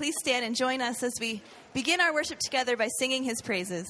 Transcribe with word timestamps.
please 0.00 0.14
stand 0.18 0.46
and 0.46 0.56
join 0.56 0.80
us 0.80 1.02
as 1.02 1.12
we 1.20 1.42
begin 1.74 2.00
our 2.00 2.14
worship 2.14 2.38
together 2.38 2.74
by 2.74 2.88
singing 2.98 3.22
his 3.22 3.42
praises. 3.42 3.86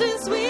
oceans 0.00 0.28
we 0.28 0.47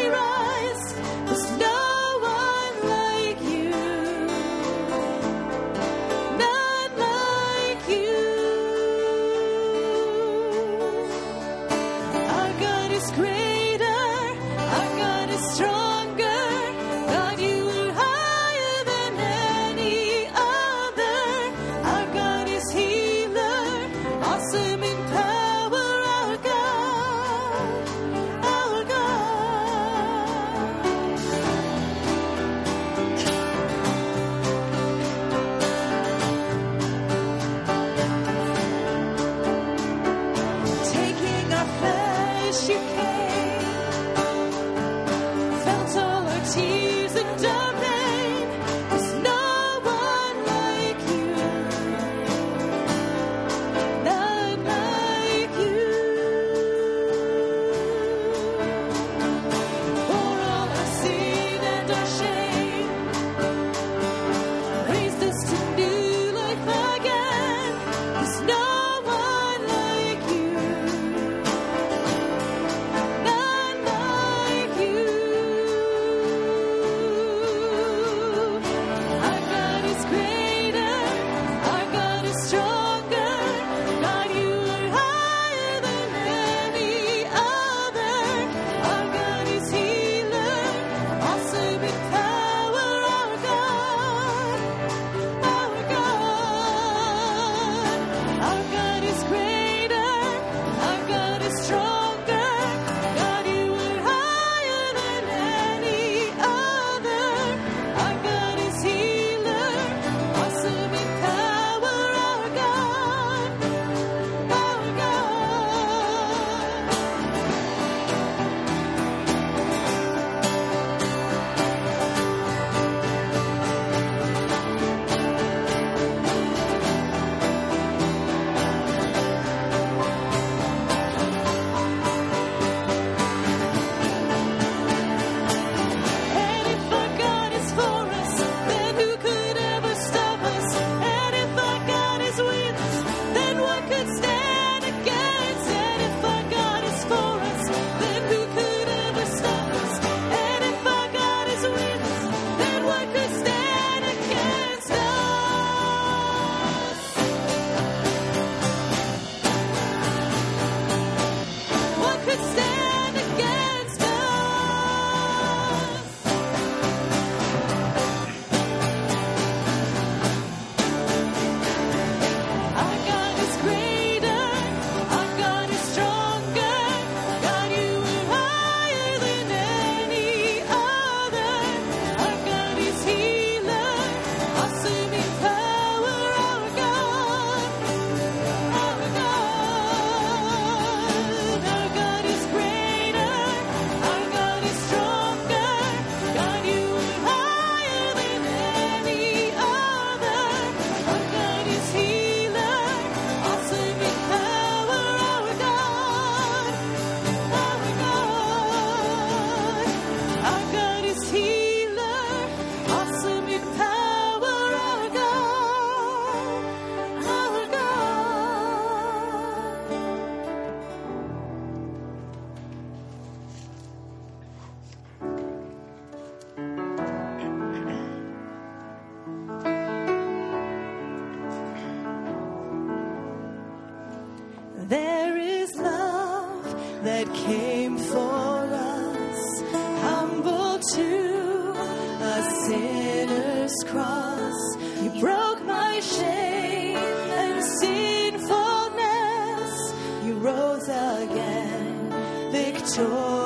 victorious. 252.96 253.38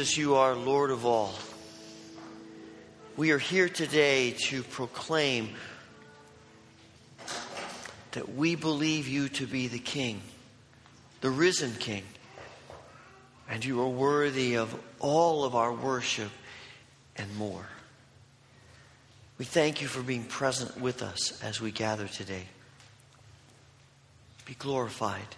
Jesus, 0.00 0.16
you 0.16 0.36
are 0.36 0.54
Lord 0.54 0.90
of 0.90 1.04
all. 1.04 1.34
We 3.18 3.32
are 3.32 3.38
here 3.38 3.68
today 3.68 4.30
to 4.48 4.62
proclaim 4.62 5.50
that 8.12 8.34
we 8.34 8.54
believe 8.54 9.06
you 9.06 9.28
to 9.28 9.46
be 9.46 9.68
the 9.68 9.78
King, 9.78 10.22
the 11.20 11.28
risen 11.28 11.74
King, 11.74 12.04
and 13.46 13.62
you 13.62 13.82
are 13.82 13.88
worthy 13.90 14.56
of 14.56 14.74
all 15.00 15.44
of 15.44 15.54
our 15.54 15.74
worship 15.74 16.30
and 17.16 17.36
more. 17.36 17.66
We 19.36 19.44
thank 19.44 19.82
you 19.82 19.86
for 19.86 20.02
being 20.02 20.24
present 20.24 20.80
with 20.80 21.02
us 21.02 21.38
as 21.44 21.60
we 21.60 21.72
gather 21.72 22.06
today. 22.06 22.44
Be 24.46 24.54
glorified 24.54 25.36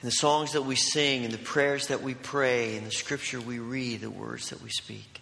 in 0.00 0.06
the 0.06 0.12
songs 0.12 0.52
that 0.52 0.62
we 0.62 0.76
sing, 0.76 1.24
in 1.24 1.30
the 1.30 1.38
prayers 1.38 1.88
that 1.88 2.02
we 2.02 2.14
pray, 2.14 2.76
in 2.76 2.84
the 2.84 2.90
scripture 2.90 3.40
we 3.40 3.58
read, 3.58 4.00
the 4.00 4.10
words 4.10 4.48
that 4.48 4.62
we 4.62 4.70
speak. 4.70 5.20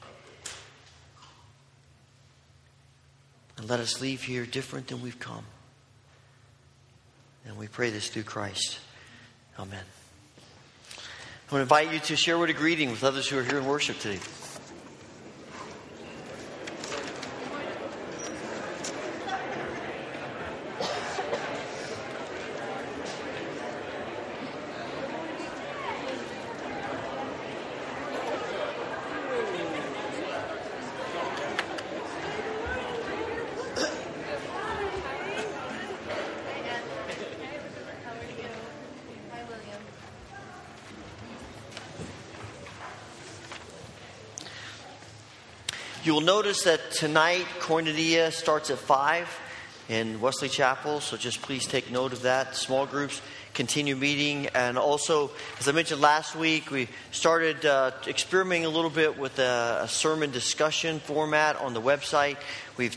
And 3.56 3.68
let 3.68 3.80
us 3.80 4.00
leave 4.00 4.22
here 4.22 4.46
different 4.46 4.86
than 4.86 5.02
we've 5.02 5.18
come. 5.18 5.44
And 7.44 7.56
we 7.56 7.66
pray 7.66 7.90
this 7.90 8.08
through 8.08 8.22
Christ. 8.22 8.78
Amen. 9.58 9.82
I 11.50 11.54
want 11.54 11.60
to 11.68 11.74
invite 11.76 11.92
you 11.92 11.98
to 11.98 12.14
share 12.14 12.38
with 12.38 12.50
a 12.50 12.52
greeting 12.52 12.90
with 12.90 13.02
others 13.02 13.26
who 13.26 13.38
are 13.38 13.42
here 13.42 13.58
in 13.58 13.66
worship 13.66 13.98
today. 13.98 14.20
Notice 46.38 46.62
that 46.62 46.92
tonight 46.92 47.44
Koinonia 47.58 48.30
starts 48.30 48.70
at 48.70 48.78
5 48.78 49.40
in 49.88 50.20
Wesley 50.20 50.48
Chapel, 50.48 51.00
so 51.00 51.16
just 51.16 51.42
please 51.42 51.66
take 51.66 51.90
note 51.90 52.12
of 52.12 52.22
that. 52.22 52.54
Small 52.54 52.86
groups 52.86 53.20
continue 53.54 53.96
meeting. 53.96 54.46
And 54.54 54.78
also, 54.78 55.32
as 55.58 55.66
I 55.66 55.72
mentioned 55.72 56.00
last 56.00 56.36
week, 56.36 56.70
we 56.70 56.86
started 57.10 57.66
uh, 57.66 57.90
experimenting 58.06 58.66
a 58.66 58.68
little 58.68 58.88
bit 58.88 59.18
with 59.18 59.40
a, 59.40 59.80
a 59.82 59.88
sermon 59.88 60.30
discussion 60.30 61.00
format 61.00 61.56
on 61.56 61.74
the 61.74 61.82
website. 61.82 62.36
We've 62.76 62.96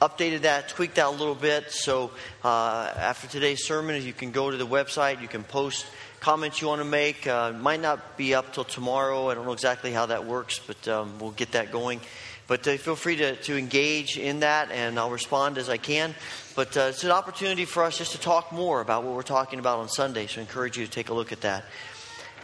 updated 0.00 0.42
that, 0.42 0.70
tweaked 0.70 0.94
that 0.94 1.08
a 1.08 1.10
little 1.10 1.34
bit. 1.34 1.70
So 1.70 2.10
uh, 2.42 2.90
after 2.96 3.28
today's 3.28 3.66
sermon, 3.66 4.02
you 4.02 4.14
can 4.14 4.30
go 4.30 4.50
to 4.50 4.56
the 4.56 4.66
website, 4.66 5.20
you 5.20 5.28
can 5.28 5.44
post 5.44 5.84
comments 6.20 6.62
you 6.62 6.68
want 6.68 6.80
to 6.80 6.86
make. 6.88 7.26
Uh, 7.26 7.52
might 7.52 7.82
not 7.82 8.16
be 8.16 8.34
up 8.34 8.54
till 8.54 8.64
tomorrow. 8.64 9.28
I 9.28 9.34
don't 9.34 9.44
know 9.44 9.52
exactly 9.52 9.92
how 9.92 10.06
that 10.06 10.24
works, 10.24 10.58
but 10.58 10.88
um, 10.88 11.18
we'll 11.18 11.32
get 11.32 11.52
that 11.52 11.70
going. 11.70 12.00
But 12.48 12.66
uh, 12.66 12.78
feel 12.78 12.96
free 12.96 13.16
to, 13.16 13.36
to 13.36 13.56
engage 13.56 14.18
in 14.18 14.40
that, 14.40 14.72
and 14.72 14.98
I'll 14.98 15.10
respond 15.10 15.58
as 15.58 15.68
I 15.68 15.76
can. 15.76 16.14
But 16.56 16.76
uh, 16.76 16.86
it's 16.88 17.04
an 17.04 17.10
opportunity 17.10 17.66
for 17.66 17.84
us 17.84 17.98
just 17.98 18.12
to 18.12 18.18
talk 18.18 18.52
more 18.52 18.80
about 18.80 19.04
what 19.04 19.14
we're 19.14 19.22
talking 19.22 19.58
about 19.58 19.78
on 19.78 19.88
Sunday, 19.88 20.26
so 20.26 20.40
I 20.40 20.44
encourage 20.44 20.78
you 20.78 20.86
to 20.86 20.90
take 20.90 21.10
a 21.10 21.14
look 21.14 21.30
at 21.30 21.42
that. 21.42 21.64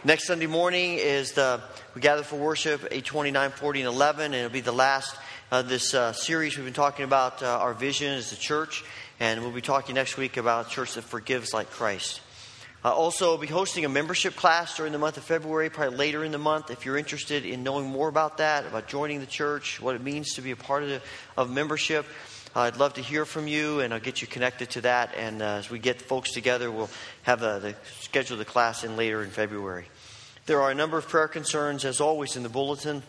Next 0.03 0.27
Sunday 0.27 0.45
morning 0.45 0.99
is 0.99 1.31
the 1.31 1.59
we 1.95 2.01
gather 2.01 2.21
for 2.21 2.35
worship 2.35 2.81
829, 2.81 3.49
40, 3.49 3.81
and 3.81 3.87
11, 3.87 4.25
and 4.25 4.35
it'll 4.35 4.49
be 4.51 4.61
the 4.61 4.71
last 4.71 5.17
of 5.49 5.67
this 5.67 5.95
uh, 5.95 6.13
series 6.13 6.55
we've 6.55 6.65
been 6.65 6.73
talking 6.73 7.05
about 7.05 7.41
uh, 7.41 7.47
our 7.47 7.73
vision 7.73 8.13
as 8.13 8.31
a 8.31 8.35
church, 8.35 8.83
and 9.19 9.41
we'll 9.41 9.51
be 9.51 9.61
talking 9.61 9.95
next 9.95 10.17
week 10.17 10.37
about 10.37 10.67
a 10.67 10.69
church 10.69 10.93
that 10.93 11.03
forgives 11.03 11.51
like 11.53 11.71
Christ. 11.71 12.21
Uh, 12.85 12.93
also, 12.93 13.29
we'll 13.29 13.39
be 13.39 13.47
hosting 13.47 13.83
a 13.83 13.89
membership 13.89 14.35
class 14.35 14.77
during 14.77 14.91
the 14.91 14.99
month 14.99 15.17
of 15.17 15.23
February, 15.23 15.71
probably 15.71 15.97
later 15.97 16.23
in 16.23 16.31
the 16.31 16.37
month. 16.37 16.69
If 16.69 16.85
you're 16.85 16.97
interested 16.97 17.43
in 17.43 17.63
knowing 17.63 17.87
more 17.87 18.07
about 18.07 18.37
that, 18.37 18.67
about 18.67 18.87
joining 18.87 19.21
the 19.21 19.25
church, 19.25 19.81
what 19.81 19.95
it 19.95 20.03
means 20.03 20.33
to 20.33 20.43
be 20.43 20.51
a 20.51 20.55
part 20.55 20.83
of, 20.83 20.89
the, 20.89 21.01
of 21.35 21.49
membership, 21.49 22.05
uh, 22.55 22.59
I'd 22.59 22.77
love 22.77 22.93
to 22.93 23.01
hear 23.01 23.25
from 23.25 23.47
you, 23.47 23.79
and 23.79 23.91
I'll 23.91 23.99
get 23.99 24.21
you 24.21 24.27
connected 24.27 24.69
to 24.69 24.81
that. 24.81 25.15
And 25.17 25.41
uh, 25.41 25.45
as 25.55 25.71
we 25.71 25.79
get 25.79 25.99
folks 25.99 26.31
together, 26.31 26.69
we'll 26.69 26.91
have 27.23 27.39
the, 27.39 27.57
the 27.57 27.75
schedule 28.01 28.37
the 28.37 28.45
class 28.45 28.83
in 28.83 28.95
later 28.95 29.23
in 29.23 29.31
February. 29.31 29.85
There 30.45 30.61
are 30.61 30.69
a 30.69 30.75
number 30.75 30.99
of 30.99 31.09
prayer 31.09 31.27
concerns, 31.27 31.85
as 31.85 31.99
always, 31.99 32.35
in 32.35 32.43
the 32.43 32.49
bulletin. 32.49 33.01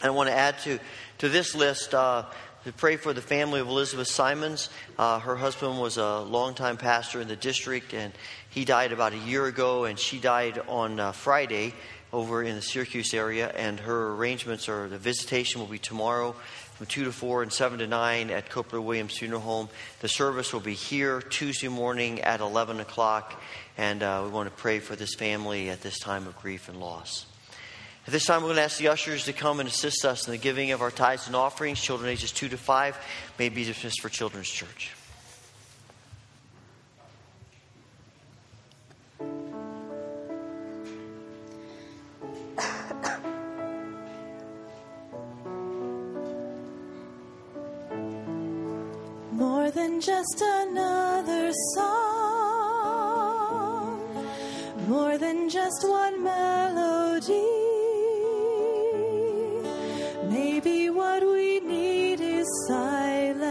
And 0.00 0.06
I 0.06 0.10
want 0.10 0.30
to 0.30 0.34
add 0.34 0.58
to, 0.60 0.78
to 1.18 1.28
this 1.28 1.54
list 1.54 1.92
uh, 1.92 2.24
to 2.64 2.72
pray 2.72 2.96
for 2.96 3.12
the 3.12 3.20
family 3.20 3.60
of 3.60 3.68
Elizabeth 3.68 4.08
Simons. 4.08 4.70
Uh, 4.98 5.18
her 5.18 5.36
husband 5.36 5.78
was 5.78 5.98
a 5.98 6.20
longtime 6.20 6.78
pastor 6.78 7.20
in 7.20 7.28
the 7.28 7.36
district, 7.36 7.92
and 7.92 8.12
he 8.48 8.64
died 8.64 8.90
about 8.90 9.12
a 9.12 9.18
year 9.18 9.44
ago, 9.44 9.84
and 9.84 9.98
she 9.98 10.18
died 10.18 10.58
on 10.66 10.98
uh, 10.98 11.12
Friday 11.12 11.74
over 12.10 12.42
in 12.42 12.54
the 12.54 12.62
Syracuse 12.62 13.12
area. 13.12 13.52
And 13.54 13.78
her 13.80 14.14
arrangements 14.14 14.66
are 14.70 14.88
the 14.88 14.96
visitation 14.96 15.60
will 15.60 15.68
be 15.68 15.78
tomorrow 15.78 16.32
from 16.76 16.86
2 16.86 17.04
to 17.04 17.12
4 17.12 17.42
and 17.42 17.52
7 17.52 17.80
to 17.80 17.86
9 17.86 18.30
at 18.30 18.48
Copeland 18.48 18.86
Williams 18.86 19.18
Funeral 19.18 19.42
Home. 19.42 19.68
The 20.00 20.08
service 20.08 20.54
will 20.54 20.60
be 20.60 20.74
here 20.74 21.20
Tuesday 21.20 21.68
morning 21.68 22.22
at 22.22 22.40
11 22.40 22.80
o'clock, 22.80 23.42
and 23.76 24.02
uh, 24.02 24.22
we 24.24 24.30
want 24.30 24.48
to 24.48 24.54
pray 24.56 24.78
for 24.78 24.96
this 24.96 25.14
family 25.14 25.68
at 25.68 25.82
this 25.82 25.98
time 25.98 26.26
of 26.26 26.40
grief 26.40 26.70
and 26.70 26.80
loss. 26.80 27.26
At 28.06 28.12
this 28.12 28.26
time, 28.26 28.42
we're 28.42 28.48
going 28.48 28.56
to 28.56 28.62
ask 28.64 28.76
the 28.76 28.88
ushers 28.88 29.24
to 29.24 29.32
come 29.32 29.60
and 29.60 29.68
assist 29.68 30.04
us 30.04 30.26
in 30.26 30.32
the 30.32 30.38
giving 30.38 30.72
of 30.72 30.82
our 30.82 30.90
tithes 30.90 31.26
and 31.26 31.34
offerings. 31.34 31.80
Children 31.80 32.10
ages 32.10 32.32
2 32.32 32.50
to 32.50 32.58
5 32.58 32.98
may 33.38 33.48
be 33.48 33.64
dismissed 33.64 34.02
for 34.02 34.10
Children's 34.10 34.50
Church. 34.50 34.92
More 49.32 49.70
than 49.70 50.02
just 50.02 50.42
another 50.42 51.52
song, 51.74 51.88
more 54.88 55.16
than 55.16 55.48
just 55.48 55.88
one 55.88 56.22
melody. 56.22 57.63
Maybe 60.34 60.90
what 60.90 61.22
we 61.22 61.60
need 61.60 62.20
is 62.20 62.48
silence. 62.66 63.46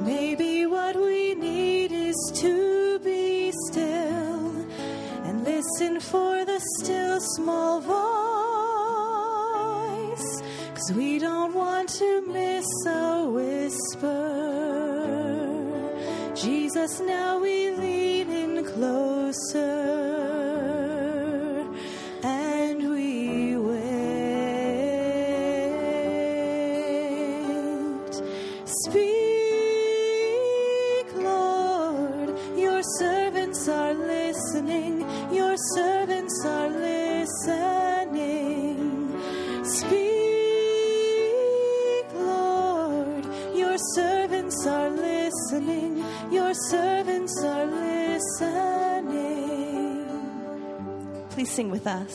Maybe 0.00 0.64
what 0.64 0.96
we 0.96 1.34
need 1.34 1.92
is 1.92 2.16
to 2.36 2.98
be 3.00 3.52
still 3.66 4.56
and 5.26 5.44
listen 5.44 6.00
for 6.00 6.46
the 6.46 6.58
still 6.78 7.20
small 7.20 7.82
voice. 7.82 7.96
Cause 10.74 10.90
we 10.96 11.18
don't 11.18 11.52
want 11.52 11.90
to 12.00 12.22
miss 12.26 12.66
a 12.86 13.26
whisper. 13.28 14.22
Jesus, 16.34 17.00
now 17.00 17.38
we 17.40 17.72
lean 17.72 18.30
in 18.30 18.64
closer 18.64 20.15
sing 51.56 51.70
with 51.70 51.86
us. 51.86 52.14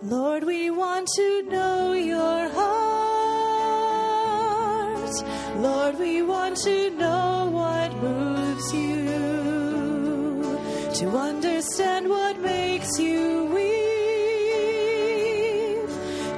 Lord, 0.00 0.44
we 0.44 0.70
want 0.70 1.08
to 1.16 1.42
know 1.42 1.92
your 1.92 2.48
heart. 2.50 2.68
Lord, 5.56 5.98
we 5.98 6.22
want 6.22 6.56
to 6.58 6.90
know 6.90 7.48
what 7.50 7.96
moves 7.96 8.72
you, 8.72 9.06
to 11.00 11.06
understand 11.18 12.08
what 12.08 12.38
makes 12.38 12.96
you 13.00 13.46
weep, 13.56 13.68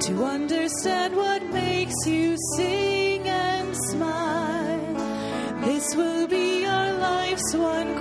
to 0.07 0.25
understand 0.25 1.15
what 1.15 1.43
makes 1.53 2.07
you 2.07 2.35
sing 2.55 3.27
and 3.27 3.77
smile. 3.91 4.95
This 5.65 5.95
will 5.95 6.25
be 6.27 6.65
our 6.65 6.93
life's 6.93 7.53
one 7.53 8.00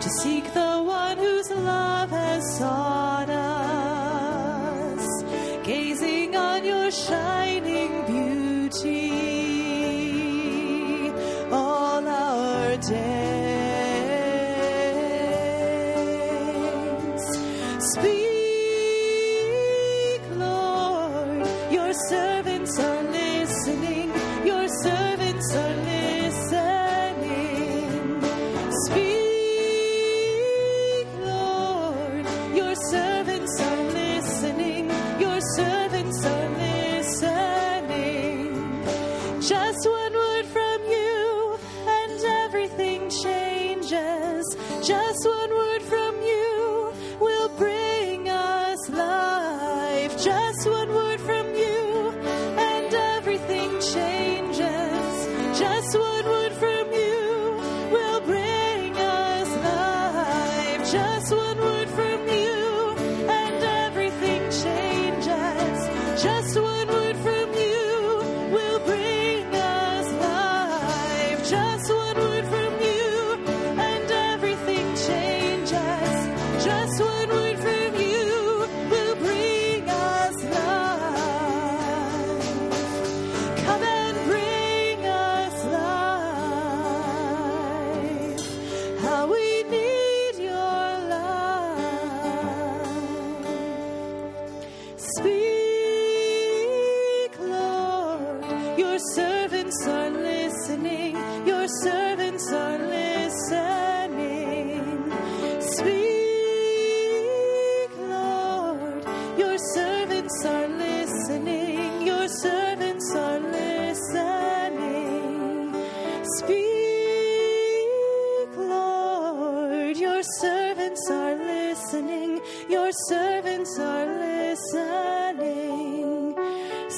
to 0.00 0.08
seek 0.22 0.44
the 0.54 0.82
one 0.82 1.18
whose 1.18 1.50
love 1.50 2.10
has 2.10 2.56
sought 2.56 3.28
us, 3.28 5.04
gazing 5.62 6.34
on 6.34 6.64
your 6.64 6.90
shining 6.90 7.39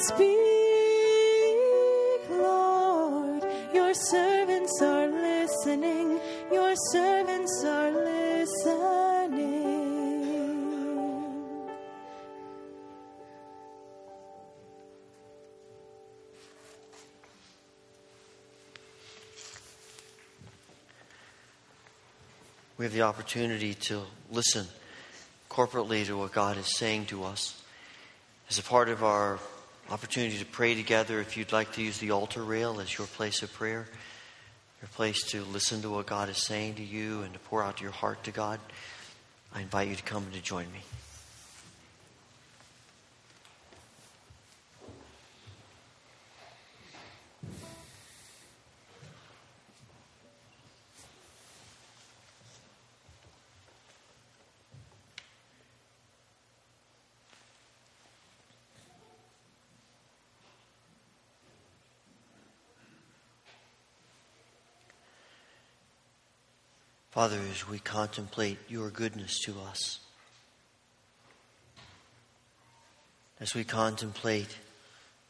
Speak, 0.07 0.27
Lord. 2.29 3.43
Your 3.73 3.93
servants 3.93 4.81
are 4.81 5.07
listening. 5.07 6.19
Your 6.51 6.75
servants 6.91 7.63
are 7.63 7.91
listening. 7.91 9.13
We 22.77 22.85
have 22.85 22.93
the 22.93 23.03
opportunity 23.03 23.73
to 23.75 24.01
listen 24.29 24.67
corporately 25.49 26.05
to 26.07 26.17
what 26.17 26.33
God 26.33 26.57
is 26.57 26.75
saying 26.75 27.05
to 27.05 27.23
us. 27.23 27.61
As 28.49 28.59
a 28.59 28.63
part 28.63 28.89
of 28.89 29.01
our 29.01 29.39
opportunity 29.89 30.37
to 30.37 30.45
pray 30.45 30.75
together, 30.75 31.19
if 31.19 31.37
you'd 31.37 31.51
like 31.51 31.73
to 31.73 31.81
use 31.81 31.97
the 31.97 32.11
altar 32.11 32.43
rail 32.43 32.79
as 32.79 32.97
your 32.97 33.07
place 33.07 33.43
of 33.43 33.51
prayer, 33.53 33.87
your 34.81 34.89
place 34.95 35.23
to 35.31 35.43
listen 35.45 35.81
to 35.81 35.89
what 35.89 36.05
God 36.05 36.29
is 36.29 36.37
saying 36.37 36.75
to 36.75 36.83
you 36.83 37.21
and 37.21 37.33
to 37.33 37.39
pour 37.39 37.63
out 37.63 37.81
your 37.81 37.91
heart 37.91 38.23
to 38.25 38.31
God, 38.31 38.59
I 39.53 39.61
invite 39.61 39.89
you 39.89 39.95
to 39.95 40.03
come 40.03 40.23
and 40.23 40.33
to 40.33 40.41
join 40.41 40.71
me. 40.71 40.79
Father, 67.23 67.39
as 67.53 67.69
we 67.69 67.79
contemplate 67.79 68.57
your 68.67 68.89
goodness 68.89 69.39
to 69.45 69.55
us, 69.61 70.01
as 73.39 73.55
we 73.55 73.63
contemplate 73.63 74.57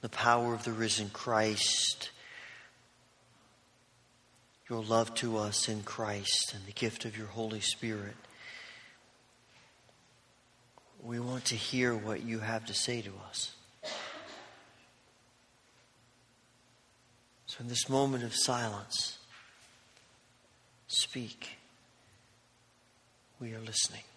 the 0.02 0.10
power 0.10 0.56
of 0.56 0.64
the 0.64 0.72
risen 0.72 1.12
Christ, 1.14 2.10
your 4.68 4.84
love 4.84 5.14
to 5.14 5.38
us 5.38 5.70
in 5.70 5.84
Christ, 5.84 6.56
and 6.56 6.66
the 6.66 6.72
gift 6.72 7.06
of 7.06 7.16
your 7.16 7.28
Holy 7.28 7.60
Spirit. 7.60 8.16
We 11.04 11.20
want 11.20 11.46
to 11.46 11.56
hear 11.56 11.96
what 11.96 12.24
you 12.24 12.40
have 12.40 12.66
to 12.66 12.74
say 12.74 13.04
to 13.04 13.12
us. 13.30 13.52
So, 17.46 17.58
in 17.60 17.68
this 17.68 17.88
moment 17.88 18.24
of 18.24 18.34
silence, 18.34 19.20
speak. 20.88 21.60
We 23.44 23.54
are 23.56 23.60
listening. 23.60 24.13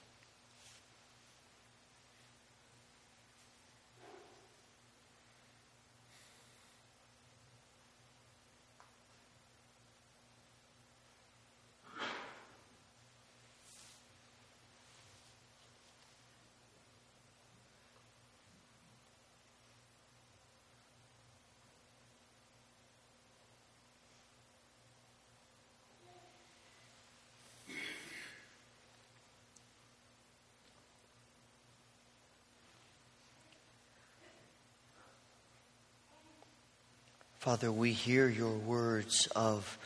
Father, 37.46 37.70
we 37.70 37.92
hear 37.92 38.28
your 38.28 38.54
words 38.54 39.28
of 39.36 39.78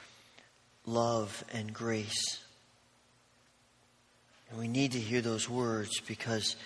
love 0.87 1.45
and 1.53 1.75
grace. 1.75 2.39
And 4.49 4.59
we 4.59 4.67
need 4.67 4.93
to 4.93 4.99
hear 4.99 5.21
those 5.21 5.47
words 5.47 6.01
because 6.01 6.57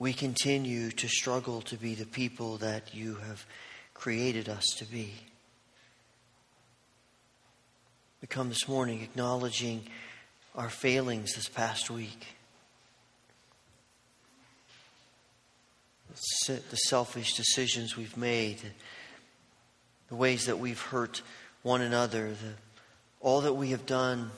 we 0.00 0.12
continue 0.12 0.90
to 0.90 1.06
struggle 1.06 1.60
to 1.60 1.76
be 1.76 1.94
the 1.94 2.04
people 2.04 2.56
that 2.56 2.96
you 2.96 3.14
have 3.28 3.46
created 3.94 4.48
us 4.48 4.64
to 4.78 4.84
be. 4.86 5.14
We 8.20 8.26
come 8.26 8.48
this 8.48 8.66
morning 8.66 9.02
acknowledging 9.02 9.86
our 10.56 10.68
failings 10.68 11.36
this 11.36 11.48
past 11.48 11.90
week. 11.90 12.26
The 16.44 16.76
selfish 16.88 17.34
decisions 17.34 17.96
we've 17.96 18.16
made 18.16 18.60
the 20.08 20.14
ways 20.14 20.46
that 20.46 20.58
we've 20.58 20.80
hurt 20.80 21.22
one 21.62 21.82
another, 21.82 22.30
the, 22.30 22.52
all 23.20 23.40
that 23.42 23.54
we 23.54 23.70
have 23.70 23.86
done 23.86 24.30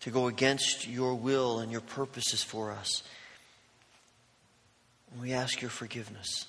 to 0.00 0.10
go 0.10 0.28
against 0.28 0.86
your 0.86 1.14
will 1.14 1.58
and 1.58 1.70
your 1.72 1.80
purposes 1.80 2.42
for 2.42 2.70
us. 2.70 3.02
And 5.12 5.20
we 5.20 5.32
ask 5.32 5.60
your 5.60 5.70
forgiveness. 5.70 6.46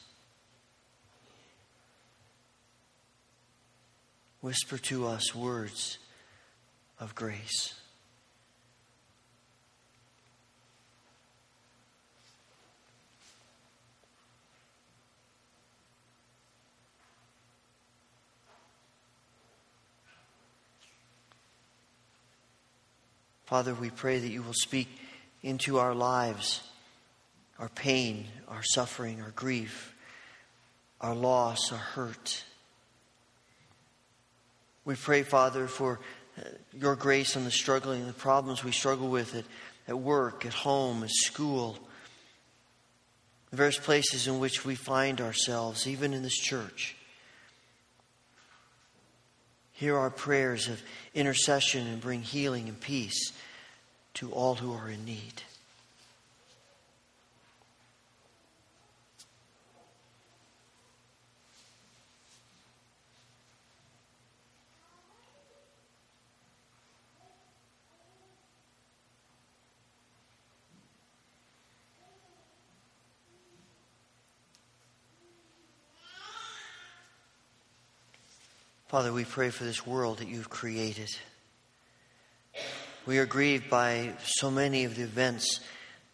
Whisper 4.42 4.78
to 4.78 5.08
us 5.08 5.36
words 5.36 5.98
of 7.00 7.16
grace. 7.16 7.79
Father, 23.50 23.74
we 23.74 23.90
pray 23.90 24.20
that 24.20 24.30
you 24.30 24.44
will 24.44 24.54
speak 24.54 24.88
into 25.42 25.80
our 25.80 25.96
lives, 25.96 26.62
our 27.58 27.70
pain, 27.70 28.28
our 28.48 28.62
suffering, 28.62 29.24
our 29.24 29.32
grief, 29.32 29.96
our 31.02 31.16
loss, 31.16 31.72
our 31.72 31.80
hurt. 31.80 32.44
We 34.86 34.94
pray, 34.94 35.24
Father, 35.24 35.66
for 35.66 36.00
uh, 36.38 36.44
your 36.78 36.96
grace 36.96 37.36
on 37.36 37.44
the 37.44 37.50
struggling, 37.50 38.06
the 38.06 38.14
problems 38.14 38.64
we 38.64 38.72
struggle 38.72 39.10
with 39.10 39.34
at, 39.34 39.46
at 39.88 39.98
work, 39.98 40.46
at 40.46 40.54
home, 40.54 41.04
at 41.04 41.10
school, 41.10 41.80
the 43.50 43.58
various 43.58 43.80
places 43.80 44.28
in 44.28 44.38
which 44.38 44.64
we 44.64 44.76
find 44.76 45.20
ourselves, 45.20 45.88
even 45.88 46.14
in 46.14 46.22
this 46.22 46.38
church. 46.38 46.96
Hear 49.80 49.98
our 49.98 50.10
prayers 50.10 50.68
of 50.68 50.82
intercession 51.16 51.88
and 51.88 52.02
bring 52.02 52.22
healing 52.22 52.68
and 52.68 52.78
peace 52.78 53.32
to 54.16 54.30
all 54.30 54.56
who 54.56 54.74
are 54.74 54.90
in 54.90 55.06
need. 55.06 55.44
Father, 78.90 79.14
we 79.14 79.24
pray 79.24 79.52
for 79.52 79.66
this 79.66 79.86
world 79.86 80.18
that 80.18 80.30
you've 80.30 80.50
created. 80.50 81.16
We 83.06 83.20
are 83.20 83.28
grieved 83.28 83.70
by 83.70 84.14
so 84.24 84.50
many 84.50 84.84
of 84.84 84.96
the 84.96 85.04
events 85.04 85.60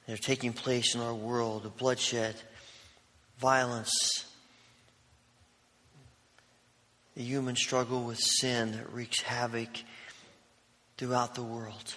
that 0.06 0.20
are 0.20 0.22
taking 0.22 0.52
place 0.52 0.94
in 0.94 1.00
our 1.00 1.14
world 1.14 1.64
the 1.64 1.70
bloodshed, 1.70 2.36
violence, 3.40 4.26
the 7.16 7.24
human 7.24 7.56
struggle 7.56 8.04
with 8.04 8.20
sin 8.20 8.74
that 8.74 8.92
wreaks 8.92 9.22
havoc 9.22 9.70
throughout 10.98 11.34
the 11.34 11.44
world. 11.44 11.96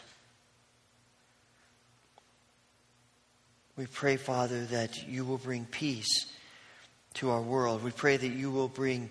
We 3.76 3.86
pray, 3.86 4.16
Father, 4.16 4.64
that 4.66 5.08
you 5.08 5.24
will 5.24 5.38
bring 5.38 5.64
peace 5.64 6.26
to 7.14 7.30
our 7.30 7.42
world. 7.42 7.82
We 7.82 7.90
pray 7.90 8.16
that 8.16 8.28
you 8.28 8.52
will 8.52 8.68
bring 8.68 9.10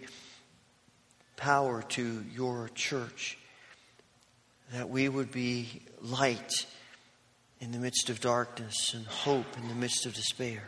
power 1.37 1.83
to 1.83 2.25
your 2.35 2.69
church, 2.75 3.37
that 4.73 4.89
we 4.89 5.07
would 5.07 5.31
be 5.31 5.81
light 6.01 6.65
in 7.61 7.71
the 7.71 7.77
midst 7.77 8.09
of 8.09 8.19
darkness 8.19 8.93
and 8.93 9.05
hope 9.05 9.57
in 9.57 9.67
the 9.69 9.75
midst 9.75 10.05
of 10.05 10.13
despair. 10.13 10.63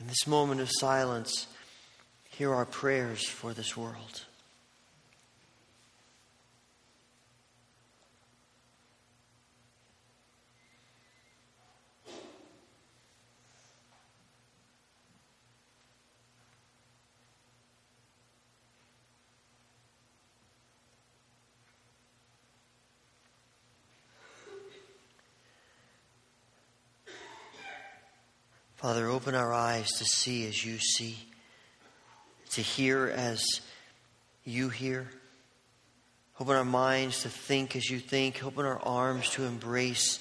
In 0.00 0.08
this 0.08 0.26
moment 0.26 0.60
of 0.60 0.68
silence, 0.70 1.46
hear 2.30 2.52
our 2.52 2.66
prayers 2.66 3.26
for 3.26 3.54
this 3.54 3.76
world. 3.76 4.24
Father, 28.84 29.08
open 29.08 29.34
our 29.34 29.50
eyes 29.50 29.92
to 29.92 30.04
see 30.04 30.46
as 30.46 30.62
you 30.62 30.76
see, 30.76 31.16
to 32.50 32.60
hear 32.60 33.06
as 33.06 33.42
you 34.44 34.68
hear. 34.68 35.08
Open 36.38 36.54
our 36.54 36.66
minds 36.66 37.22
to 37.22 37.30
think 37.30 37.76
as 37.76 37.88
you 37.88 37.98
think. 37.98 38.44
Open 38.44 38.66
our 38.66 38.78
arms 38.80 39.30
to 39.30 39.44
embrace 39.44 40.18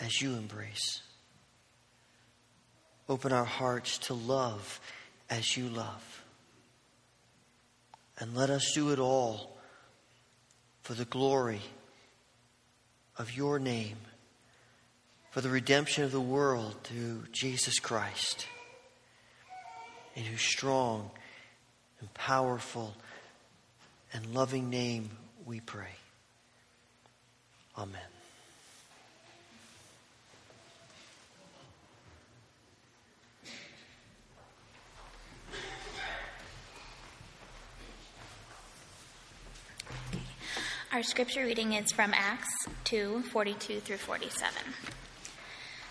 as 0.00 0.20
you 0.20 0.34
embrace. 0.34 1.00
Open 3.08 3.32
our 3.32 3.44
hearts 3.44 3.98
to 3.98 4.14
love 4.14 4.80
as 5.30 5.56
you 5.56 5.68
love. 5.68 6.24
And 8.18 8.34
let 8.34 8.50
us 8.50 8.72
do 8.74 8.90
it 8.90 8.98
all 8.98 9.56
for 10.82 10.94
the 10.94 11.04
glory 11.04 11.60
of 13.16 13.36
your 13.36 13.60
name 13.60 13.98
for 15.30 15.40
the 15.40 15.48
redemption 15.48 16.04
of 16.04 16.12
the 16.12 16.20
world 16.20 16.74
through 16.84 17.24
Jesus 17.32 17.78
Christ, 17.78 18.46
in 20.14 20.24
whose 20.24 20.42
strong 20.42 21.10
and 22.00 22.12
powerful 22.14 22.94
and 24.12 24.34
loving 24.34 24.70
name 24.70 25.10
we 25.44 25.60
pray. 25.60 25.96
Amen. 27.76 28.00
Our 40.90 41.02
scripture 41.02 41.44
reading 41.44 41.74
is 41.74 41.92
from 41.92 42.12
Acts 42.14 42.48
2 42.84 43.22
42 43.30 43.80
through 43.80 43.98
47. 43.98 44.52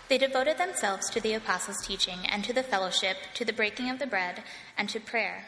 They 0.08 0.16
devoted 0.16 0.56
themselves 0.56 1.10
to 1.10 1.20
the 1.20 1.34
apostles' 1.34 1.86
teaching 1.86 2.20
and 2.26 2.42
to 2.44 2.54
the 2.54 2.62
fellowship, 2.62 3.18
to 3.34 3.44
the 3.44 3.52
breaking 3.52 3.90
of 3.90 3.98
the 3.98 4.06
bread, 4.06 4.42
and 4.76 4.88
to 4.88 5.00
prayer. 5.00 5.44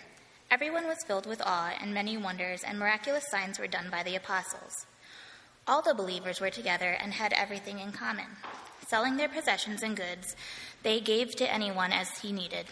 Everyone 0.50 0.86
was 0.86 1.02
filled 1.06 1.24
with 1.24 1.40
awe, 1.40 1.72
and 1.80 1.94
many 1.94 2.18
wonders 2.18 2.62
and 2.62 2.78
miraculous 2.78 3.24
signs 3.30 3.58
were 3.58 3.66
done 3.66 3.88
by 3.90 4.02
the 4.02 4.16
apostles. 4.16 4.72
All 5.66 5.80
the 5.80 5.94
believers 5.94 6.40
were 6.40 6.50
together 6.50 6.90
and 6.90 7.14
had 7.14 7.32
everything 7.32 7.78
in 7.78 7.92
common. 7.92 8.26
Selling 8.88 9.16
their 9.16 9.28
possessions 9.28 9.82
and 9.82 9.96
goods, 9.96 10.36
they 10.82 11.00
gave 11.00 11.34
to 11.36 11.50
anyone 11.50 11.92
as 11.92 12.18
he 12.18 12.32
needed. 12.32 12.66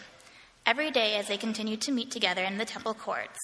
Every 0.65 0.91
day, 0.91 1.15
as 1.15 1.27
they 1.27 1.37
continued 1.37 1.81
to 1.81 1.91
meet 1.91 2.11
together 2.11 2.43
in 2.43 2.57
the 2.57 2.65
temple 2.65 2.93
courts, 2.93 3.39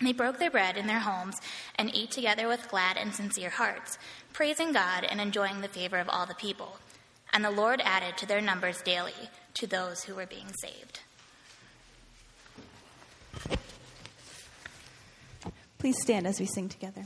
they 0.00 0.12
broke 0.12 0.38
their 0.38 0.50
bread 0.50 0.76
in 0.76 0.86
their 0.86 1.00
homes 1.00 1.40
and 1.76 1.90
ate 1.92 2.12
together 2.12 2.46
with 2.46 2.70
glad 2.70 2.96
and 2.96 3.12
sincere 3.12 3.50
hearts, 3.50 3.98
praising 4.32 4.72
God 4.72 5.04
and 5.04 5.20
enjoying 5.20 5.60
the 5.60 5.68
favor 5.68 5.98
of 5.98 6.08
all 6.08 6.24
the 6.24 6.34
people. 6.34 6.78
And 7.32 7.44
the 7.44 7.50
Lord 7.50 7.80
added 7.84 8.16
to 8.18 8.26
their 8.26 8.40
numbers 8.40 8.82
daily 8.82 9.12
to 9.54 9.66
those 9.66 10.04
who 10.04 10.14
were 10.14 10.26
being 10.26 10.52
saved. 10.60 11.00
Please 15.78 15.96
stand 16.00 16.26
as 16.26 16.40
we 16.40 16.46
sing 16.46 16.68
together. 16.68 17.04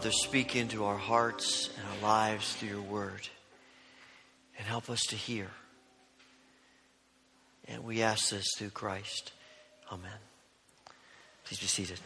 Father, 0.00 0.12
speak 0.12 0.56
into 0.56 0.86
our 0.86 0.96
hearts 0.96 1.68
and 1.76 1.86
our 1.86 2.08
lives 2.10 2.54
through 2.54 2.70
your 2.70 2.80
word 2.80 3.28
and 4.56 4.66
help 4.66 4.88
us 4.88 5.00
to 5.10 5.14
hear. 5.14 5.48
And 7.68 7.84
we 7.84 8.00
ask 8.00 8.30
this 8.30 8.46
through 8.56 8.70
Christ. 8.70 9.32
Amen. 9.92 10.10
Please 11.44 11.60
be 11.60 11.66
seated. 11.66 11.98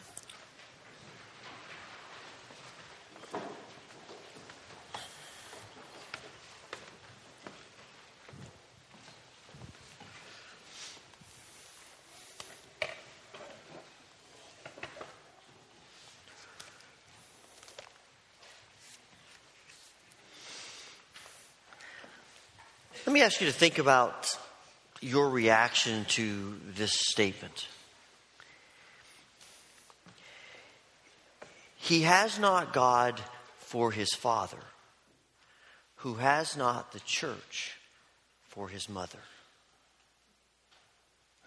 Let 23.06 23.12
me 23.12 23.20
ask 23.20 23.38
you 23.42 23.46
to 23.48 23.52
think 23.52 23.78
about 23.78 24.34
your 25.02 25.28
reaction 25.28 26.06
to 26.06 26.58
this 26.74 26.92
statement. 26.94 27.68
He 31.76 32.00
has 32.02 32.38
not 32.38 32.72
God 32.72 33.20
for 33.58 33.90
his 33.90 34.14
father, 34.14 34.62
who 35.96 36.14
has 36.14 36.56
not 36.56 36.92
the 36.92 37.00
church 37.00 37.76
for 38.48 38.68
his 38.68 38.88
mother. 38.88 39.18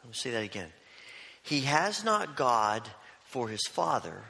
Let 0.03 0.09
me 0.09 0.13
say 0.13 0.29
that 0.29 0.43
again. 0.43 0.69
He 1.41 1.61
has 1.61 2.03
not 2.03 2.35
God 2.35 2.87
for 3.25 3.47
his 3.47 3.65
father, 3.67 4.25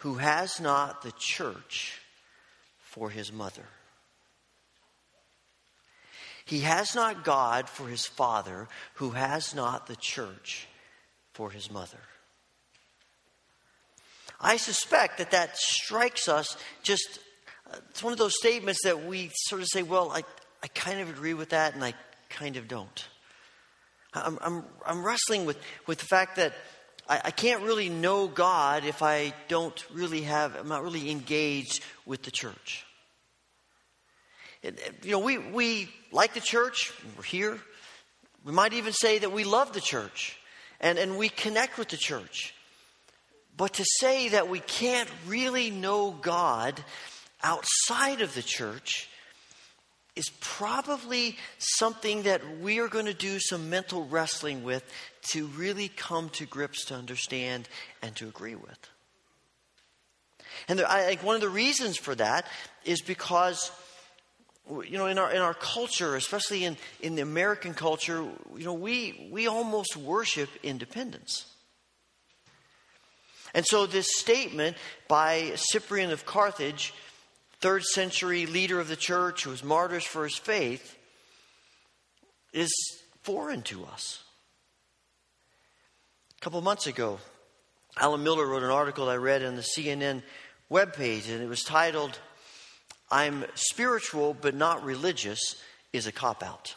who 0.00 0.16
has 0.16 0.60
not 0.60 1.00
the 1.00 1.12
church 1.18 2.02
for 2.82 3.08
his 3.08 3.32
mother. 3.32 3.64
He 6.48 6.60
has 6.60 6.94
not 6.94 7.24
God 7.24 7.68
for 7.68 7.86
his 7.88 8.06
father, 8.06 8.68
who 8.94 9.10
has 9.10 9.54
not 9.54 9.86
the 9.86 9.96
church 9.96 10.66
for 11.34 11.50
his 11.50 11.70
mother. 11.70 11.98
I 14.40 14.56
suspect 14.56 15.18
that 15.18 15.32
that 15.32 15.58
strikes 15.58 16.26
us 16.26 16.56
just, 16.82 17.18
uh, 17.70 17.76
it's 17.90 18.02
one 18.02 18.14
of 18.14 18.18
those 18.18 18.32
statements 18.38 18.80
that 18.84 19.04
we 19.04 19.30
sort 19.34 19.60
of 19.60 19.68
say, 19.70 19.82
well, 19.82 20.10
I, 20.10 20.22
I 20.62 20.68
kind 20.68 21.00
of 21.00 21.10
agree 21.10 21.34
with 21.34 21.50
that 21.50 21.74
and 21.74 21.84
I 21.84 21.92
kind 22.30 22.56
of 22.56 22.66
don't. 22.66 23.06
I'm, 24.14 24.38
I'm, 24.40 24.64
I'm 24.86 25.04
wrestling 25.04 25.44
with, 25.44 25.58
with 25.86 25.98
the 25.98 26.06
fact 26.06 26.36
that 26.36 26.54
I, 27.06 27.20
I 27.26 27.30
can't 27.30 27.62
really 27.62 27.90
know 27.90 28.26
God 28.26 28.86
if 28.86 29.02
I 29.02 29.34
don't 29.48 29.84
really 29.92 30.22
have, 30.22 30.56
I'm 30.56 30.68
not 30.68 30.82
really 30.82 31.10
engaged 31.10 31.84
with 32.06 32.22
the 32.22 32.30
church. 32.30 32.86
You 34.62 35.12
know, 35.12 35.18
we, 35.18 35.38
we 35.38 35.88
like 36.10 36.34
the 36.34 36.40
church, 36.40 36.92
we're 37.16 37.22
here. 37.22 37.58
We 38.44 38.52
might 38.52 38.72
even 38.72 38.92
say 38.92 39.18
that 39.18 39.32
we 39.32 39.44
love 39.44 39.72
the 39.72 39.80
church 39.80 40.38
and, 40.80 40.98
and 40.98 41.18
we 41.18 41.28
connect 41.28 41.78
with 41.78 41.88
the 41.88 41.96
church. 41.96 42.54
But 43.56 43.74
to 43.74 43.84
say 44.00 44.28
that 44.30 44.48
we 44.48 44.60
can't 44.60 45.10
really 45.26 45.70
know 45.70 46.12
God 46.12 46.82
outside 47.42 48.20
of 48.20 48.34
the 48.34 48.42
church 48.42 49.08
is 50.14 50.30
probably 50.40 51.36
something 51.58 52.22
that 52.22 52.58
we 52.60 52.80
are 52.80 52.88
going 52.88 53.06
to 53.06 53.14
do 53.14 53.38
some 53.38 53.70
mental 53.70 54.06
wrestling 54.06 54.64
with 54.64 54.84
to 55.30 55.46
really 55.48 55.88
come 55.88 56.28
to 56.30 56.46
grips 56.46 56.86
to 56.86 56.94
understand 56.94 57.68
and 58.02 58.16
to 58.16 58.26
agree 58.26 58.56
with. 58.56 58.78
And 60.66 60.78
there, 60.78 60.90
I 60.90 61.02
think 61.02 61.22
one 61.22 61.36
of 61.36 61.40
the 61.40 61.48
reasons 61.48 61.96
for 61.96 62.14
that 62.16 62.46
is 62.84 63.00
because 63.00 63.70
you 64.70 64.98
know, 64.98 65.06
in 65.06 65.18
our 65.18 65.30
in 65.30 65.40
our 65.40 65.54
culture, 65.54 66.16
especially 66.16 66.64
in, 66.64 66.76
in 67.00 67.14
the 67.14 67.22
American 67.22 67.74
culture, 67.74 68.24
you 68.56 68.64
know, 68.64 68.74
we 68.74 69.28
we 69.32 69.46
almost 69.46 69.96
worship 69.96 70.50
independence. 70.62 71.46
And 73.54 73.66
so 73.66 73.86
this 73.86 74.08
statement 74.18 74.76
by 75.08 75.52
Cyprian 75.56 76.10
of 76.10 76.26
Carthage, 76.26 76.92
third 77.60 77.82
century 77.82 78.46
leader 78.46 78.78
of 78.78 78.88
the 78.88 78.96
church 78.96 79.44
who 79.44 79.50
was 79.50 79.64
martyred 79.64 80.02
for 80.04 80.24
his 80.24 80.36
faith, 80.36 80.96
is 82.52 82.70
foreign 83.22 83.62
to 83.62 83.84
us. 83.86 84.22
A 86.36 86.40
couple 86.40 86.60
months 86.60 86.86
ago, 86.86 87.18
Alan 87.96 88.22
Miller 88.22 88.46
wrote 88.46 88.62
an 88.62 88.70
article 88.70 89.08
I 89.08 89.16
read 89.16 89.42
on 89.42 89.56
the 89.56 89.66
CNN 89.76 90.22
webpage, 90.70 91.32
and 91.32 91.42
it 91.42 91.48
was 91.48 91.64
titled, 91.64 92.18
I'm 93.10 93.44
spiritual 93.54 94.34
but 94.38 94.54
not 94.54 94.84
religious 94.84 95.56
is 95.92 96.06
a 96.06 96.12
cop 96.12 96.42
out. 96.42 96.74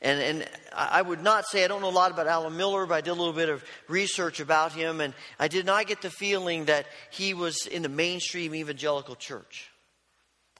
And, 0.00 0.20
and 0.20 0.48
I 0.72 1.02
would 1.02 1.24
not 1.24 1.44
say 1.46 1.64
I 1.64 1.68
don't 1.68 1.80
know 1.80 1.88
a 1.88 1.90
lot 1.90 2.12
about 2.12 2.28
Alan 2.28 2.56
Miller, 2.56 2.86
but 2.86 2.94
I 2.94 3.00
did 3.00 3.10
a 3.10 3.14
little 3.14 3.32
bit 3.32 3.48
of 3.48 3.64
research 3.88 4.38
about 4.38 4.72
him, 4.72 5.00
and 5.00 5.12
I 5.40 5.48
did 5.48 5.66
not 5.66 5.88
get 5.88 6.02
the 6.02 6.10
feeling 6.10 6.66
that 6.66 6.86
he 7.10 7.34
was 7.34 7.66
in 7.66 7.82
the 7.82 7.88
mainstream 7.88 8.54
evangelical 8.54 9.16
church. 9.16 9.70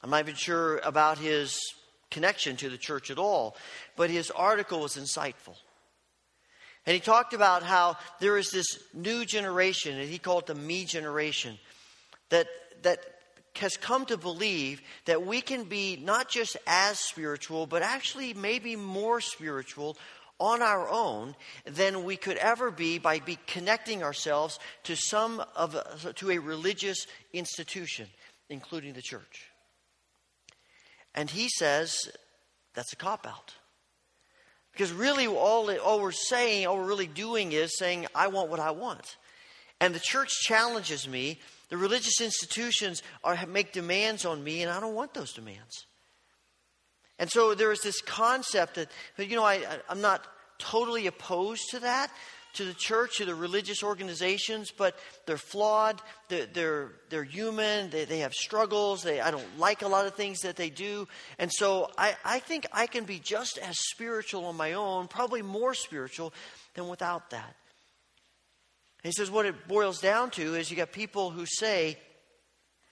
I'm 0.02 0.10
not 0.10 0.20
even 0.20 0.34
sure 0.34 0.78
about 0.78 1.18
his 1.18 1.56
connection 2.10 2.56
to 2.56 2.68
the 2.68 2.78
church 2.78 3.10
at 3.12 3.18
all, 3.18 3.56
but 3.96 4.10
his 4.10 4.32
article 4.32 4.80
was 4.80 4.96
insightful. 4.96 5.54
And 6.84 6.94
he 6.94 7.00
talked 7.00 7.32
about 7.32 7.62
how 7.62 7.96
there 8.18 8.38
is 8.38 8.50
this 8.50 8.66
new 8.92 9.24
generation, 9.24 9.98
and 9.98 10.08
he 10.08 10.18
called 10.18 10.44
it 10.44 10.46
the 10.46 10.54
me 10.56 10.84
generation, 10.84 11.58
that, 12.30 12.48
that 12.82 12.98
has 13.58 13.76
come 13.76 14.04
to 14.06 14.16
believe 14.16 14.80
that 15.04 15.26
we 15.26 15.40
can 15.40 15.64
be 15.64 15.96
not 15.96 16.28
just 16.28 16.56
as 16.66 16.98
spiritual, 16.98 17.66
but 17.66 17.82
actually 17.82 18.34
maybe 18.34 18.76
more 18.76 19.20
spiritual 19.20 19.96
on 20.40 20.62
our 20.62 20.88
own 20.88 21.34
than 21.64 22.04
we 22.04 22.16
could 22.16 22.36
ever 22.36 22.70
be 22.70 22.98
by 22.98 23.18
be 23.18 23.38
connecting 23.46 24.02
ourselves 24.02 24.58
to 24.84 24.94
some 24.94 25.42
of 25.56 25.76
to 26.14 26.30
a 26.30 26.38
religious 26.38 27.06
institution, 27.32 28.06
including 28.48 28.92
the 28.92 29.02
church. 29.02 29.48
And 31.14 31.28
he 31.28 31.48
says 31.48 31.96
that's 32.74 32.92
a 32.92 32.96
cop 32.96 33.26
out. 33.26 33.54
Because 34.72 34.92
really, 34.92 35.26
all, 35.26 35.68
all 35.80 36.00
we're 36.00 36.12
saying, 36.12 36.66
all 36.66 36.76
we're 36.76 36.86
really 36.86 37.08
doing 37.08 37.50
is 37.50 37.76
saying, 37.76 38.06
I 38.14 38.28
want 38.28 38.48
what 38.48 38.60
I 38.60 38.70
want. 38.70 39.16
And 39.80 39.92
the 39.92 40.00
church 40.00 40.28
challenges 40.42 41.08
me 41.08 41.40
the 41.68 41.76
religious 41.76 42.20
institutions 42.20 43.02
are, 43.22 43.38
make 43.46 43.72
demands 43.72 44.24
on 44.24 44.42
me, 44.42 44.62
and 44.62 44.70
I 44.70 44.80
don't 44.80 44.94
want 44.94 45.14
those 45.14 45.32
demands. 45.32 45.86
And 47.18 47.30
so 47.30 47.54
there 47.54 47.72
is 47.72 47.80
this 47.80 48.00
concept 48.00 48.76
that, 48.76 48.88
you 49.18 49.36
know, 49.36 49.44
I, 49.44 49.60
I'm 49.88 50.00
not 50.00 50.24
totally 50.58 51.06
opposed 51.06 51.62
to 51.70 51.80
that, 51.80 52.10
to 52.54 52.64
the 52.64 52.74
church, 52.74 53.18
to 53.18 53.24
the 53.24 53.34
religious 53.34 53.82
organizations, 53.82 54.70
but 54.70 54.96
they're 55.26 55.36
flawed, 55.36 56.00
they're, 56.28 56.46
they're, 56.46 56.92
they're 57.10 57.24
human, 57.24 57.90
they, 57.90 58.04
they 58.04 58.20
have 58.20 58.32
struggles, 58.32 59.02
they, 59.02 59.20
I 59.20 59.30
don't 59.30 59.58
like 59.58 59.82
a 59.82 59.88
lot 59.88 60.06
of 60.06 60.14
things 60.14 60.40
that 60.40 60.56
they 60.56 60.70
do. 60.70 61.06
And 61.38 61.52
so 61.52 61.90
I, 61.98 62.16
I 62.24 62.38
think 62.38 62.66
I 62.72 62.86
can 62.86 63.04
be 63.04 63.18
just 63.18 63.58
as 63.58 63.76
spiritual 63.78 64.46
on 64.46 64.56
my 64.56 64.72
own, 64.72 65.08
probably 65.08 65.42
more 65.42 65.74
spiritual 65.74 66.32
than 66.74 66.88
without 66.88 67.30
that. 67.30 67.54
He 69.02 69.12
says 69.12 69.30
what 69.30 69.46
it 69.46 69.68
boils 69.68 70.00
down 70.00 70.30
to 70.32 70.54
is 70.54 70.70
you 70.70 70.76
got 70.76 70.92
people 70.92 71.30
who 71.30 71.46
say 71.46 71.98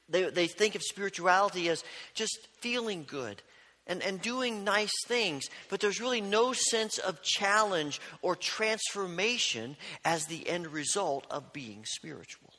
they, 0.08 0.30
they 0.30 0.46
think 0.46 0.74
of 0.74 0.82
spirituality 0.82 1.68
as 1.68 1.82
just 2.14 2.38
feeling 2.60 3.04
good 3.06 3.42
and, 3.86 4.02
and 4.02 4.20
doing 4.20 4.64
nice 4.64 4.92
things, 5.06 5.48
but 5.68 5.80
there's 5.80 6.00
really 6.00 6.20
no 6.20 6.52
sense 6.52 6.98
of 6.98 7.22
challenge 7.22 8.00
or 8.22 8.36
transformation 8.36 9.76
as 10.04 10.26
the 10.26 10.48
end 10.48 10.68
result 10.68 11.26
of 11.30 11.52
being 11.52 11.84
spiritual. 11.84 12.52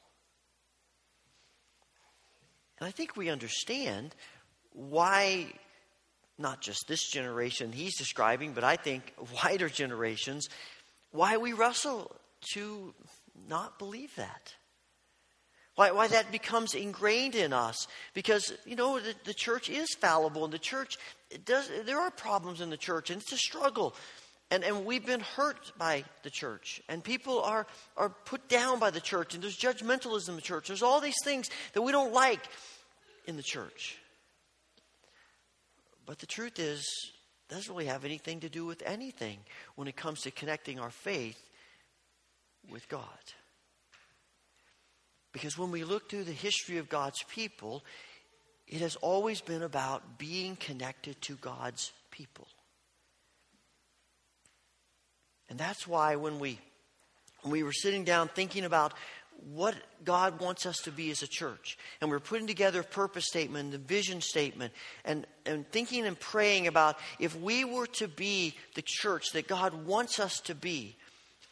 And 2.79 2.87
I 2.87 2.91
think 2.91 3.15
we 3.17 3.29
understand 3.29 4.13
why 4.71 5.47
not 6.37 6.61
just 6.61 6.87
this 6.87 7.09
generation 7.09 7.71
he's 7.71 7.97
describing, 7.97 8.53
but 8.53 8.63
I 8.63 8.75
think 8.75 9.13
wider 9.43 9.69
generations, 9.69 10.47
why 11.11 11.37
we 11.37 11.53
wrestle 11.53 12.15
to 12.53 12.93
not 13.47 13.79
believe 13.79 14.15
that. 14.15 14.53
Why, 15.75 15.91
why 15.91 16.07
that 16.07 16.31
becomes 16.31 16.73
ingrained 16.73 17.35
in 17.35 17.53
us. 17.53 17.87
Because, 18.15 18.51
you 18.65 18.75
know, 18.75 18.99
the, 18.99 19.13
the 19.25 19.33
church 19.33 19.69
is 19.69 19.87
fallible, 19.99 20.43
and 20.43 20.51
the 20.51 20.57
church, 20.57 20.97
does, 21.45 21.69
there 21.85 21.99
are 21.99 22.09
problems 22.09 22.61
in 22.61 22.71
the 22.71 22.77
church, 22.77 23.11
and 23.11 23.21
it's 23.21 23.31
a 23.31 23.37
struggle. 23.37 23.95
And, 24.49 24.63
and 24.63 24.85
we've 24.85 25.05
been 25.05 25.19
hurt 25.19 25.71
by 25.77 26.03
the 26.23 26.31
church. 26.31 26.81
And 26.89 27.03
people 27.03 27.41
are, 27.41 27.67
are 27.95 28.09
put 28.09 28.47
down 28.47 28.79
by 28.79 28.89
the 28.89 29.01
church. 29.01 29.35
And 29.35 29.43
there's 29.43 29.57
judgmentalism 29.57 30.29
in 30.29 30.35
the 30.35 30.41
church. 30.41 30.67
There's 30.67 30.81
all 30.81 31.01
these 31.01 31.21
things 31.23 31.49
that 31.73 31.81
we 31.81 31.91
don't 31.91 32.13
like 32.13 32.41
in 33.27 33.35
the 33.35 33.43
church. 33.43 33.97
But 36.05 36.19
the 36.19 36.25
truth 36.25 36.57
is, 36.59 36.79
it 37.49 37.53
doesn't 37.53 37.71
really 37.71 37.85
have 37.85 38.05
anything 38.05 38.39
to 38.39 38.49
do 38.49 38.65
with 38.65 38.81
anything 38.85 39.37
when 39.75 39.87
it 39.87 39.95
comes 39.95 40.21
to 40.21 40.31
connecting 40.31 40.79
our 40.79 40.89
faith 40.89 41.37
with 42.69 42.87
God. 42.89 43.03
Because 45.33 45.57
when 45.57 45.71
we 45.71 45.83
look 45.83 46.09
through 46.09 46.23
the 46.23 46.31
history 46.31 46.77
of 46.77 46.89
God's 46.89 47.23
people, 47.23 47.83
it 48.67 48.81
has 48.81 48.95
always 48.97 49.41
been 49.41 49.63
about 49.63 50.17
being 50.17 50.55
connected 50.55 51.21
to 51.21 51.35
God's 51.35 51.91
people. 52.11 52.47
And 55.49 55.57
that's 55.57 55.87
why 55.87 56.15
when 56.15 56.39
we 56.39 56.59
when 57.43 57.51
we 57.51 57.63
were 57.63 57.71
sitting 57.71 58.03
down 58.03 58.27
thinking 58.29 58.65
about 58.65 58.93
what 59.53 59.75
God 60.03 60.41
wants 60.41 60.65
us 60.65 60.77
to 60.79 60.91
be 60.91 61.11
as 61.11 61.21
a 61.21 61.27
church, 61.27 61.77
and 62.01 62.09
we're 62.09 62.19
putting 62.19 62.47
together 62.47 62.81
a 62.81 62.83
purpose 62.83 63.25
statement, 63.27 63.71
the 63.71 63.77
vision 63.77 64.19
statement, 64.19 64.73
and, 65.05 65.27
and 65.45 65.69
thinking 65.71 66.05
and 66.05 66.19
praying 66.19 66.67
about 66.67 66.97
if 67.19 67.39
we 67.39 67.63
were 67.63 67.85
to 67.87 68.07
be 68.07 68.55
the 68.75 68.83
church 68.83 69.25
that 69.33 69.47
God 69.47 69.85
wants 69.85 70.19
us 70.19 70.39
to 70.45 70.55
be, 70.55 70.95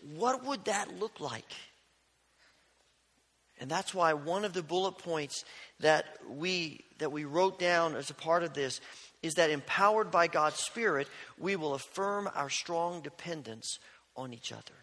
what 0.02 0.46
would 0.46 0.66
that 0.66 1.00
look 1.00 1.20
like? 1.20 1.52
And 3.60 3.70
that's 3.72 3.93
why 3.93 4.14
one 4.14 4.43
of 4.43 4.54
the 4.54 4.64
bullet 4.64 4.98
points 4.98 5.46
that 5.80 6.06
we 6.30 6.84
that 6.98 7.12
we 7.12 7.26
wrote 7.26 7.60
down 7.60 7.96
as 7.96 8.10
a 8.10 8.14
part 8.14 8.43
of 8.43 8.54
this 8.54 8.80
is 9.22 9.34
that 9.36 9.50
empowered 9.50 10.12
by 10.12 10.28
God's 10.28 10.60
Spirit, 10.60 11.08
we 11.38 11.56
will 11.56 11.74
affirm 11.74 12.30
our 12.36 12.50
strong 12.50 13.02
dependence 13.02 13.80
on 14.16 14.34
each 14.34 14.52
other. 14.52 14.76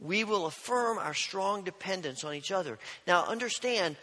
We 0.00 0.24
will 0.24 0.46
affirm 0.46 0.98
our 0.98 1.14
strong 1.14 1.62
dependence 1.62 2.24
on 2.24 2.34
each 2.34 2.52
other. 2.52 2.78
Now, 3.06 3.26
understand, 3.26 3.96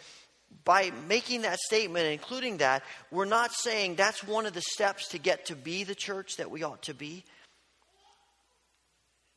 by 0.64 0.92
making 1.08 1.42
that 1.42 1.58
statement 1.58 2.04
and 2.04 2.12
including 2.12 2.58
that, 2.58 2.82
we're 3.10 3.24
not 3.24 3.52
saying 3.52 3.94
that's 3.94 4.22
one 4.22 4.46
of 4.46 4.52
the 4.52 4.62
steps 4.62 5.08
to 5.08 5.18
get 5.18 5.46
to 5.46 5.56
be 5.56 5.84
the 5.84 5.94
church 5.94 6.36
that 6.36 6.50
we 6.50 6.62
ought 6.62 6.82
to 6.82 6.94
be 6.94 7.24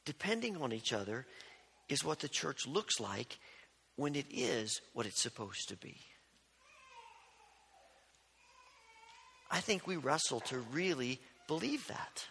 depending 0.10 0.57
on 0.57 0.74
each 0.74 0.91
other 0.91 1.28
is 1.88 2.03
what 2.03 2.18
the 2.18 2.28
church 2.28 2.66
looks 2.66 2.99
like 2.99 3.38
when 3.95 4.16
it 4.16 4.26
is 4.32 4.82
what 4.93 5.05
it's 5.05 5.22
supposed 5.22 5.70
to 5.70 5.78
be. 5.78 5.97
I 9.51 9.60
think 9.60 9.86
we 9.86 9.97
wrestle 9.97 10.39
to 10.39 10.57
really 10.72 11.20
believe 11.47 11.86
that. 11.89 12.26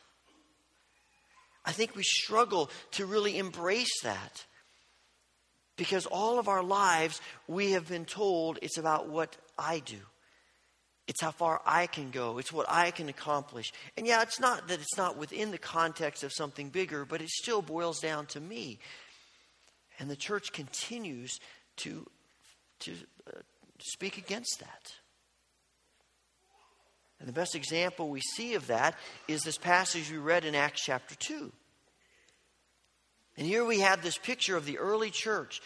I 1.64 1.70
think 1.70 1.94
we 1.94 2.02
struggle 2.02 2.68
to 2.92 3.06
really 3.06 3.38
embrace 3.38 4.02
that. 4.02 4.44
Because 5.76 6.04
all 6.04 6.40
of 6.40 6.48
our 6.48 6.64
lives, 6.64 7.20
we 7.46 7.72
have 7.72 7.86
been 7.86 8.06
told 8.06 8.58
it's 8.60 8.78
about 8.78 9.08
what 9.08 9.36
I 9.56 9.78
do. 9.78 10.00
It's 11.08 11.22
how 11.22 11.30
far 11.30 11.62
I 11.64 11.86
can 11.86 12.10
go. 12.10 12.36
It's 12.36 12.52
what 12.52 12.66
I 12.68 12.90
can 12.90 13.08
accomplish. 13.08 13.72
And 13.96 14.06
yeah, 14.06 14.20
it's 14.20 14.38
not 14.38 14.68
that 14.68 14.78
it's 14.78 14.98
not 14.98 15.16
within 15.16 15.50
the 15.50 15.58
context 15.58 16.22
of 16.22 16.34
something 16.34 16.68
bigger, 16.68 17.06
but 17.06 17.22
it 17.22 17.30
still 17.30 17.62
boils 17.62 17.98
down 17.98 18.26
to 18.26 18.40
me. 18.40 18.78
And 19.98 20.10
the 20.10 20.16
church 20.16 20.52
continues 20.52 21.40
to, 21.78 22.06
to 22.80 22.92
uh, 23.26 23.38
speak 23.80 24.18
against 24.18 24.60
that. 24.60 24.92
And 27.18 27.26
the 27.26 27.32
best 27.32 27.54
example 27.54 28.10
we 28.10 28.20
see 28.20 28.54
of 28.54 28.66
that 28.66 28.94
is 29.26 29.40
this 29.42 29.58
passage 29.58 30.10
we 30.10 30.18
read 30.18 30.44
in 30.44 30.54
Acts 30.54 30.82
chapter 30.84 31.14
2. 31.14 31.50
And 33.38 33.46
here 33.46 33.64
we 33.64 33.80
have 33.80 34.02
this 34.02 34.18
picture 34.18 34.58
of 34.58 34.66
the 34.66 34.78
early 34.78 35.10
church 35.10 35.62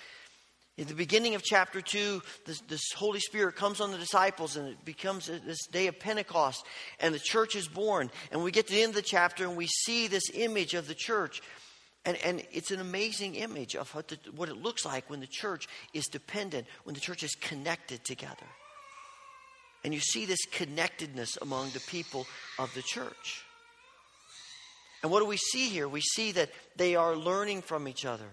in 0.78 0.86
the 0.86 0.94
beginning 0.94 1.34
of 1.34 1.42
chapter 1.42 1.82
2, 1.82 2.22
this, 2.46 2.60
this, 2.62 2.92
Holy 2.96 3.20
Spirit 3.20 3.56
comes 3.56 3.80
on 3.80 3.92
the 3.92 3.98
disciples 3.98 4.56
and 4.56 4.68
it 4.68 4.84
becomes 4.86 5.26
this 5.26 5.66
day 5.66 5.86
of 5.86 6.00
Pentecost, 6.00 6.64
and 6.98 7.14
the 7.14 7.18
church 7.18 7.56
is 7.56 7.68
born. 7.68 8.10
And 8.30 8.42
we 8.42 8.52
get 8.52 8.68
to 8.68 8.72
the 8.72 8.82
end 8.82 8.90
of 8.90 8.96
the 8.96 9.02
chapter 9.02 9.44
and 9.44 9.56
we 9.56 9.66
see 9.66 10.08
this 10.08 10.30
image 10.32 10.72
of 10.72 10.88
the 10.88 10.94
church. 10.94 11.42
And, 12.06 12.16
and 12.24 12.42
it's 12.52 12.70
an 12.70 12.80
amazing 12.80 13.34
image 13.34 13.76
of 13.76 13.94
what, 13.94 14.08
the, 14.08 14.18
what 14.34 14.48
it 14.48 14.56
looks 14.56 14.86
like 14.86 15.10
when 15.10 15.20
the 15.20 15.26
church 15.26 15.68
is 15.92 16.06
dependent, 16.06 16.66
when 16.84 16.94
the 16.94 17.00
church 17.00 17.22
is 17.22 17.34
connected 17.34 18.02
together. 18.02 18.46
And 19.84 19.92
you 19.92 20.00
see 20.00 20.24
this 20.24 20.44
connectedness 20.46 21.36
among 21.42 21.70
the 21.70 21.80
people 21.80 22.26
of 22.58 22.72
the 22.74 22.82
church. 22.82 23.44
And 25.02 25.12
what 25.12 25.20
do 25.20 25.26
we 25.26 25.36
see 25.36 25.68
here? 25.68 25.86
We 25.86 26.00
see 26.00 26.32
that 26.32 26.50
they 26.76 26.96
are 26.96 27.14
learning 27.14 27.62
from 27.62 27.86
each 27.86 28.06
other. 28.06 28.26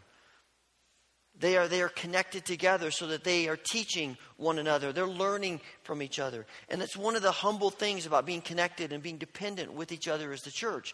They 1.39 1.55
are, 1.55 1.69
they 1.69 1.81
are 1.81 1.89
connected 1.89 2.45
together 2.45 2.91
so 2.91 3.07
that 3.07 3.23
they 3.23 3.47
are 3.47 3.55
teaching 3.57 4.17
one 4.35 4.59
another. 4.59 4.91
They're 4.91 5.07
learning 5.07 5.61
from 5.83 6.01
each 6.01 6.19
other. 6.19 6.45
And 6.67 6.81
that's 6.81 6.97
one 6.97 7.15
of 7.15 7.21
the 7.21 7.31
humble 7.31 7.69
things 7.69 8.05
about 8.05 8.25
being 8.25 8.41
connected 8.41 8.91
and 8.91 9.01
being 9.01 9.17
dependent 9.17 9.73
with 9.73 9.91
each 9.93 10.09
other 10.09 10.33
as 10.33 10.41
the 10.41 10.51
church. 10.51 10.93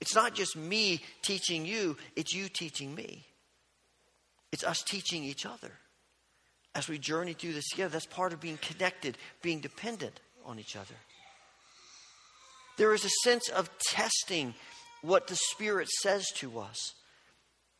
It's 0.00 0.14
not 0.14 0.34
just 0.34 0.56
me 0.56 1.02
teaching 1.22 1.64
you, 1.64 1.96
it's 2.16 2.34
you 2.34 2.48
teaching 2.48 2.94
me. 2.94 3.24
It's 4.52 4.64
us 4.64 4.82
teaching 4.82 5.22
each 5.22 5.46
other 5.46 5.72
as 6.74 6.88
we 6.88 6.98
journey 6.98 7.32
through 7.32 7.52
this 7.52 7.68
together. 7.68 7.92
That's 7.92 8.06
part 8.06 8.32
of 8.32 8.40
being 8.40 8.58
connected, 8.58 9.16
being 9.40 9.60
dependent 9.60 10.20
on 10.44 10.58
each 10.58 10.76
other. 10.76 10.94
There 12.76 12.92
is 12.92 13.04
a 13.04 13.10
sense 13.22 13.48
of 13.48 13.70
testing 13.78 14.54
what 15.02 15.28
the 15.28 15.36
Spirit 15.36 15.88
says 15.88 16.26
to 16.36 16.58
us 16.58 16.94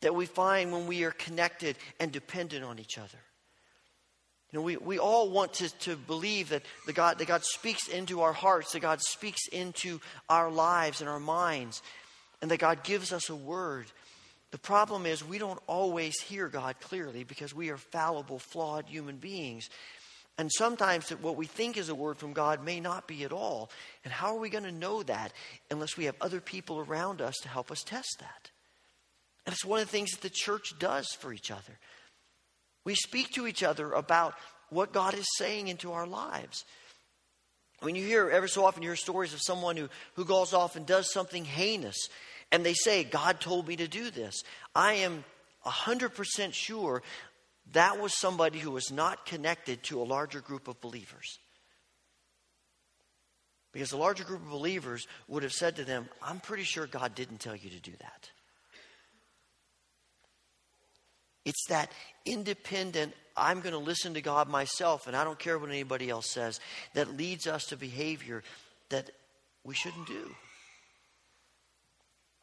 that 0.01 0.15
we 0.15 0.25
find 0.25 0.71
when 0.71 0.87
we 0.87 1.03
are 1.03 1.11
connected 1.11 1.77
and 1.99 2.11
dependent 2.11 2.63
on 2.63 2.79
each 2.79 2.97
other. 2.97 3.19
You 4.51 4.59
know, 4.59 4.63
we, 4.63 4.77
we 4.77 4.97
all 4.97 5.29
want 5.29 5.53
to, 5.55 5.69
to 5.79 5.95
believe 5.97 6.49
that, 6.49 6.63
the 6.85 6.93
God, 6.93 7.19
that 7.19 7.27
God 7.27 7.43
speaks 7.43 7.87
into 7.89 8.21
our 8.21 8.31
hearts, 8.31 8.71
that 8.71 8.79
God 8.79 9.01
speaks 9.01 9.41
into 9.51 9.99
our 10.29 10.49
lives 10.49 11.01
and 11.01 11.09
our 11.09 11.19
minds, 11.19 11.81
and 12.41 12.49
that 12.51 12.59
God 12.59 12.83
gives 12.83 13.11
us 13.11 13.29
a 13.29 13.35
word. 13.35 13.87
The 14.51 14.57
problem 14.57 15.05
is 15.05 15.23
we 15.23 15.37
don't 15.37 15.59
always 15.67 16.21
hear 16.21 16.47
God 16.47 16.79
clearly 16.79 17.25
because 17.25 17.53
we 17.53 17.69
are 17.69 17.77
fallible, 17.77 18.39
flawed 18.39 18.85
human 18.87 19.17
beings. 19.17 19.69
And 20.37 20.49
sometimes 20.51 21.09
what 21.09 21.35
we 21.35 21.47
think 21.47 21.75
is 21.75 21.89
a 21.89 21.95
word 21.95 22.17
from 22.17 22.31
God 22.31 22.63
may 22.63 22.79
not 22.79 23.07
be 23.07 23.23
at 23.23 23.33
all. 23.33 23.69
And 24.05 24.13
how 24.13 24.35
are 24.35 24.39
we 24.39 24.49
going 24.49 24.63
to 24.63 24.71
know 24.71 25.03
that 25.03 25.33
unless 25.69 25.97
we 25.97 26.05
have 26.05 26.15
other 26.21 26.39
people 26.39 26.79
around 26.79 27.21
us 27.21 27.35
to 27.41 27.49
help 27.49 27.69
us 27.69 27.83
test 27.83 28.17
that? 28.19 28.51
And 29.47 29.53
it's 29.53 29.63
one 29.63 29.79
of 29.79 29.85
the 29.85 29.91
things 29.91 30.11
that 30.11 30.19
the 30.19 30.29
church 30.29 30.77
does 30.77 31.07
for 31.21 31.31
each 31.31 31.51
other. 31.51 31.79
We 32.83 32.95
speak 32.95 33.31
to 33.31 33.47
each 33.47 33.63
other 33.63 33.93
about 33.93 34.33
what 34.69 34.91
God 34.91 35.13
is 35.13 35.25
saying 35.37 35.69
into 35.69 35.93
our 35.93 36.05
lives. 36.05 36.65
When 37.79 37.95
you 37.95 38.03
hear, 38.03 38.29
ever 38.29 38.49
so 38.49 38.65
often, 38.65 38.83
you 38.83 38.89
hear 38.89 38.97
stories 38.97 39.33
of 39.33 39.39
someone 39.41 39.77
who, 39.77 39.87
who 40.15 40.25
goes 40.25 40.53
off 40.53 40.75
and 40.75 40.85
does 40.85 41.13
something 41.13 41.45
heinous, 41.45 42.09
and 42.51 42.65
they 42.65 42.73
say, 42.73 43.05
God 43.05 43.39
told 43.39 43.69
me 43.69 43.77
to 43.77 43.87
do 43.87 44.11
this. 44.11 44.35
I 44.75 44.95
am 44.95 45.23
100% 45.65 46.51
sure 46.51 47.01
that 47.71 48.01
was 48.01 48.19
somebody 48.19 48.59
who 48.59 48.71
was 48.71 48.91
not 48.91 49.25
connected 49.25 49.81
to 49.83 50.01
a 50.01 50.03
larger 50.03 50.41
group 50.41 50.67
of 50.67 50.81
believers. 50.81 51.39
Because 53.71 53.93
a 53.93 53.97
larger 53.97 54.25
group 54.25 54.41
of 54.41 54.49
believers 54.49 55.07
would 55.29 55.43
have 55.43 55.53
said 55.53 55.77
to 55.77 55.85
them, 55.85 56.09
I'm 56.21 56.41
pretty 56.41 56.63
sure 56.63 56.85
God 56.85 57.15
didn't 57.15 57.39
tell 57.39 57.55
you 57.55 57.69
to 57.69 57.79
do 57.79 57.93
that. 58.01 58.29
It's 61.47 61.65
that 61.69 61.89
independent, 62.25 63.13
I'm 63.37 63.61
going 63.61 63.71
to 63.71 63.79
listen 63.79 64.15
to 64.15 64.21
God 64.21 64.49
myself 64.49 65.07
and 65.07 65.15
I 65.15 65.23
don't 65.23 65.39
care 65.39 65.57
what 65.57 65.69
anybody 65.69 66.09
else 66.09 66.29
says, 66.29 66.59
that 66.93 67.15
leads 67.15 67.47
us 67.47 67.67
to 67.67 67.77
behavior 67.77 68.43
that 68.89 69.09
we 69.63 69.73
shouldn't 69.73 70.07
do. 70.07 70.35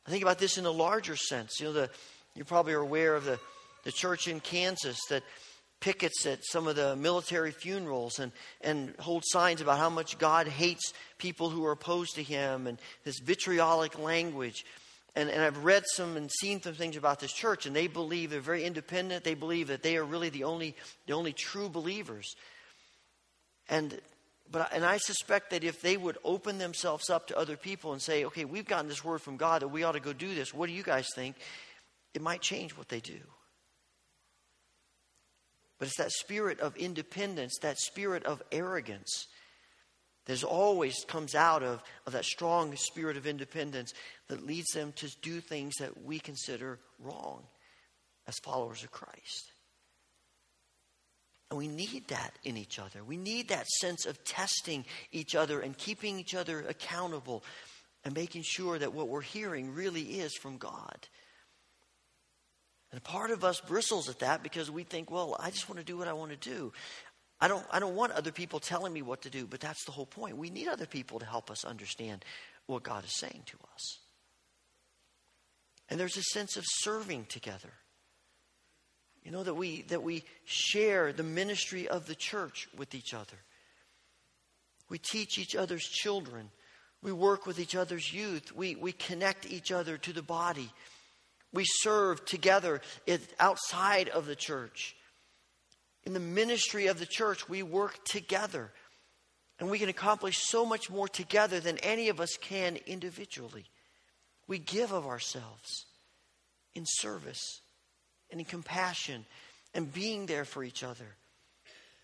I 0.06 0.10
think 0.10 0.22
about 0.22 0.38
this 0.38 0.56
in 0.56 0.64
a 0.64 0.70
larger 0.70 1.16
sense. 1.16 1.60
You 1.60 1.66
know, 1.66 1.72
the, 1.74 1.90
you 2.34 2.44
probably 2.44 2.72
are 2.72 2.80
aware 2.80 3.14
of 3.14 3.26
the, 3.26 3.38
the 3.84 3.92
church 3.92 4.26
in 4.26 4.40
Kansas 4.40 4.98
that 5.10 5.22
pickets 5.80 6.24
at 6.24 6.38
some 6.42 6.66
of 6.66 6.76
the 6.76 6.96
military 6.96 7.50
funerals 7.50 8.18
and, 8.18 8.32
and 8.62 8.94
hold 9.00 9.22
signs 9.26 9.60
about 9.60 9.78
how 9.78 9.90
much 9.90 10.16
God 10.16 10.48
hates 10.48 10.94
people 11.18 11.50
who 11.50 11.66
are 11.66 11.72
opposed 11.72 12.14
to 12.14 12.22
him 12.22 12.66
and 12.66 12.78
this 13.04 13.18
vitriolic 13.18 13.98
language 13.98 14.64
and, 15.16 15.30
and 15.30 15.42
I've 15.42 15.64
read 15.64 15.84
some 15.94 16.16
and 16.16 16.30
seen 16.30 16.60
some 16.60 16.74
things 16.74 16.96
about 16.96 17.20
this 17.20 17.32
church, 17.32 17.66
and 17.66 17.74
they 17.74 17.86
believe 17.86 18.30
they're 18.30 18.40
very 18.40 18.64
independent. 18.64 19.22
They 19.22 19.34
believe 19.34 19.68
that 19.68 19.82
they 19.82 19.96
are 19.96 20.04
really 20.04 20.28
the 20.28 20.44
only, 20.44 20.74
the 21.06 21.12
only 21.12 21.32
true 21.32 21.68
believers. 21.68 22.34
And, 23.68 24.00
but, 24.50 24.72
and 24.72 24.84
I 24.84 24.96
suspect 24.96 25.50
that 25.50 25.62
if 25.62 25.80
they 25.80 25.96
would 25.96 26.18
open 26.24 26.58
themselves 26.58 27.10
up 27.10 27.28
to 27.28 27.38
other 27.38 27.56
people 27.56 27.92
and 27.92 28.02
say, 28.02 28.24
okay, 28.24 28.44
we've 28.44 28.66
gotten 28.66 28.88
this 28.88 29.04
word 29.04 29.20
from 29.20 29.36
God 29.36 29.62
that 29.62 29.68
we 29.68 29.84
ought 29.84 29.92
to 29.92 30.00
go 30.00 30.12
do 30.12 30.34
this, 30.34 30.52
what 30.52 30.66
do 30.66 30.72
you 30.72 30.82
guys 30.82 31.06
think? 31.14 31.36
It 32.12 32.22
might 32.22 32.40
change 32.40 32.76
what 32.76 32.88
they 32.88 33.00
do. 33.00 33.20
But 35.78 35.88
it's 35.88 35.98
that 35.98 36.12
spirit 36.12 36.60
of 36.60 36.76
independence, 36.76 37.58
that 37.62 37.78
spirit 37.78 38.24
of 38.24 38.42
arrogance 38.50 39.28
there's 40.26 40.44
always 40.44 41.04
comes 41.06 41.34
out 41.34 41.62
of, 41.62 41.82
of 42.06 42.14
that 42.14 42.24
strong 42.24 42.74
spirit 42.76 43.16
of 43.16 43.26
independence 43.26 43.92
that 44.28 44.46
leads 44.46 44.70
them 44.72 44.92
to 44.96 45.08
do 45.20 45.40
things 45.40 45.74
that 45.80 46.04
we 46.04 46.18
consider 46.18 46.78
wrong 46.98 47.42
as 48.26 48.38
followers 48.38 48.82
of 48.82 48.90
Christ. 48.90 49.52
And 51.50 51.58
we 51.58 51.68
need 51.68 52.08
that 52.08 52.32
in 52.42 52.56
each 52.56 52.78
other. 52.78 53.04
We 53.04 53.18
need 53.18 53.48
that 53.48 53.68
sense 53.68 54.06
of 54.06 54.24
testing 54.24 54.86
each 55.12 55.34
other 55.34 55.60
and 55.60 55.76
keeping 55.76 56.18
each 56.18 56.34
other 56.34 56.64
accountable 56.66 57.44
and 58.02 58.14
making 58.14 58.42
sure 58.44 58.78
that 58.78 58.94
what 58.94 59.08
we're 59.08 59.20
hearing 59.20 59.74
really 59.74 60.20
is 60.20 60.34
from 60.34 60.56
God. 60.56 61.08
And 62.94 63.02
part 63.02 63.30
of 63.30 63.42
us 63.42 63.60
bristles 63.60 64.08
at 64.08 64.20
that 64.20 64.44
because 64.44 64.70
we 64.70 64.84
think, 64.84 65.10
well, 65.10 65.36
I 65.40 65.50
just 65.50 65.68
want 65.68 65.80
to 65.80 65.84
do 65.84 65.98
what 65.98 66.06
I 66.06 66.12
want 66.12 66.30
to 66.30 66.36
do. 66.36 66.72
I 67.44 67.48
don't, 67.48 67.66
I 67.70 67.78
don't 67.78 67.94
want 67.94 68.12
other 68.12 68.32
people 68.32 68.58
telling 68.58 68.90
me 68.90 69.02
what 69.02 69.20
to 69.20 69.28
do, 69.28 69.46
but 69.46 69.60
that's 69.60 69.84
the 69.84 69.92
whole 69.92 70.06
point. 70.06 70.38
We 70.38 70.48
need 70.48 70.66
other 70.66 70.86
people 70.86 71.18
to 71.18 71.26
help 71.26 71.50
us 71.50 71.62
understand 71.62 72.24
what 72.64 72.82
God 72.82 73.04
is 73.04 73.14
saying 73.18 73.42
to 73.44 73.58
us. 73.74 73.98
And 75.90 76.00
there's 76.00 76.16
a 76.16 76.22
sense 76.22 76.56
of 76.56 76.64
serving 76.66 77.26
together. 77.26 77.68
You 79.22 79.30
know, 79.30 79.42
that 79.42 79.52
we, 79.52 79.82
that 79.88 80.02
we 80.02 80.24
share 80.46 81.12
the 81.12 81.22
ministry 81.22 81.86
of 81.86 82.06
the 82.06 82.14
church 82.14 82.66
with 82.78 82.94
each 82.94 83.12
other. 83.12 83.36
We 84.88 84.96
teach 84.96 85.36
each 85.36 85.54
other's 85.54 85.84
children. 85.84 86.48
We 87.02 87.12
work 87.12 87.44
with 87.44 87.58
each 87.58 87.76
other's 87.76 88.10
youth. 88.10 88.56
We, 88.56 88.74
we 88.74 88.92
connect 88.92 89.44
each 89.44 89.70
other 89.70 89.98
to 89.98 90.14
the 90.14 90.22
body. 90.22 90.72
We 91.52 91.64
serve 91.66 92.24
together 92.24 92.80
outside 93.38 94.08
of 94.08 94.24
the 94.24 94.34
church 94.34 94.96
in 96.04 96.12
the 96.12 96.20
ministry 96.20 96.86
of 96.86 96.98
the 96.98 97.06
church, 97.06 97.48
we 97.48 97.62
work 97.62 98.04
together. 98.04 98.70
And 99.58 99.70
we 99.70 99.78
can 99.78 99.88
accomplish 99.88 100.38
so 100.38 100.66
much 100.66 100.90
more 100.90 101.08
together 101.08 101.60
than 101.60 101.78
any 101.78 102.08
of 102.08 102.20
us 102.20 102.36
can 102.36 102.76
individually. 102.86 103.64
We 104.46 104.58
give 104.58 104.92
of 104.92 105.06
ourselves 105.06 105.86
in 106.74 106.84
service 106.86 107.60
and 108.30 108.40
in 108.40 108.46
compassion 108.46 109.24
and 109.74 109.92
being 109.92 110.26
there 110.26 110.44
for 110.44 110.64
each 110.64 110.82
other 110.82 111.16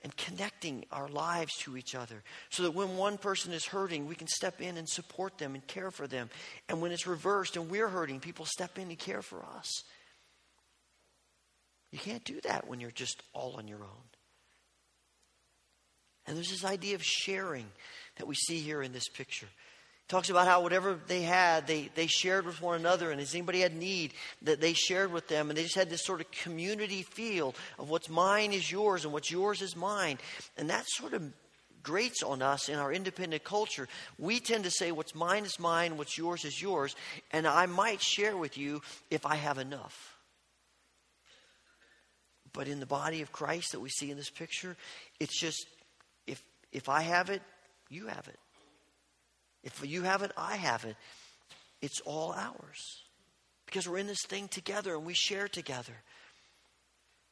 and 0.02 0.16
connecting 0.16 0.86
our 0.90 1.08
lives 1.08 1.56
to 1.58 1.76
each 1.76 1.94
other 1.94 2.22
so 2.48 2.62
that 2.62 2.74
when 2.74 2.96
one 2.96 3.18
person 3.18 3.52
is 3.52 3.66
hurting, 3.66 4.06
we 4.06 4.14
can 4.14 4.28
step 4.28 4.60
in 4.60 4.78
and 4.78 4.88
support 4.88 5.36
them 5.38 5.54
and 5.54 5.66
care 5.66 5.90
for 5.90 6.06
them. 6.06 6.30
And 6.68 6.80
when 6.80 6.92
it's 6.92 7.06
reversed 7.06 7.56
and 7.56 7.68
we're 7.68 7.88
hurting, 7.88 8.20
people 8.20 8.46
step 8.46 8.78
in 8.78 8.88
and 8.88 8.98
care 8.98 9.22
for 9.22 9.44
us. 9.56 9.84
You 11.90 11.98
can't 11.98 12.24
do 12.24 12.40
that 12.42 12.68
when 12.68 12.80
you're 12.80 12.90
just 12.90 13.22
all 13.32 13.56
on 13.56 13.66
your 13.66 13.82
own. 13.82 14.10
And 16.26 16.36
there's 16.36 16.50
this 16.50 16.64
idea 16.64 16.94
of 16.94 17.02
sharing 17.02 17.66
that 18.16 18.26
we 18.26 18.34
see 18.34 18.60
here 18.60 18.82
in 18.82 18.92
this 18.92 19.08
picture. 19.08 19.46
It 19.46 20.08
talks 20.08 20.30
about 20.30 20.46
how 20.46 20.62
whatever 20.62 20.98
they 21.08 21.22
had, 21.22 21.66
they, 21.66 21.90
they 21.94 22.06
shared 22.06 22.46
with 22.46 22.62
one 22.62 22.78
another. 22.78 23.10
And 23.10 23.20
as 23.20 23.34
anybody 23.34 23.60
had 23.60 23.74
need, 23.74 24.12
that 24.42 24.60
they 24.60 24.72
shared 24.72 25.12
with 25.12 25.26
them. 25.26 25.48
And 25.48 25.58
they 25.58 25.64
just 25.64 25.74
had 25.74 25.90
this 25.90 26.04
sort 26.04 26.20
of 26.20 26.30
community 26.30 27.02
feel 27.02 27.54
of 27.78 27.90
what's 27.90 28.08
mine 28.08 28.52
is 28.52 28.70
yours 28.70 29.04
and 29.04 29.12
what's 29.12 29.30
yours 29.30 29.62
is 29.62 29.74
mine. 29.74 30.18
And 30.56 30.70
that 30.70 30.84
sort 30.86 31.14
of 31.14 31.32
grates 31.82 32.22
on 32.22 32.42
us 32.42 32.68
in 32.68 32.78
our 32.78 32.92
independent 32.92 33.42
culture. 33.42 33.88
We 34.18 34.38
tend 34.38 34.64
to 34.64 34.70
say 34.70 34.92
what's 34.92 35.14
mine 35.14 35.44
is 35.44 35.58
mine, 35.58 35.96
what's 35.96 36.16
yours 36.18 36.44
is 36.44 36.60
yours. 36.60 36.94
And 37.32 37.46
I 37.46 37.66
might 37.66 38.02
share 38.02 38.36
with 38.36 38.56
you 38.58 38.82
if 39.10 39.26
I 39.26 39.34
have 39.34 39.58
enough. 39.58 40.09
But 42.52 42.68
in 42.68 42.80
the 42.80 42.86
body 42.86 43.22
of 43.22 43.32
Christ 43.32 43.72
that 43.72 43.80
we 43.80 43.90
see 43.90 44.10
in 44.10 44.16
this 44.16 44.30
picture, 44.30 44.76
it's 45.18 45.38
just 45.38 45.66
if 46.26 46.42
if 46.72 46.88
I 46.88 47.02
have 47.02 47.30
it, 47.30 47.42
you 47.88 48.06
have 48.06 48.28
it. 48.28 48.38
If 49.62 49.86
you 49.86 50.02
have 50.02 50.22
it, 50.22 50.32
I 50.36 50.56
have 50.56 50.84
it. 50.84 50.96
It's 51.82 52.00
all 52.00 52.32
ours. 52.32 53.02
Because 53.66 53.88
we're 53.88 53.98
in 53.98 54.06
this 54.06 54.24
thing 54.26 54.48
together 54.48 54.94
and 54.94 55.04
we 55.04 55.14
share 55.14 55.48
together. 55.48 55.94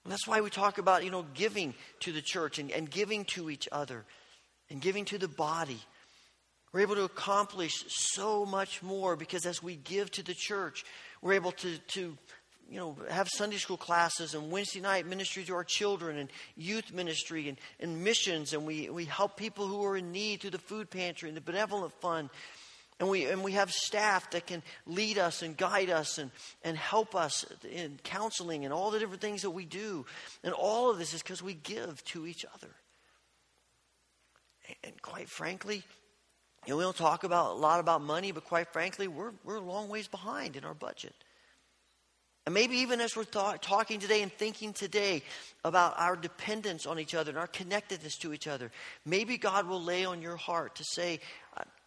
And 0.04 0.12
that's 0.12 0.26
why 0.26 0.40
we 0.40 0.50
talk 0.50 0.78
about, 0.78 1.04
you 1.04 1.10
know, 1.10 1.26
giving 1.34 1.74
to 2.00 2.12
the 2.12 2.22
church 2.22 2.58
and, 2.58 2.70
and 2.70 2.90
giving 2.90 3.24
to 3.26 3.50
each 3.50 3.68
other 3.72 4.04
and 4.70 4.80
giving 4.80 5.04
to 5.06 5.18
the 5.18 5.28
body. 5.28 5.80
We're 6.72 6.80
able 6.80 6.96
to 6.96 7.04
accomplish 7.04 7.84
so 7.88 8.44
much 8.44 8.82
more 8.82 9.16
because 9.16 9.46
as 9.46 9.62
we 9.62 9.76
give 9.76 10.10
to 10.12 10.22
the 10.22 10.34
church, 10.34 10.84
we're 11.22 11.32
able 11.32 11.52
to, 11.52 11.78
to 11.78 12.16
you 12.68 12.78
know, 12.78 12.96
have 13.08 13.28
Sunday 13.28 13.56
school 13.56 13.76
classes 13.76 14.34
and 14.34 14.50
Wednesday 14.50 14.80
night 14.80 15.06
ministry 15.06 15.44
to 15.44 15.54
our 15.54 15.64
children 15.64 16.18
and 16.18 16.28
youth 16.56 16.92
ministry 16.92 17.48
and, 17.48 17.58
and 17.80 18.04
missions. 18.04 18.52
And 18.52 18.66
we, 18.66 18.90
we 18.90 19.06
help 19.06 19.36
people 19.36 19.66
who 19.66 19.84
are 19.84 19.96
in 19.96 20.12
need 20.12 20.40
through 20.40 20.50
the 20.50 20.58
food 20.58 20.90
pantry 20.90 21.28
and 21.28 21.36
the 21.36 21.40
benevolent 21.40 21.94
fund. 22.00 22.28
And 23.00 23.08
we, 23.08 23.26
and 23.26 23.44
we 23.44 23.52
have 23.52 23.70
staff 23.70 24.30
that 24.32 24.46
can 24.46 24.62
lead 24.86 25.18
us 25.18 25.42
and 25.42 25.56
guide 25.56 25.88
us 25.88 26.18
and, 26.18 26.30
and 26.64 26.76
help 26.76 27.14
us 27.14 27.46
in 27.70 27.98
counseling 28.02 28.64
and 28.64 28.74
all 28.74 28.90
the 28.90 28.98
different 28.98 29.20
things 29.20 29.42
that 29.42 29.50
we 29.50 29.64
do. 29.64 30.04
And 30.42 30.52
all 30.52 30.90
of 30.90 30.98
this 30.98 31.14
is 31.14 31.22
because 31.22 31.42
we 31.42 31.54
give 31.54 32.04
to 32.06 32.26
each 32.26 32.44
other. 32.54 32.70
And 34.84 35.00
quite 35.00 35.30
frankly, 35.30 35.82
you 36.66 36.72
know, 36.72 36.76
we 36.76 36.82
don't 36.82 36.96
talk 36.96 37.24
about 37.24 37.52
a 37.52 37.54
lot 37.54 37.80
about 37.80 38.02
money, 38.02 38.32
but 38.32 38.44
quite 38.44 38.72
frankly, 38.72 39.08
we're, 39.08 39.32
we're 39.44 39.56
a 39.56 39.60
long 39.60 39.88
ways 39.88 40.08
behind 40.08 40.56
in 40.56 40.64
our 40.64 40.74
budget. 40.74 41.14
And 42.48 42.54
maybe 42.54 42.78
even 42.78 43.02
as 43.02 43.14
we're 43.14 43.24
th- 43.24 43.60
talking 43.60 44.00
today 44.00 44.22
and 44.22 44.32
thinking 44.32 44.72
today 44.72 45.22
about 45.66 46.00
our 46.00 46.16
dependence 46.16 46.86
on 46.86 46.98
each 46.98 47.14
other 47.14 47.28
and 47.28 47.38
our 47.38 47.46
connectedness 47.46 48.16
to 48.20 48.32
each 48.32 48.46
other, 48.46 48.70
maybe 49.04 49.36
God 49.36 49.68
will 49.68 49.82
lay 49.82 50.06
on 50.06 50.22
your 50.22 50.36
heart 50.36 50.76
to 50.76 50.84
say, 50.94 51.20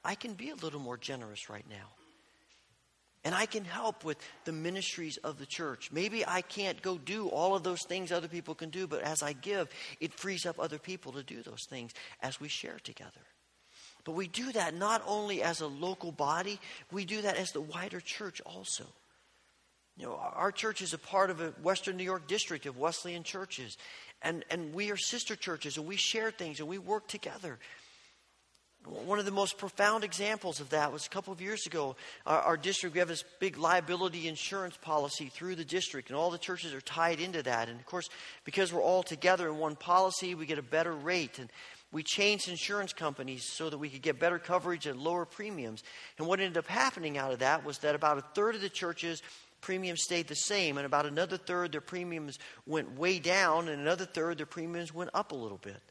I 0.05 0.13
can 0.13 0.35
be 0.35 0.51
a 0.51 0.55
little 0.55 0.79
more 0.79 0.97
generous 0.97 1.49
right 1.49 1.65
now. 1.67 1.87
And 3.23 3.33
I 3.33 3.47
can 3.47 3.65
help 3.65 4.05
with 4.05 4.19
the 4.45 4.51
ministries 4.51 5.17
of 5.23 5.39
the 5.39 5.47
church. 5.47 5.91
Maybe 5.91 6.23
I 6.27 6.41
can't 6.43 6.79
go 6.83 6.99
do 6.99 7.27
all 7.29 7.55
of 7.55 7.63
those 7.63 7.81
things 7.87 8.11
other 8.11 8.27
people 8.27 8.53
can 8.53 8.69
do, 8.69 8.85
but 8.85 9.01
as 9.01 9.23
I 9.23 9.33
give, 9.33 9.67
it 9.99 10.13
frees 10.13 10.45
up 10.45 10.59
other 10.59 10.77
people 10.77 11.13
to 11.13 11.23
do 11.23 11.41
those 11.41 11.65
things 11.71 11.91
as 12.21 12.39
we 12.39 12.49
share 12.49 12.77
together. 12.83 13.25
But 14.03 14.11
we 14.11 14.27
do 14.27 14.51
that 14.51 14.75
not 14.75 15.01
only 15.07 15.41
as 15.41 15.61
a 15.61 15.65
local 15.65 16.11
body, 16.11 16.59
we 16.91 17.03
do 17.03 17.23
that 17.23 17.37
as 17.37 17.49
the 17.49 17.61
wider 17.61 17.99
church 17.99 18.41
also. 18.45 18.85
You 20.01 20.07
know, 20.07 20.15
our 20.15 20.51
church 20.51 20.81
is 20.81 20.95
a 20.95 20.97
part 20.97 21.29
of 21.29 21.41
a 21.41 21.49
Western 21.61 21.95
New 21.95 22.03
York 22.03 22.27
district 22.27 22.65
of 22.65 22.75
Wesleyan 22.75 23.21
churches. 23.21 23.77
And, 24.23 24.43
and 24.49 24.73
we 24.73 24.89
are 24.89 24.97
sister 24.97 25.35
churches 25.35 25.77
and 25.77 25.85
we 25.85 25.95
share 25.95 26.31
things 26.31 26.59
and 26.59 26.67
we 26.67 26.79
work 26.79 27.07
together. 27.07 27.59
One 28.83 29.19
of 29.19 29.25
the 29.25 29.31
most 29.31 29.59
profound 29.59 30.03
examples 30.03 30.59
of 30.59 30.71
that 30.71 30.91
was 30.91 31.05
a 31.05 31.09
couple 31.09 31.31
of 31.31 31.39
years 31.39 31.67
ago. 31.67 31.95
Our, 32.25 32.39
our, 32.39 32.57
district, 32.57 32.95
we 32.95 32.99
have 32.99 33.09
this 33.09 33.23
big 33.39 33.59
liability 33.59 34.27
insurance 34.27 34.75
policy 34.75 35.27
through 35.27 35.53
the 35.53 35.63
district, 35.63 36.09
and 36.09 36.17
all 36.17 36.31
the 36.31 36.39
churches 36.39 36.73
are 36.73 36.81
tied 36.81 37.19
into 37.19 37.43
that. 37.43 37.69
And 37.69 37.79
of 37.79 37.85
course, 37.85 38.09
because 38.43 38.73
we're 38.73 38.81
all 38.81 39.03
together 39.03 39.49
in 39.49 39.59
one 39.59 39.75
policy, 39.75 40.33
we 40.33 40.47
get 40.47 40.57
a 40.57 40.63
better 40.63 40.93
rate. 40.93 41.37
And 41.37 41.51
we 41.91 42.01
changed 42.01 42.49
insurance 42.49 42.91
companies 42.91 43.43
so 43.47 43.69
that 43.69 43.77
we 43.77 43.87
could 43.87 44.01
get 44.01 44.19
better 44.19 44.39
coverage 44.39 44.87
at 44.87 44.97
lower 44.97 45.25
premiums. 45.25 45.83
And 46.17 46.25
what 46.25 46.39
ended 46.39 46.57
up 46.57 46.65
happening 46.65 47.19
out 47.19 47.33
of 47.33 47.39
that 47.39 47.63
was 47.63 47.77
that 47.79 47.93
about 47.93 48.17
a 48.17 48.21
third 48.33 48.55
of 48.55 48.61
the 48.61 48.69
churches 48.69 49.21
premiums 49.61 50.03
stayed 50.03 50.27
the 50.27 50.35
same, 50.35 50.77
and 50.77 50.85
about 50.85 51.05
another 51.05 51.37
third 51.37 51.71
their 51.71 51.81
premiums 51.81 52.37
went 52.65 52.97
way 52.97 53.19
down, 53.19 53.67
and 53.67 53.81
another 53.81 54.05
third 54.05 54.37
their 54.37 54.45
premiums 54.45 54.93
went 54.93 55.11
up 55.13 55.31
a 55.31 55.35
little 55.35 55.57
bit. 55.57 55.81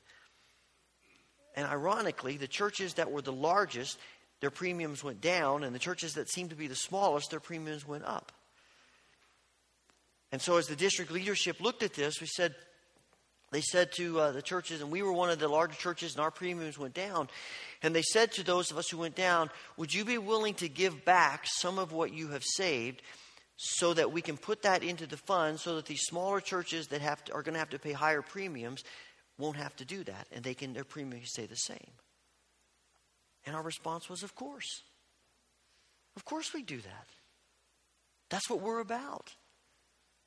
And 1.55 1.67
ironically, 1.67 2.37
the 2.37 2.49
churches 2.49 2.95
that 2.95 3.11
were 3.11 3.23
the 3.23 3.33
largest, 3.33 3.99
their 4.41 4.51
premiums 4.51 5.03
went 5.03 5.21
down, 5.21 5.65
and 5.65 5.75
the 5.75 5.81
churches 5.81 6.15
that 6.15 6.31
seemed 6.31 6.51
to 6.51 6.57
be 6.57 6.67
the 6.67 6.77
smallest, 6.77 7.31
their 7.31 7.41
premiums 7.41 7.87
went 7.87 8.05
up. 8.05 8.33
And 10.33 10.41
so, 10.41 10.59
as 10.59 10.67
the 10.67 10.77
district 10.77 11.11
leadership 11.11 11.61
looked 11.61 11.83
at 11.83 11.95
this, 11.95 12.21
we 12.21 12.27
said, 12.27 12.55
they 13.51 13.61
said 13.61 13.91
to 13.93 14.21
uh, 14.21 14.31
the 14.31 14.43
churches, 14.43 14.81
and 14.81 14.93
we 14.93 15.03
were 15.03 15.13
one 15.13 15.29
of 15.29 15.41
the 15.41 15.49
larger 15.49 15.75
churches, 15.75 16.15
and 16.15 16.23
our 16.23 16.31
premiums 16.31 16.79
went 16.79 16.95
down. 16.95 17.29
And 17.83 17.95
they 17.95 18.03
said 18.03 18.31
to 18.33 18.45
those 18.45 18.71
of 18.71 18.79
us 18.79 18.89
who 18.89 18.99
went 18.99 19.17
down, 19.17 19.51
Would 19.77 19.93
you 19.93 20.05
be 20.05 20.19
willing 20.19 20.55
to 20.55 20.69
give 20.69 21.05
back 21.05 21.43
some 21.47 21.79
of 21.79 21.93
what 21.93 22.13
you 22.13 22.29
have 22.29 22.45
saved 22.45 23.03
so 23.63 23.93
that 23.93 24.11
we 24.11 24.23
can 24.23 24.39
put 24.39 24.63
that 24.63 24.83
into 24.83 25.07
the 25.07 25.19
fund 25.19 25.61
so 25.61 25.77
that 25.77 25.85
these 25.85 26.01
smaller 26.01 26.41
churches 26.41 26.87
that 26.87 27.03
have 27.03 27.23
to, 27.23 27.35
are 27.35 27.43
going 27.43 27.53
to 27.53 27.59
have 27.59 27.69
to 27.69 27.79
pay 27.79 27.93
higher 27.93 28.23
premiums 28.23 28.83
won't 29.37 29.59
have 29.59 29.77
to 29.77 29.85
do 29.85 30.03
that 30.03 30.27
and 30.33 30.43
they 30.43 30.55
can 30.55 30.73
their 30.73 30.83
premiums 30.83 31.29
stay 31.29 31.45
the 31.45 31.57
same. 31.57 31.93
And 33.45 33.55
our 33.55 33.63
response 33.63 34.09
was 34.09 34.23
of 34.23 34.35
course. 34.35 34.83
Of 36.17 36.25
course 36.25 36.55
we 36.55 36.63
do 36.63 36.79
that. 36.79 37.07
That's 38.31 38.49
what 38.49 38.63
we're 38.63 38.81
about. 38.81 39.35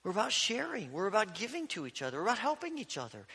We're 0.04 0.12
about 0.12 0.32
sharing. 0.32 0.92
We're 0.92 1.08
about 1.08 1.34
giving 1.34 1.66
to 1.70 1.88
each 1.88 2.04
other. 2.04 2.18
We're 2.18 2.26
about 2.26 2.38
helping 2.38 2.78
each 2.78 3.00
other. 3.00 3.26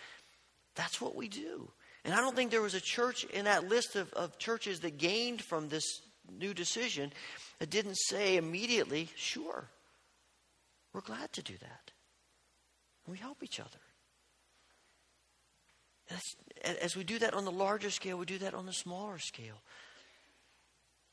That's 0.76 1.00
what 1.00 1.16
we 1.16 1.26
do. 1.26 1.72
And 2.04 2.14
i 2.14 2.18
don't 2.18 2.36
think 2.36 2.52
there 2.52 2.62
was 2.62 2.74
a 2.74 2.80
church 2.80 3.24
in 3.24 3.46
that 3.46 3.68
list 3.68 3.96
of, 3.96 4.12
of 4.12 4.38
churches 4.38 4.78
that 4.80 4.96
gained 4.96 5.42
from 5.42 5.68
this 5.68 6.02
new 6.38 6.54
decision 6.54 7.12
that 7.58 7.70
didn't 7.70 7.96
say 7.96 8.36
immediately 8.36 9.08
sure 9.16 9.68
we're 10.98 11.14
glad 11.14 11.32
to 11.32 11.42
do 11.42 11.54
that. 11.60 11.92
We 13.06 13.18
help 13.18 13.44
each 13.44 13.60
other. 13.60 13.78
As, 16.82 16.96
we 16.96 17.04
do 17.04 17.20
that 17.20 17.34
on 17.34 17.44
the 17.44 17.52
larger 17.52 17.90
scale, 17.90 18.18
we 18.18 18.26
do 18.26 18.38
that 18.38 18.52
on 18.52 18.66
the 18.66 18.72
smaller 18.72 19.18
scale. 19.18 19.62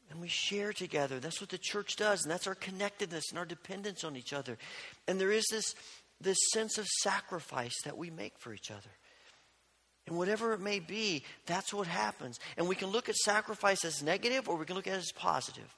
And 0.10 0.20
we 0.20 0.28
share 0.28 0.74
together. 0.74 1.20
That's 1.20 1.40
what 1.40 1.52
the 1.52 1.60
church 1.60 1.98
does, 1.98 2.24
and 2.24 2.32
that's 2.32 2.48
our 2.48 2.56
connectedness 2.56 3.26
and 3.30 3.38
our 3.38 3.46
dependence 3.46 4.04
on 4.04 4.16
each 4.16 4.34
other. 4.34 4.58
And 5.08 5.22
there 5.22 5.32
is 5.32 5.46
this, 5.52 5.76
this 6.20 6.38
sense 6.52 6.80
of 6.80 6.88
sacrifice 7.04 7.76
that 7.84 7.98
we 7.98 8.10
make 8.10 8.40
for 8.40 8.54
each 8.54 8.72
other. 8.72 8.90
And 10.08 10.18
whatever 10.18 10.54
it 10.54 10.62
may 10.62 10.80
be, 10.80 11.24
that's 11.46 11.74
what 11.74 11.86
happens. 11.86 12.40
And 12.58 12.68
we 12.68 12.76
can 12.76 12.90
look 12.90 13.08
at 13.08 13.16
sacrifice 13.18 13.86
as 13.86 14.02
negative 14.02 14.50
or 14.50 14.56
we 14.56 14.66
can 14.66 14.76
look 14.76 14.88
at 14.88 14.96
it 14.96 14.98
as 14.98 15.12
positive. 15.12 15.76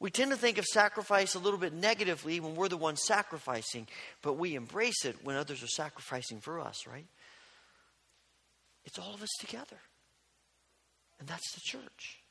We 0.00 0.10
tend 0.10 0.30
to 0.30 0.36
think 0.36 0.58
of 0.58 0.64
sacrifice 0.64 1.34
a 1.34 1.40
little 1.40 1.58
bit 1.58 1.72
negatively 1.72 2.38
when 2.38 2.54
we're 2.54 2.68
the 2.68 2.76
ones 2.76 3.02
sacrificing, 3.04 3.88
but 4.22 4.34
we 4.34 4.54
embrace 4.54 5.04
it 5.04 5.16
when 5.24 5.36
others 5.36 5.62
are 5.62 5.68
sacrificing 5.68 6.40
for 6.40 6.60
us, 6.60 6.86
right? 6.86 7.06
It's 8.84 8.98
all 8.98 9.12
of 9.12 9.22
us 9.22 9.34
together. 9.40 9.78
And 11.18 11.28
that's 11.28 11.52
the 11.52 11.60
church. 11.62 12.22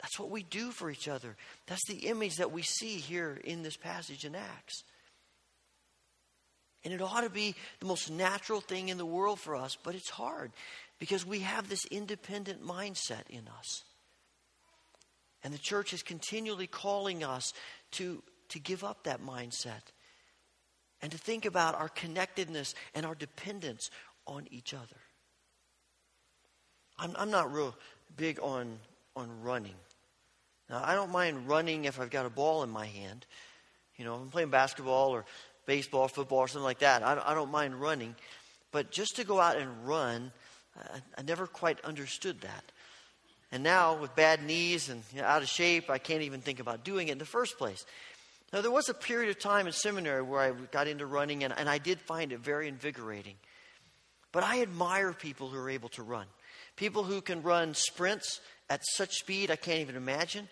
That's 0.00 0.18
what 0.18 0.30
we 0.30 0.42
do 0.42 0.72
for 0.72 0.90
each 0.90 1.08
other. 1.08 1.36
That's 1.66 1.86
the 1.86 2.08
image 2.08 2.36
that 2.36 2.52
we 2.52 2.62
see 2.62 2.98
here 2.98 3.40
in 3.44 3.62
this 3.62 3.76
passage 3.76 4.24
in 4.24 4.34
Acts. 4.34 4.82
And 6.84 6.92
it 6.92 7.00
ought 7.00 7.22
to 7.22 7.30
be 7.30 7.54
the 7.80 7.86
most 7.86 8.10
natural 8.10 8.60
thing 8.60 8.88
in 8.88 8.98
the 8.98 9.06
world 9.06 9.40
for 9.40 9.56
us, 9.56 9.76
but 9.82 9.94
it's 9.94 10.10
hard 10.10 10.52
because 10.98 11.24
we 11.24 11.40
have 11.40 11.68
this 11.68 11.84
independent 11.86 12.64
mindset 12.64 13.28
in 13.30 13.48
us. 13.48 13.82
And 15.46 15.54
the 15.54 15.58
church 15.58 15.92
is 15.92 16.02
continually 16.02 16.66
calling 16.66 17.22
us 17.22 17.52
to, 17.92 18.20
to 18.48 18.58
give 18.58 18.82
up 18.82 19.04
that 19.04 19.24
mindset 19.24 19.92
and 21.00 21.12
to 21.12 21.18
think 21.18 21.44
about 21.44 21.76
our 21.76 21.88
connectedness 21.88 22.74
and 22.96 23.06
our 23.06 23.14
dependence 23.14 23.88
on 24.26 24.48
each 24.50 24.74
other. 24.74 24.96
I'm, 26.98 27.14
I'm 27.16 27.30
not 27.30 27.52
real 27.52 27.76
big 28.16 28.40
on, 28.42 28.80
on 29.14 29.40
running. 29.40 29.76
Now, 30.68 30.82
I 30.84 30.96
don't 30.96 31.12
mind 31.12 31.46
running 31.46 31.84
if 31.84 32.00
I've 32.00 32.10
got 32.10 32.26
a 32.26 32.30
ball 32.30 32.64
in 32.64 32.70
my 32.70 32.86
hand. 32.86 33.24
You 33.94 34.04
know, 34.04 34.16
if 34.16 34.22
I'm 34.22 34.30
playing 34.30 34.50
basketball 34.50 35.10
or 35.10 35.26
baseball, 35.64 36.08
football, 36.08 36.40
or 36.40 36.48
something 36.48 36.64
like 36.64 36.80
that, 36.80 37.04
I, 37.04 37.22
I 37.24 37.34
don't 37.34 37.52
mind 37.52 37.80
running. 37.80 38.16
But 38.72 38.90
just 38.90 39.14
to 39.14 39.22
go 39.22 39.38
out 39.38 39.58
and 39.58 39.86
run, 39.86 40.32
I, 40.76 40.98
I 41.16 41.22
never 41.22 41.46
quite 41.46 41.80
understood 41.84 42.40
that. 42.40 42.72
And 43.52 43.62
now, 43.62 43.96
with 43.96 44.14
bad 44.16 44.42
knees 44.42 44.88
and 44.88 45.02
you 45.14 45.20
know, 45.20 45.26
out 45.26 45.42
of 45.42 45.48
shape, 45.48 45.88
I 45.88 45.98
can't 45.98 46.22
even 46.22 46.40
think 46.40 46.58
about 46.58 46.84
doing 46.84 47.08
it 47.08 47.12
in 47.12 47.18
the 47.18 47.24
first 47.24 47.58
place. 47.58 47.86
Now, 48.52 48.60
there 48.60 48.70
was 48.70 48.88
a 48.88 48.94
period 48.94 49.30
of 49.30 49.38
time 49.38 49.66
in 49.66 49.72
seminary 49.72 50.22
where 50.22 50.40
I 50.40 50.52
got 50.72 50.88
into 50.88 51.06
running, 51.06 51.44
and, 51.44 51.54
and 51.56 51.68
I 51.68 51.78
did 51.78 52.00
find 52.00 52.32
it 52.32 52.40
very 52.40 52.68
invigorating. 52.68 53.34
But 54.32 54.42
I 54.42 54.62
admire 54.62 55.12
people 55.12 55.48
who 55.48 55.58
are 55.58 55.70
able 55.70 55.88
to 55.90 56.02
run 56.02 56.26
People 56.76 57.04
who 57.04 57.22
can 57.22 57.42
run 57.42 57.72
sprints 57.74 58.40
at 58.68 58.82
such 58.84 59.14
speed 59.14 59.50
I 59.50 59.56
can't 59.56 59.80
even 59.80 59.96
imagine. 59.96 60.48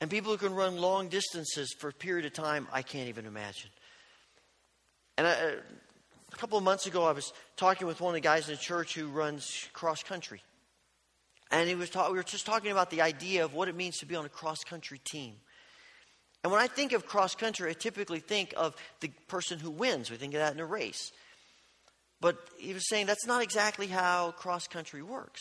And 0.00 0.10
people 0.10 0.32
who 0.32 0.38
can 0.38 0.54
run 0.54 0.76
long 0.76 1.08
distances 1.08 1.74
for 1.78 1.88
a 1.88 1.92
period 1.92 2.26
of 2.26 2.34
time 2.34 2.68
I 2.72 2.82
can't 2.82 3.08
even 3.08 3.24
imagine. 3.24 3.70
And 5.16 5.26
I, 5.26 5.32
a 5.32 6.36
couple 6.36 6.58
of 6.58 6.64
months 6.64 6.86
ago, 6.86 7.04
I 7.04 7.12
was 7.12 7.32
talking 7.56 7.86
with 7.86 8.00
one 8.00 8.10
of 8.10 8.14
the 8.14 8.20
guys 8.20 8.48
in 8.48 8.54
the 8.54 8.60
church 8.60 8.94
who 8.94 9.08
runs 9.08 9.68
cross 9.72 10.02
country. 10.02 10.42
And 11.52 11.68
he 11.68 11.74
was 11.74 11.90
ta- 11.90 12.08
we 12.08 12.16
were 12.16 12.22
just 12.22 12.46
talking 12.46 12.72
about 12.72 12.90
the 12.90 13.02
idea 13.02 13.44
of 13.44 13.52
what 13.52 13.68
it 13.68 13.76
means 13.76 13.98
to 13.98 14.06
be 14.06 14.16
on 14.16 14.24
a 14.24 14.30
cross 14.30 14.64
country 14.64 15.00
team. 15.04 15.34
And 16.42 16.50
when 16.50 16.60
I 16.60 16.66
think 16.66 16.92
of 16.92 17.06
cross 17.06 17.34
country, 17.34 17.70
I 17.70 17.74
typically 17.74 18.18
think 18.18 18.54
of 18.56 18.74
the 19.00 19.08
person 19.28 19.58
who 19.60 19.70
wins. 19.70 20.10
We 20.10 20.16
think 20.16 20.34
of 20.34 20.40
that 20.40 20.54
in 20.54 20.60
a 20.60 20.66
race. 20.66 21.12
But 22.20 22.38
he 22.58 22.72
was 22.72 22.88
saying 22.88 23.06
that's 23.06 23.26
not 23.26 23.42
exactly 23.42 23.86
how 23.86 24.32
cross 24.32 24.66
country 24.66 25.02
works. 25.02 25.40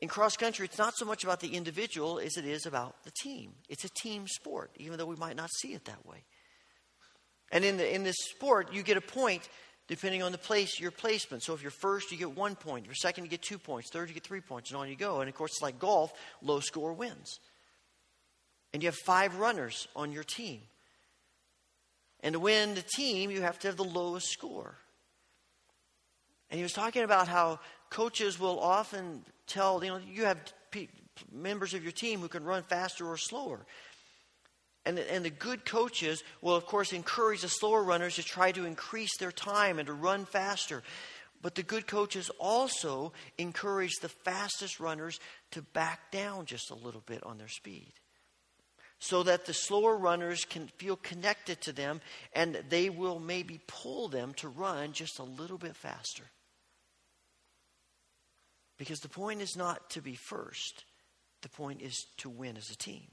In 0.00 0.08
cross 0.08 0.36
country, 0.36 0.66
it's 0.66 0.78
not 0.78 0.96
so 0.96 1.04
much 1.04 1.22
about 1.22 1.38
the 1.38 1.54
individual 1.54 2.18
as 2.18 2.36
it 2.36 2.44
is 2.44 2.66
about 2.66 3.04
the 3.04 3.12
team. 3.22 3.52
It's 3.68 3.84
a 3.84 3.88
team 3.88 4.26
sport, 4.26 4.72
even 4.78 4.98
though 4.98 5.06
we 5.06 5.16
might 5.16 5.36
not 5.36 5.50
see 5.60 5.74
it 5.74 5.84
that 5.84 6.04
way. 6.04 6.24
And 7.52 7.64
in, 7.64 7.76
the, 7.76 7.94
in 7.94 8.02
this 8.02 8.16
sport, 8.18 8.72
you 8.72 8.82
get 8.82 8.96
a 8.96 9.02
point 9.02 9.48
depending 9.88 10.22
on 10.22 10.32
the 10.32 10.38
place, 10.38 10.78
your 10.80 10.90
placement. 10.90 11.42
So 11.42 11.54
if 11.54 11.62
you're 11.62 11.70
first, 11.70 12.12
you 12.12 12.18
get 12.18 12.36
one 12.36 12.54
point. 12.54 12.84
If 12.84 12.88
you're 12.88 12.94
second, 12.94 13.24
you 13.24 13.30
get 13.30 13.42
two 13.42 13.58
points. 13.58 13.90
Third, 13.90 14.08
you 14.08 14.14
get 14.14 14.24
three 14.24 14.40
points, 14.40 14.70
and 14.70 14.78
on 14.78 14.88
you 14.88 14.96
go. 14.96 15.20
And 15.20 15.28
of 15.28 15.34
course, 15.34 15.52
it's 15.52 15.62
like 15.62 15.78
golf, 15.78 16.12
low 16.40 16.60
score 16.60 16.92
wins. 16.92 17.38
And 18.72 18.82
you 18.82 18.88
have 18.88 18.96
five 18.96 19.36
runners 19.36 19.86
on 19.94 20.12
your 20.12 20.24
team. 20.24 20.60
And 22.20 22.34
to 22.34 22.40
win 22.40 22.74
the 22.74 22.84
team, 22.96 23.30
you 23.30 23.42
have 23.42 23.58
to 23.60 23.68
have 23.68 23.76
the 23.76 23.84
lowest 23.84 24.28
score. 24.28 24.76
And 26.50 26.58
he 26.58 26.62
was 26.62 26.72
talking 26.72 27.02
about 27.02 27.28
how 27.28 27.60
coaches 27.90 28.38
will 28.38 28.60
often 28.60 29.24
tell, 29.46 29.82
you 29.82 29.90
know, 29.90 30.00
you 30.06 30.24
have 30.24 30.38
members 31.32 31.74
of 31.74 31.82
your 31.82 31.92
team 31.92 32.20
who 32.20 32.28
can 32.28 32.44
run 32.44 32.62
faster 32.62 33.06
or 33.06 33.16
slower. 33.16 33.60
And 34.84 34.98
the, 34.98 35.12
and 35.12 35.24
the 35.24 35.30
good 35.30 35.64
coaches 35.64 36.22
will, 36.40 36.56
of 36.56 36.66
course, 36.66 36.92
encourage 36.92 37.42
the 37.42 37.48
slower 37.48 37.82
runners 37.82 38.16
to 38.16 38.22
try 38.22 38.50
to 38.52 38.64
increase 38.64 39.16
their 39.18 39.30
time 39.30 39.78
and 39.78 39.86
to 39.86 39.92
run 39.92 40.24
faster. 40.24 40.82
But 41.40 41.54
the 41.54 41.62
good 41.62 41.86
coaches 41.86 42.30
also 42.38 43.12
encourage 43.38 43.94
the 44.00 44.08
fastest 44.08 44.80
runners 44.80 45.20
to 45.52 45.62
back 45.62 46.10
down 46.10 46.46
just 46.46 46.70
a 46.70 46.74
little 46.74 47.02
bit 47.06 47.22
on 47.24 47.38
their 47.38 47.48
speed 47.48 47.92
so 49.02 49.24
that 49.24 49.46
the 49.46 49.52
slower 49.52 49.96
runners 49.96 50.44
can 50.44 50.68
feel 50.78 50.94
connected 50.94 51.60
to 51.60 51.72
them 51.72 52.00
and 52.34 52.62
they 52.68 52.88
will 52.88 53.18
maybe 53.18 53.60
pull 53.66 54.06
them 54.06 54.32
to 54.34 54.48
run 54.48 54.92
just 54.92 55.18
a 55.18 55.24
little 55.24 55.58
bit 55.58 55.74
faster. 55.74 56.22
Because 58.78 59.00
the 59.00 59.08
point 59.08 59.42
is 59.42 59.56
not 59.56 59.90
to 59.90 60.00
be 60.00 60.14
first, 60.14 60.84
the 61.42 61.48
point 61.48 61.82
is 61.82 62.06
to 62.18 62.30
win 62.30 62.56
as 62.56 62.70
a 62.70 62.76
team. 62.76 63.08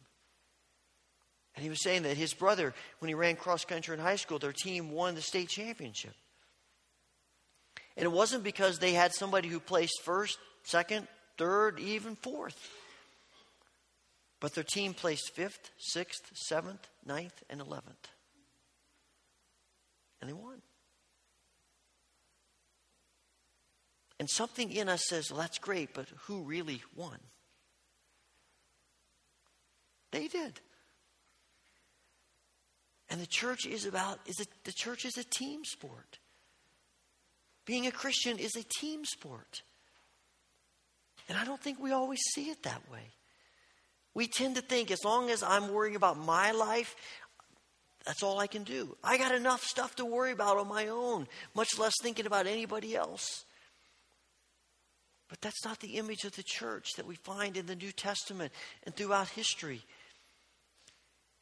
And 1.60 1.64
he 1.66 1.70
was 1.70 1.84
saying 1.84 2.04
that 2.04 2.16
his 2.16 2.34
brother, 2.34 2.74
when 3.00 3.10
he 3.10 3.16
ran 3.16 3.36
cross 3.36 3.66
country 3.66 3.94
in 3.94 4.00
high 4.00 4.16
school, 4.16 4.40
their 4.40 4.54
team 4.54 4.92
won 4.92 5.14
the 5.14 5.22
state 5.22 5.50
championship. 5.50 6.14
And 7.98 8.06
it 8.06 8.14
wasn't 8.14 8.46
because 8.46 8.80
they 8.80 8.94
had 8.94 9.14
somebody 9.14 9.50
who 9.50 9.60
placed 9.60 10.02
first, 10.04 10.38
second, 10.64 11.06
third, 11.38 11.78
even 11.82 12.16
fourth. 12.16 12.56
But 14.40 14.56
their 14.56 14.64
team 14.64 14.94
placed 14.94 15.36
fifth, 15.36 15.72
sixth, 15.78 16.32
seventh, 16.34 16.88
ninth, 17.06 17.44
and 17.50 17.60
eleventh. 17.60 18.08
And 20.22 20.30
they 20.30 20.34
won. 20.34 20.62
And 24.18 24.30
something 24.30 24.72
in 24.72 24.88
us 24.88 25.02
says, 25.10 25.30
well, 25.30 25.42
that's 25.42 25.60
great, 25.60 25.94
but 25.94 26.08
who 26.28 26.44
really 26.44 26.82
won? 26.96 27.20
They 30.12 30.30
did. 30.30 30.62
And 33.10 33.20
the 33.20 33.28
church 33.28 33.66
is 33.66 33.86
about 33.86 34.20
is 34.26 34.40
a, 34.40 34.46
the 34.66 34.72
church 34.72 35.06
is 35.06 35.18
a 35.18 35.24
team 35.24 35.66
sport. 35.66 36.20
Being 37.66 37.88
a 37.88 37.92
Christian 37.92 38.38
is 38.38 38.56
a 38.56 38.64
team 38.64 39.06
sport. 39.06 39.62
And 41.28 41.38
I 41.38 41.46
don't 41.46 41.62
think 41.62 41.80
we 41.80 41.92
always 41.92 42.20
see 42.34 42.50
it 42.50 42.64
that 42.64 42.82
way. 42.92 43.12
We 44.14 44.28
tend 44.28 44.56
to 44.56 44.62
think 44.62 44.90
as 44.92 45.04
long 45.06 45.30
as 45.30 45.44
I'm 45.44 45.72
worrying 45.72 45.96
about 45.96 46.18
my 46.18 46.52
life, 46.52 46.96
that's 48.06 48.24
all 48.24 48.40
I 48.40 48.48
can 48.48 48.64
do. 48.64 48.98
I 49.04 49.18
got 49.18 49.36
enough 49.36 49.64
stuff 49.64 49.96
to 49.98 50.06
worry 50.06 50.32
about 50.32 50.58
on 50.58 50.68
my 50.68 50.88
own, 50.88 51.28
much 51.54 51.78
less 51.78 51.94
thinking 52.02 52.26
about 52.26 52.48
anybody 52.48 52.96
else. 52.96 53.46
But 55.30 55.42
that's 55.42 55.64
not 55.64 55.80
the 55.80 55.98
image 55.98 56.24
of 56.24 56.36
the 56.36 56.44
church 56.44 56.94
that 56.98 57.06
we 57.06 57.16
find 57.16 57.56
in 57.56 57.68
the 57.68 57.76
New 57.76 57.92
Testament 57.92 58.52
and 58.84 58.96
throughout 58.96 59.30
history. 59.30 59.84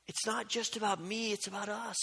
It's 0.08 0.26
not 0.26 0.47
just 0.47 0.78
about 0.78 1.03
me, 1.03 1.32
it's 1.32 1.47
about 1.47 1.70
us. 1.70 1.97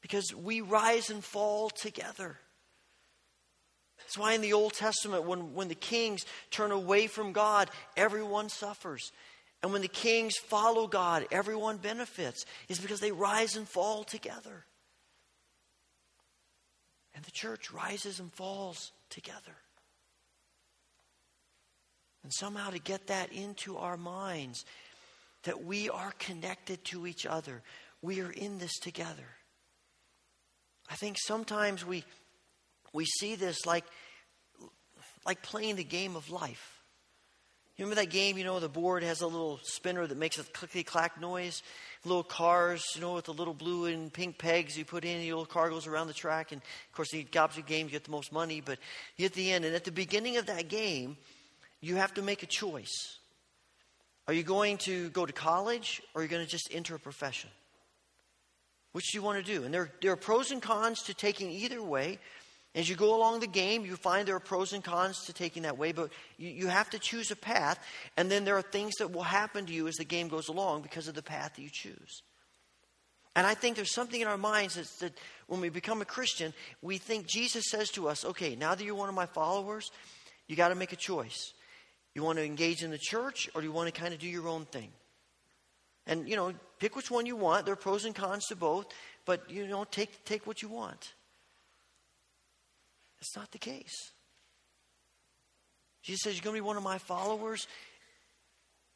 Because 0.00 0.34
we 0.34 0.60
rise 0.60 1.10
and 1.10 1.22
fall 1.22 1.70
together. 1.70 2.38
That's 3.98 4.18
why 4.18 4.32
in 4.32 4.40
the 4.40 4.54
Old 4.54 4.72
Testament, 4.72 5.24
when, 5.24 5.54
when 5.54 5.68
the 5.68 5.74
kings 5.74 6.24
turn 6.50 6.72
away 6.72 7.06
from 7.06 7.32
God, 7.32 7.70
everyone 7.96 8.48
suffers. 8.48 9.12
And 9.62 9.72
when 9.72 9.82
the 9.82 9.88
kings 9.88 10.36
follow 10.36 10.86
God, 10.86 11.26
everyone 11.30 11.76
benefits. 11.76 12.44
Is 12.68 12.80
because 12.80 13.00
they 13.00 13.12
rise 13.12 13.56
and 13.56 13.68
fall 13.68 14.04
together. 14.04 14.64
And 17.14 17.24
the 17.24 17.30
church 17.30 17.70
rises 17.70 18.18
and 18.20 18.32
falls 18.32 18.92
together. 19.10 19.56
And 22.22 22.32
somehow 22.32 22.70
to 22.70 22.78
get 22.78 23.08
that 23.08 23.32
into 23.32 23.76
our 23.76 23.96
minds 23.96 24.64
that 25.44 25.64
we 25.64 25.88
are 25.88 26.12
connected 26.18 26.84
to 26.84 27.06
each 27.06 27.26
other. 27.26 27.62
We 28.02 28.20
are 28.20 28.30
in 28.30 28.58
this 28.58 28.78
together. 28.78 29.36
I 30.90 30.96
think 30.96 31.16
sometimes 31.18 31.84
we, 31.84 32.04
we 32.92 33.04
see 33.04 33.36
this 33.36 33.64
like, 33.64 33.84
like 35.24 35.42
playing 35.42 35.76
the 35.76 35.84
game 35.84 36.16
of 36.16 36.30
life. 36.30 36.80
You 37.76 37.86
remember 37.86 38.02
that 38.02 38.10
game, 38.10 38.36
you 38.36 38.44
know, 38.44 38.60
the 38.60 38.68
board 38.68 39.02
has 39.02 39.22
a 39.22 39.26
little 39.26 39.58
spinner 39.62 40.06
that 40.06 40.18
makes 40.18 40.38
a 40.38 40.42
clickety 40.42 40.82
clack 40.82 41.18
noise? 41.18 41.62
Little 42.04 42.22
cars, 42.22 42.84
you 42.94 43.00
know, 43.00 43.14
with 43.14 43.24
the 43.24 43.32
little 43.32 43.54
blue 43.54 43.86
and 43.86 44.12
pink 44.12 44.36
pegs 44.36 44.76
you 44.76 44.84
put 44.84 45.06
in, 45.06 45.20
the 45.20 45.30
little 45.30 45.46
car 45.46 45.70
goes 45.70 45.86
around 45.86 46.08
the 46.08 46.12
track. 46.12 46.52
And 46.52 46.60
of 46.60 46.92
course, 46.94 47.10
the 47.10 47.22
gobs 47.22 47.56
of 47.56 47.64
games 47.64 47.90
you 47.90 47.92
get 47.92 48.04
the 48.04 48.10
most 48.10 48.32
money. 48.32 48.60
But 48.60 48.78
you 49.16 49.24
at 49.24 49.32
the 49.32 49.50
end, 49.50 49.64
and 49.64 49.74
at 49.74 49.84
the 49.84 49.92
beginning 49.92 50.36
of 50.36 50.44
that 50.46 50.68
game, 50.68 51.16
you 51.80 51.96
have 51.96 52.12
to 52.14 52.22
make 52.22 52.42
a 52.42 52.46
choice. 52.46 53.19
Are 54.30 54.32
you 54.32 54.44
going 54.44 54.78
to 54.78 55.10
go 55.10 55.26
to 55.26 55.32
college 55.32 56.00
or 56.14 56.20
are 56.20 56.22
you 56.22 56.30
going 56.30 56.44
to 56.44 56.48
just 56.48 56.68
enter 56.72 56.94
a 56.94 57.00
profession? 57.00 57.50
Which 58.92 59.10
do 59.10 59.18
you 59.18 59.24
want 59.24 59.44
to 59.44 59.52
do? 59.52 59.64
And 59.64 59.74
there, 59.74 59.90
there 60.00 60.12
are 60.12 60.16
pros 60.16 60.52
and 60.52 60.62
cons 60.62 61.02
to 61.02 61.14
taking 61.14 61.50
either 61.50 61.82
way. 61.82 62.20
As 62.76 62.88
you 62.88 62.94
go 62.94 63.16
along 63.16 63.40
the 63.40 63.48
game, 63.48 63.84
you 63.84 63.96
find 63.96 64.28
there 64.28 64.36
are 64.36 64.38
pros 64.38 64.72
and 64.72 64.84
cons 64.84 65.24
to 65.24 65.32
taking 65.32 65.64
that 65.64 65.76
way, 65.76 65.90
but 65.90 66.12
you, 66.36 66.48
you 66.48 66.66
have 66.68 66.88
to 66.90 67.00
choose 67.00 67.32
a 67.32 67.34
path, 67.34 67.84
and 68.16 68.30
then 68.30 68.44
there 68.44 68.56
are 68.56 68.62
things 68.62 68.94
that 68.98 69.10
will 69.10 69.24
happen 69.24 69.66
to 69.66 69.72
you 69.72 69.88
as 69.88 69.96
the 69.96 70.04
game 70.04 70.28
goes 70.28 70.46
along 70.46 70.82
because 70.82 71.08
of 71.08 71.16
the 71.16 71.24
path 71.24 71.56
that 71.56 71.62
you 71.62 71.68
choose. 71.68 72.22
And 73.34 73.48
I 73.48 73.54
think 73.54 73.74
there's 73.74 73.92
something 73.92 74.20
in 74.20 74.28
our 74.28 74.38
minds 74.38 74.76
that, 74.76 74.86
that 75.00 75.18
when 75.48 75.60
we 75.60 75.70
become 75.70 76.02
a 76.02 76.04
Christian, 76.04 76.54
we 76.82 76.98
think 76.98 77.26
Jesus 77.26 77.64
says 77.68 77.90
to 77.90 78.08
us, 78.08 78.24
okay, 78.24 78.54
now 78.54 78.76
that 78.76 78.84
you're 78.84 78.94
one 78.94 79.08
of 79.08 79.14
my 79.16 79.26
followers, 79.26 79.90
you 80.46 80.54
got 80.54 80.68
to 80.68 80.76
make 80.76 80.92
a 80.92 80.96
choice. 80.96 81.52
You 82.14 82.22
want 82.22 82.38
to 82.38 82.44
engage 82.44 82.82
in 82.82 82.90
the 82.90 82.98
church 82.98 83.48
or 83.54 83.60
do 83.60 83.66
you 83.66 83.72
want 83.72 83.92
to 83.92 84.00
kind 84.00 84.12
of 84.12 84.20
do 84.20 84.26
your 84.26 84.48
own 84.48 84.64
thing? 84.66 84.90
And, 86.06 86.28
you 86.28 86.36
know, 86.36 86.52
pick 86.78 86.96
which 86.96 87.10
one 87.10 87.26
you 87.26 87.36
want. 87.36 87.66
There 87.66 87.72
are 87.72 87.76
pros 87.76 88.04
and 88.04 88.14
cons 88.14 88.46
to 88.46 88.56
both, 88.56 88.86
but, 89.26 89.48
you 89.50 89.66
know, 89.66 89.84
take, 89.84 90.24
take 90.24 90.46
what 90.46 90.62
you 90.62 90.68
want. 90.68 91.12
It's 93.20 93.36
not 93.36 93.50
the 93.52 93.58
case. 93.58 94.12
Jesus 96.02 96.22
says, 96.22 96.34
You're 96.34 96.44
going 96.44 96.56
to 96.56 96.62
be 96.62 96.66
one 96.66 96.76
of 96.76 96.82
my 96.82 96.98
followers. 96.98 97.66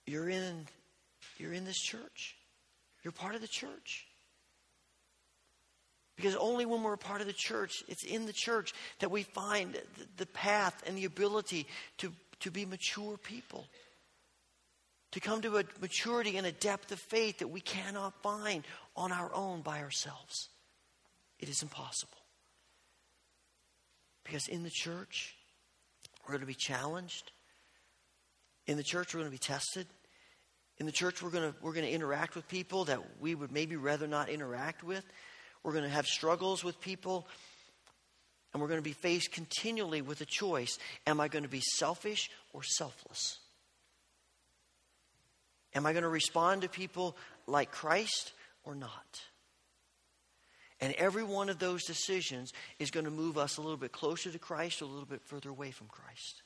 You're 0.07 0.29
in, 0.29 0.67
you're 1.39 1.53
in 1.53 1.65
this 1.65 1.79
church. 1.79 2.37
You're 3.03 3.13
part 3.13 3.35
of 3.35 3.43
the 3.43 3.49
church. 3.49 4.07
Because 6.17 6.37
only 6.37 6.65
when 6.65 6.83
we're 6.83 6.95
a 6.95 6.99
part 6.99 7.21
of 7.21 7.27
the 7.27 7.33
church, 7.33 7.83
it's 7.89 8.05
in 8.05 8.27
the 8.27 8.33
church 8.33 8.73
that 9.01 9.11
we 9.11 9.25
find 9.25 9.77
the 10.17 10.27
path 10.27 10.83
and 10.87 10.97
the 10.97 11.07
ability 11.07 11.67
to 11.99 12.13
to 12.41 12.51
be 12.51 12.65
mature 12.65 13.17
people, 13.17 13.67
to 15.13 15.21
come 15.21 15.43
to 15.43 15.59
a 15.59 15.65
maturity 15.81 16.37
and 16.37 16.47
a 16.47 16.53
depth 16.53 16.93
of 16.93 16.99
faith 16.99 17.39
that 17.39 17.49
we 17.49 17.61
cannot 17.61 18.21
find 18.23 18.65
on 18.97 19.13
our 19.13 19.33
own 19.35 19.61
by 19.63 19.81
ourselves. 19.81 20.49
It 21.39 21.49
is 21.49 21.63
impossible. 21.63 22.19
Because 24.25 24.49
in 24.49 24.63
the 24.63 24.71
church, 24.71 25.35
we're 26.23 26.33
going 26.33 26.41
to 26.41 26.47
be 26.47 26.55
challenged. 26.55 27.33
In 28.67 28.77
the 28.77 28.83
church, 28.83 29.15
we're 29.15 29.21
going 29.21 29.31
to 29.31 29.35
be 29.35 29.39
tested. 29.39 29.87
In 30.79 30.87
the 30.87 30.93
church, 30.93 31.23
we're 31.23 31.31
going 31.31 31.53
to, 31.53 31.59
we're 31.61 31.75
going 31.75 31.87
to 31.87 31.93
interact 31.93 32.35
with 32.35 32.49
people 32.49 32.87
that 32.87 33.01
we 33.21 33.35
would 33.35 33.53
maybe 33.53 33.77
rather 33.77 34.07
not 34.07 34.29
interact 34.29 34.83
with. 34.83 35.05
We're 35.63 35.73
going 35.73 35.85
to 35.85 35.91
have 35.91 36.07
struggles 36.07 36.65
with 36.65 36.81
people. 36.81 37.27
And 38.55 38.63
we're 38.63 38.69
going 38.69 38.79
to 38.79 38.83
be 38.83 38.93
faced 38.93 39.33
continually 39.33 40.01
with 40.01 40.21
a 40.21 40.25
choice 40.25 40.79
Am 41.07 41.21
I 41.21 41.29
going 41.29 41.43
to 41.43 41.49
be 41.51 41.61
selfish 41.61 42.31
or 42.53 42.63
selfless? 42.63 43.41
Am 45.75 45.85
I 45.85 45.93
going 45.93 46.05
to 46.05 46.09
respond 46.09 46.63
to 46.63 46.69
people 46.69 47.17
like 47.49 47.73
Christ 47.73 48.33
or 48.63 48.77
not? 48.77 49.21
And 50.81 50.95
every 50.95 51.25
one 51.25 51.49
of 51.49 51.59
those 51.59 51.85
decisions 51.85 52.53
is 52.79 52.91
going 52.91 53.07
to 53.07 53.11
move 53.11 53.37
us 53.39 53.57
a 53.57 53.61
little 53.61 53.77
bit 53.77 53.91
closer 53.91 54.31
to 54.31 54.39
Christ 54.39 54.83
or 54.83 54.85
a 54.85 54.89
little 54.89 55.07
bit 55.07 55.23
further 55.25 55.51
away 55.51 55.73
from 55.73 55.89
Christ. 55.89 56.43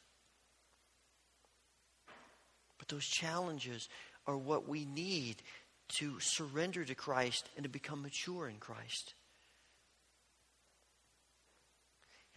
But 2.78 2.88
those 2.88 3.04
challenges 3.04 3.88
are 4.26 4.36
what 4.36 4.68
we 4.68 4.86
need 4.86 5.42
to 5.98 6.18
surrender 6.20 6.84
to 6.84 6.94
Christ 6.94 7.48
and 7.56 7.64
to 7.64 7.68
become 7.68 8.02
mature 8.02 8.48
in 8.48 8.56
Christ. 8.56 9.14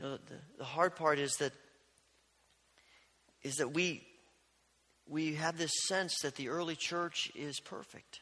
Know, 0.01 0.17
the, 0.17 0.35
the 0.57 0.63
hard 0.63 0.95
part 0.95 1.19
is 1.19 1.35
that 1.37 1.53
is 3.43 3.57
that 3.57 3.71
we 3.73 4.03
we 5.07 5.35
have 5.35 5.57
this 5.57 5.71
sense 5.87 6.21
that 6.23 6.35
the 6.35 6.49
early 6.49 6.75
church 6.75 7.29
is 7.35 7.59
perfect. 7.59 8.21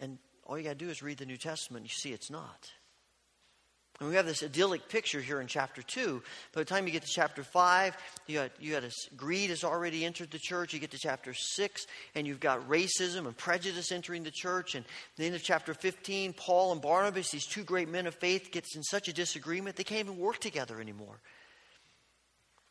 And 0.00 0.18
all 0.44 0.58
you 0.58 0.64
got 0.64 0.78
to 0.78 0.84
do 0.84 0.90
is 0.90 1.02
read 1.02 1.18
the 1.18 1.26
New 1.26 1.36
Testament, 1.36 1.86
you 1.86 1.90
see 1.90 2.12
it's 2.12 2.30
not. 2.30 2.68
And 4.00 4.08
we 4.08 4.16
have 4.16 4.26
this 4.26 4.42
idyllic 4.42 4.88
picture 4.88 5.20
here 5.20 5.40
in 5.40 5.46
chapter 5.46 5.80
2. 5.80 6.22
By 6.52 6.60
the 6.60 6.64
time 6.64 6.86
you 6.86 6.92
get 6.92 7.02
to 7.02 7.08
chapter 7.08 7.44
5, 7.44 7.96
you 8.26 8.38
got, 8.38 8.50
you 8.58 8.72
got 8.72 8.84
a, 8.84 8.90
greed 9.16 9.50
has 9.50 9.62
already 9.62 10.04
entered 10.04 10.30
the 10.30 10.40
church. 10.40 10.74
You 10.74 10.80
get 10.80 10.90
to 10.90 10.98
chapter 10.98 11.34
6, 11.34 11.86
and 12.14 12.26
you've 12.26 12.40
got 12.40 12.68
racism 12.68 13.26
and 13.26 13.36
prejudice 13.36 13.92
entering 13.92 14.24
the 14.24 14.32
church. 14.32 14.74
And 14.74 14.84
the 15.16 15.26
end 15.26 15.34
of 15.34 15.42
chapter 15.42 15.72
15, 15.72 16.32
Paul 16.32 16.72
and 16.72 16.82
Barnabas, 16.82 17.30
these 17.30 17.46
two 17.46 17.62
great 17.62 17.88
men 17.88 18.06
of 18.06 18.14
faith, 18.14 18.50
gets 18.50 18.74
in 18.74 18.82
such 18.82 19.08
a 19.08 19.12
disagreement, 19.12 19.76
they 19.76 19.84
can't 19.84 20.08
even 20.08 20.18
work 20.18 20.38
together 20.38 20.80
anymore. 20.80 21.20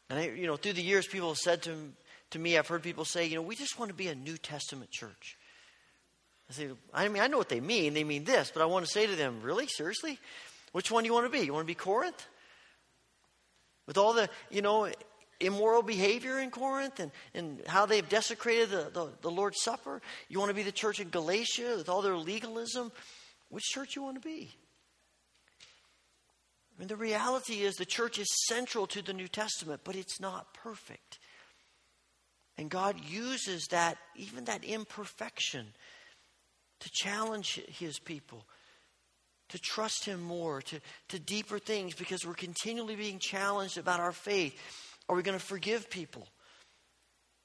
And, 0.10 0.20
I, 0.20 0.30
you 0.32 0.48
know, 0.48 0.58
through 0.58 0.74
the 0.74 0.82
years, 0.82 1.08
people 1.08 1.30
have 1.30 1.38
said 1.38 1.62
to, 1.64 1.78
to 2.32 2.40
me, 2.40 2.58
I've 2.58 2.68
heard 2.68 2.84
people 2.84 3.06
say, 3.06 3.26
you 3.26 3.36
know, 3.36 3.42
we 3.42 3.56
just 3.56 3.80
want 3.80 3.90
to 3.90 3.96
be 3.96 4.08
a 4.08 4.16
New 4.16 4.38
Testament 4.38 4.92
church. 4.92 5.38
I 6.50 6.54
say, 6.54 6.68
I 6.94 7.08
mean, 7.08 7.24
I 7.24 7.28
know 7.28 7.38
what 7.38 7.48
they 7.48 7.62
mean. 7.62 7.94
They 7.94 8.04
mean 8.04 8.26
this, 8.26 8.52
but 8.54 8.62
I 8.62 8.66
want 8.66 8.86
to 8.86 8.92
say 8.92 9.08
to 9.08 9.16
them, 9.16 9.40
really? 9.42 9.68
Seriously? 9.68 10.20
Which 10.72 10.92
one 10.92 11.04
do 11.04 11.08
you 11.08 11.14
want 11.14 11.32
to 11.32 11.38
be? 11.38 11.46
You 11.46 11.54
want 11.54 11.64
to 11.64 11.72
be 11.72 11.76
Corinth? 11.76 12.28
With 13.88 13.98
all 13.98 14.14
the, 14.14 14.30
you 14.50 14.62
know, 14.62 14.90
immoral 15.40 15.82
behavior 15.82 16.40
in 16.40 16.52
Corinth 16.52 17.00
and, 17.00 17.12
and 17.34 17.62
how 17.68 17.86
they've 17.86 18.08
desecrated 18.08 18.70
the, 18.70 18.90
the, 18.94 19.10
the 19.22 19.32
Lord's 19.32 19.62
Supper? 19.62 20.02
You 20.30 20.40
want 20.40 20.50
to 20.50 20.56
be 20.56 20.64
the 20.64 20.72
church 20.72 21.00
in 21.00 21.10
Galatia 21.10 21.76
with 21.78 21.90
all 21.90 22.02
their 22.02 22.16
legalism? 22.16 22.92
Which 23.50 23.64
church 23.66 23.96
you 23.96 24.04
want 24.04 24.22
to 24.22 24.28
be? 24.28 24.52
I 26.76 26.80
mean, 26.80 26.88
the 26.88 26.96
reality 26.96 27.62
is 27.62 27.76
the 27.76 27.86
church 27.86 28.18
is 28.18 28.28
central 28.48 28.88
to 28.88 29.02
the 29.02 29.14
New 29.14 29.28
Testament, 29.28 29.82
but 29.84 29.96
it's 29.96 30.20
not 30.20 30.54
perfect. 30.54 31.20
And 32.58 32.70
God 32.70 32.96
uses 33.04 33.68
that, 33.72 33.98
even 34.16 34.46
that 34.46 34.64
imperfection, 34.64 35.68
to 36.80 36.90
challenge 36.92 37.62
his 37.68 38.00
people 38.00 38.46
to 39.52 39.60
trust 39.60 40.06
Him 40.06 40.22
more, 40.22 40.62
to, 40.64 40.80
to 41.10 41.20
deeper 41.20 41.60
things, 41.60 41.94
because 41.94 42.26
we're 42.26 42.34
continually 42.34 42.96
being 42.96 43.20
challenged 43.20 43.78
about 43.78 44.00
our 44.00 44.12
faith. 44.12 44.60
Are 45.08 45.16
we 45.16 45.24
going 45.24 45.38
to 45.38 45.44
forgive 45.44 45.90
people? 45.90 46.28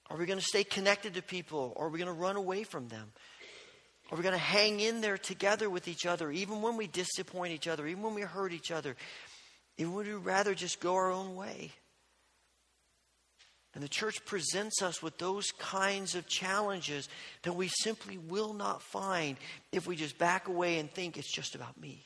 Are 0.08 0.16
we 0.16 0.26
going 0.26 0.38
to 0.38 0.44
stay 0.44 0.64
connected 0.64 1.14
to 1.14 1.22
people? 1.22 1.72
Or 1.76 1.86
are 1.86 1.90
we 1.90 1.98
going 1.98 2.14
to 2.14 2.20
run 2.20 2.36
away 2.36 2.62
from 2.62 2.88
them? 2.88 3.12
Are 4.10 4.16
we 4.16 4.22
going 4.22 4.34
to 4.34 4.38
hang 4.38 4.78
in 4.78 5.00
there 5.00 5.18
together 5.18 5.68
with 5.68 5.88
each 5.88 6.06
other, 6.06 6.30
even 6.30 6.62
when 6.62 6.76
we 6.76 6.86
disappoint 6.86 7.52
each 7.52 7.66
other, 7.66 7.86
even 7.86 8.02
when 8.02 8.14
we 8.14 8.22
hurt 8.22 8.52
each 8.52 8.70
other? 8.70 8.94
Even 9.78 9.94
would 9.94 10.06
we 10.06 10.14
rather 10.14 10.54
just 10.54 10.80
go 10.80 10.94
our 10.94 11.10
own 11.10 11.34
way? 11.34 11.72
And 13.76 13.84
the 13.84 13.88
church 13.90 14.24
presents 14.24 14.80
us 14.80 15.02
with 15.02 15.18
those 15.18 15.52
kinds 15.52 16.14
of 16.14 16.26
challenges 16.26 17.10
that 17.42 17.52
we 17.52 17.68
simply 17.68 18.16
will 18.16 18.54
not 18.54 18.80
find 18.80 19.36
if 19.70 19.86
we 19.86 19.96
just 19.96 20.16
back 20.16 20.48
away 20.48 20.78
and 20.78 20.90
think 20.90 21.18
it's 21.18 21.30
just 21.30 21.54
about 21.54 21.78
me. 21.78 22.02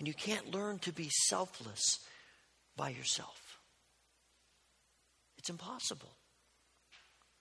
And 0.00 0.08
you 0.08 0.14
can't 0.14 0.52
learn 0.52 0.80
to 0.80 0.92
be 0.92 1.08
selfless 1.28 2.00
by 2.76 2.88
yourself, 2.88 3.60
it's 5.38 5.48
impossible. 5.48 6.10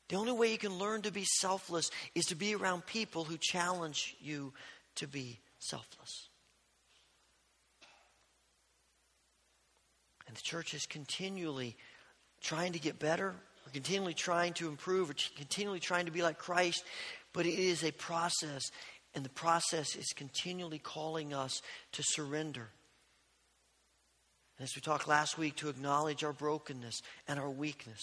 The 0.09 0.17
only 0.17 0.33
way 0.33 0.51
you 0.51 0.59
can 0.59 0.77
learn 0.77 1.01
to 1.03 1.11
be 1.11 1.25
selfless 1.25 1.89
is 2.13 2.25
to 2.25 2.35
be 2.35 2.53
around 2.53 2.85
people 2.85 3.23
who 3.23 3.37
challenge 3.41 4.15
you 4.19 4.53
to 4.97 5.07
be 5.07 5.39
selfless. 5.57 6.29
And 10.33 10.39
the 10.39 10.41
church 10.41 10.73
is 10.73 10.87
continually 10.87 11.77
trying 12.41 12.73
to 12.73 12.79
get 12.79 12.97
better, 12.97 13.35
we're 13.67 13.71
continually 13.71 14.15
trying 14.15 14.53
to 14.53 14.67
improve, 14.67 15.09
we're 15.09 15.37
continually 15.37 15.79
trying 15.79 16.07
to 16.07 16.11
be 16.11 16.23
like 16.23 16.39
Christ, 16.39 16.83
but 17.33 17.45
it 17.45 17.53
is 17.53 17.83
a 17.83 17.91
process, 17.91 18.63
and 19.13 19.23
the 19.23 19.29
process 19.29 19.95
is 19.95 20.07
continually 20.15 20.79
calling 20.79 21.35
us 21.35 21.61
to 21.91 22.01
surrender. 22.01 22.71
And 24.57 24.63
As 24.63 24.71
we 24.75 24.81
talked 24.81 25.07
last 25.07 25.37
week, 25.37 25.55
to 25.57 25.69
acknowledge 25.69 26.23
our 26.23 26.33
brokenness 26.33 27.03
and 27.27 27.39
our 27.39 27.51
weakness. 27.51 28.01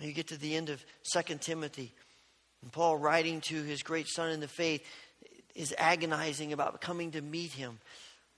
You 0.00 0.14
get 0.14 0.28
to 0.28 0.38
the 0.38 0.56
end 0.56 0.70
of 0.70 0.82
2 1.12 1.34
Timothy, 1.34 1.92
and 2.62 2.72
Paul, 2.72 2.96
writing 2.96 3.42
to 3.42 3.62
his 3.62 3.82
great 3.82 4.08
son 4.08 4.30
in 4.30 4.40
the 4.40 4.48
faith, 4.48 4.82
is 5.54 5.74
agonizing 5.76 6.54
about 6.54 6.80
coming 6.80 7.10
to 7.10 7.20
meet 7.20 7.52
him. 7.52 7.78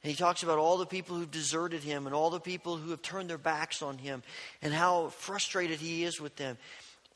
And 0.06 0.12
he 0.12 0.16
talks 0.16 0.44
about 0.44 0.60
all 0.60 0.76
the 0.76 0.86
people 0.86 1.16
who've 1.16 1.28
deserted 1.28 1.82
him 1.82 2.06
and 2.06 2.14
all 2.14 2.30
the 2.30 2.38
people 2.38 2.76
who 2.76 2.90
have 2.90 3.02
turned 3.02 3.28
their 3.28 3.38
backs 3.38 3.82
on 3.82 3.98
him 3.98 4.22
and 4.62 4.72
how 4.72 5.08
frustrated 5.08 5.80
he 5.80 6.04
is 6.04 6.20
with 6.20 6.36
them. 6.36 6.58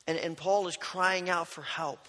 And, 0.07 0.17
and 0.17 0.35
Paul 0.35 0.67
is 0.67 0.75
crying 0.75 1.29
out 1.29 1.47
for 1.47 1.61
help. 1.61 2.05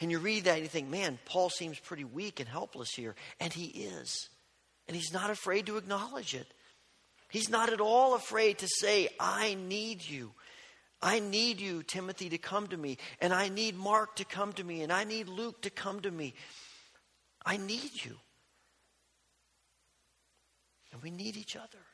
And 0.00 0.12
you 0.12 0.20
read 0.20 0.44
that 0.44 0.52
and 0.52 0.62
you 0.62 0.68
think, 0.68 0.88
man, 0.88 1.18
Paul 1.24 1.50
seems 1.50 1.80
pretty 1.80 2.04
weak 2.04 2.38
and 2.38 2.48
helpless 2.48 2.90
here. 2.94 3.16
And 3.40 3.52
he 3.52 3.64
is. 3.64 4.28
And 4.86 4.96
he's 4.96 5.12
not 5.12 5.30
afraid 5.30 5.66
to 5.66 5.76
acknowledge 5.76 6.36
it. 6.36 6.46
He's 7.28 7.50
not 7.50 7.72
at 7.72 7.80
all 7.80 8.14
afraid 8.14 8.58
to 8.58 8.68
say, 8.68 9.08
I 9.18 9.54
need 9.54 10.08
you. 10.08 10.30
I 11.02 11.18
need 11.18 11.60
you, 11.60 11.82
Timothy, 11.82 12.28
to 12.28 12.38
come 12.38 12.68
to 12.68 12.76
me. 12.76 12.98
And 13.20 13.34
I 13.34 13.48
need 13.48 13.74
Mark 13.76 14.14
to 14.16 14.24
come 14.24 14.52
to 14.52 14.62
me. 14.62 14.82
And 14.82 14.92
I 14.92 15.02
need 15.02 15.26
Luke 15.26 15.62
to 15.62 15.70
come 15.70 15.98
to 16.02 16.10
me. 16.12 16.34
I 17.44 17.56
need 17.56 17.90
you. 18.04 18.18
And 20.96 21.02
we 21.02 21.10
need 21.10 21.36
each 21.36 21.56
other. 21.56 21.84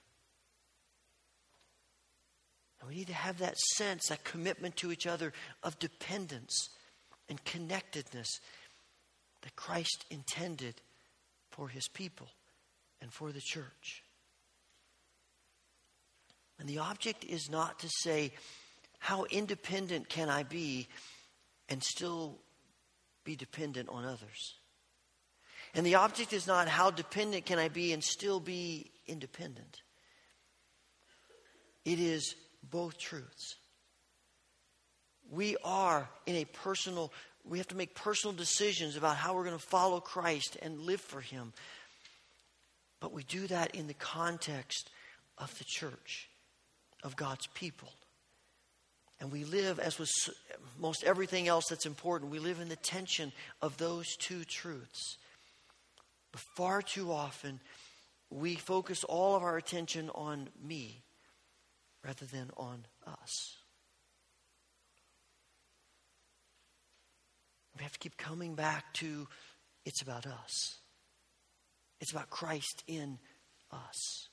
And 2.78 2.88
we 2.88 2.94
need 2.94 3.08
to 3.08 3.14
have 3.14 3.38
that 3.38 3.58
sense, 3.58 4.06
that 4.06 4.22
commitment 4.22 4.76
to 4.76 4.92
each 4.92 5.08
other 5.08 5.32
of 5.64 5.76
dependence 5.80 6.68
and 7.28 7.44
connectedness 7.44 8.28
that 9.42 9.56
Christ 9.56 10.04
intended 10.08 10.80
for 11.50 11.66
his 11.66 11.88
people 11.88 12.28
and 13.00 13.12
for 13.12 13.32
the 13.32 13.40
church. 13.40 14.04
And 16.60 16.68
the 16.68 16.78
object 16.78 17.24
is 17.24 17.50
not 17.50 17.80
to 17.80 17.88
say, 18.02 18.32
how 19.00 19.24
independent 19.24 20.08
can 20.08 20.28
I 20.28 20.44
be 20.44 20.86
and 21.68 21.82
still 21.82 22.38
be 23.24 23.34
dependent 23.34 23.88
on 23.88 24.04
others? 24.04 24.54
And 25.74 25.84
the 25.84 25.96
object 25.96 26.32
is 26.32 26.46
not 26.46 26.68
how 26.68 26.90
dependent 26.90 27.46
can 27.46 27.58
I 27.58 27.68
be 27.68 27.92
and 27.92 28.04
still 28.04 28.38
be 28.38 28.91
independent. 29.06 29.82
It 31.84 31.98
is 31.98 32.34
both 32.62 32.98
truths. 32.98 33.56
We 35.30 35.56
are 35.64 36.08
in 36.26 36.36
a 36.36 36.44
personal, 36.44 37.12
we 37.44 37.58
have 37.58 37.68
to 37.68 37.76
make 37.76 37.94
personal 37.94 38.36
decisions 38.36 38.96
about 38.96 39.16
how 39.16 39.34
we're 39.34 39.44
going 39.44 39.58
to 39.58 39.66
follow 39.66 40.00
Christ 40.00 40.56
and 40.62 40.80
live 40.80 41.00
for 41.00 41.20
Him. 41.20 41.52
But 43.00 43.12
we 43.12 43.24
do 43.24 43.46
that 43.48 43.74
in 43.74 43.88
the 43.88 43.94
context 43.94 44.90
of 45.38 45.56
the 45.58 45.64
church, 45.64 46.28
of 47.02 47.16
God's 47.16 47.46
people. 47.48 47.92
And 49.20 49.30
we 49.30 49.44
live, 49.44 49.78
as 49.78 49.98
with 49.98 50.10
most 50.78 51.04
everything 51.04 51.48
else 51.48 51.66
that's 51.68 51.86
important, 51.86 52.30
we 52.30 52.38
live 52.40 52.60
in 52.60 52.68
the 52.68 52.76
tension 52.76 53.32
of 53.60 53.76
those 53.76 54.16
two 54.16 54.44
truths. 54.44 55.16
But 56.32 56.42
far 56.56 56.82
too 56.82 57.12
often, 57.12 57.60
we 58.32 58.54
focus 58.54 59.04
all 59.04 59.36
of 59.36 59.42
our 59.42 59.56
attention 59.56 60.10
on 60.14 60.48
me 60.64 61.02
rather 62.04 62.24
than 62.24 62.50
on 62.56 62.86
us. 63.06 63.56
We 67.76 67.82
have 67.82 67.92
to 67.92 67.98
keep 67.98 68.16
coming 68.16 68.54
back 68.54 68.92
to 68.94 69.28
it's 69.84 70.02
about 70.02 70.26
us. 70.26 70.76
It's 72.00 72.12
about 72.12 72.30
Christ 72.30 72.82
in 72.86 73.18
us 73.70 74.28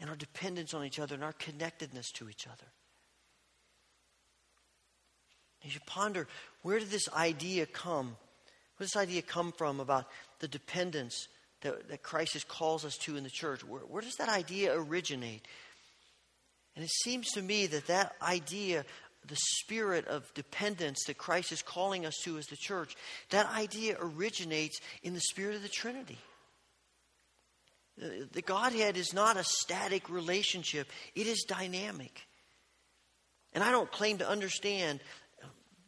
and 0.00 0.10
our 0.10 0.16
dependence 0.16 0.74
on 0.74 0.84
each 0.84 0.98
other 0.98 1.14
and 1.14 1.24
our 1.24 1.32
connectedness 1.32 2.10
to 2.12 2.28
each 2.28 2.46
other. 2.46 2.66
You 5.62 5.70
should 5.70 5.86
ponder 5.86 6.28
where 6.62 6.78
did 6.78 6.90
this 6.90 7.08
idea 7.12 7.66
come 7.66 8.16
Where 8.76 8.84
does 8.84 8.92
this 8.92 9.02
idea 9.02 9.22
come 9.22 9.52
from 9.52 9.80
about 9.80 10.06
the 10.40 10.48
dependence 10.48 11.28
that, 11.62 11.88
that 11.88 12.02
Christ 12.02 12.48
calls 12.48 12.84
us 12.84 12.96
to 12.98 13.16
in 13.16 13.24
the 13.24 13.30
church? 13.30 13.64
Where, 13.64 13.82
where 13.82 14.02
does 14.02 14.16
that 14.16 14.28
idea 14.28 14.76
originate? 14.76 15.46
And 16.74 16.84
it 16.84 16.90
seems 16.90 17.30
to 17.32 17.42
me 17.42 17.66
that 17.66 17.86
that 17.86 18.14
idea, 18.20 18.84
the 19.26 19.36
spirit 19.36 20.06
of 20.06 20.32
dependence 20.34 21.04
that 21.06 21.18
Christ 21.18 21.52
is 21.52 21.62
calling 21.62 22.04
us 22.04 22.16
to 22.24 22.36
as 22.38 22.46
the 22.46 22.56
church, 22.56 22.96
that 23.30 23.46
idea 23.46 23.96
originates 23.98 24.78
in 25.02 25.14
the 25.14 25.20
spirit 25.20 25.56
of 25.56 25.62
the 25.62 25.68
Trinity. 25.68 26.18
The 27.96 28.42
Godhead 28.42 28.98
is 28.98 29.14
not 29.14 29.38
a 29.38 29.44
static 29.44 30.10
relationship, 30.10 30.88
it 31.14 31.26
is 31.26 31.46
dynamic. 31.48 32.20
And 33.54 33.64
I 33.64 33.70
don't 33.70 33.90
claim 33.90 34.18
to 34.18 34.28
understand 34.28 35.00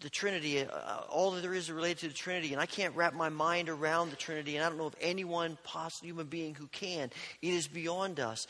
the 0.00 0.10
Trinity, 0.10 0.62
uh, 0.62 0.68
all 1.10 1.32
that 1.32 1.42
there 1.42 1.54
is 1.54 1.70
related 1.70 1.98
to 1.98 2.08
the 2.08 2.14
Trinity, 2.14 2.52
and 2.52 2.60
I 2.60 2.66
can't 2.66 2.94
wrap 2.94 3.14
my 3.14 3.28
mind 3.28 3.68
around 3.68 4.10
the 4.10 4.16
Trinity, 4.16 4.56
and 4.56 4.64
I 4.64 4.68
don't 4.68 4.78
know 4.78 4.86
of 4.86 4.96
anyone, 5.00 5.58
possible 5.64 6.06
human 6.06 6.26
being, 6.26 6.54
who 6.54 6.68
can. 6.68 7.10
It 7.42 7.54
is 7.54 7.66
beyond 7.66 8.20
us. 8.20 8.46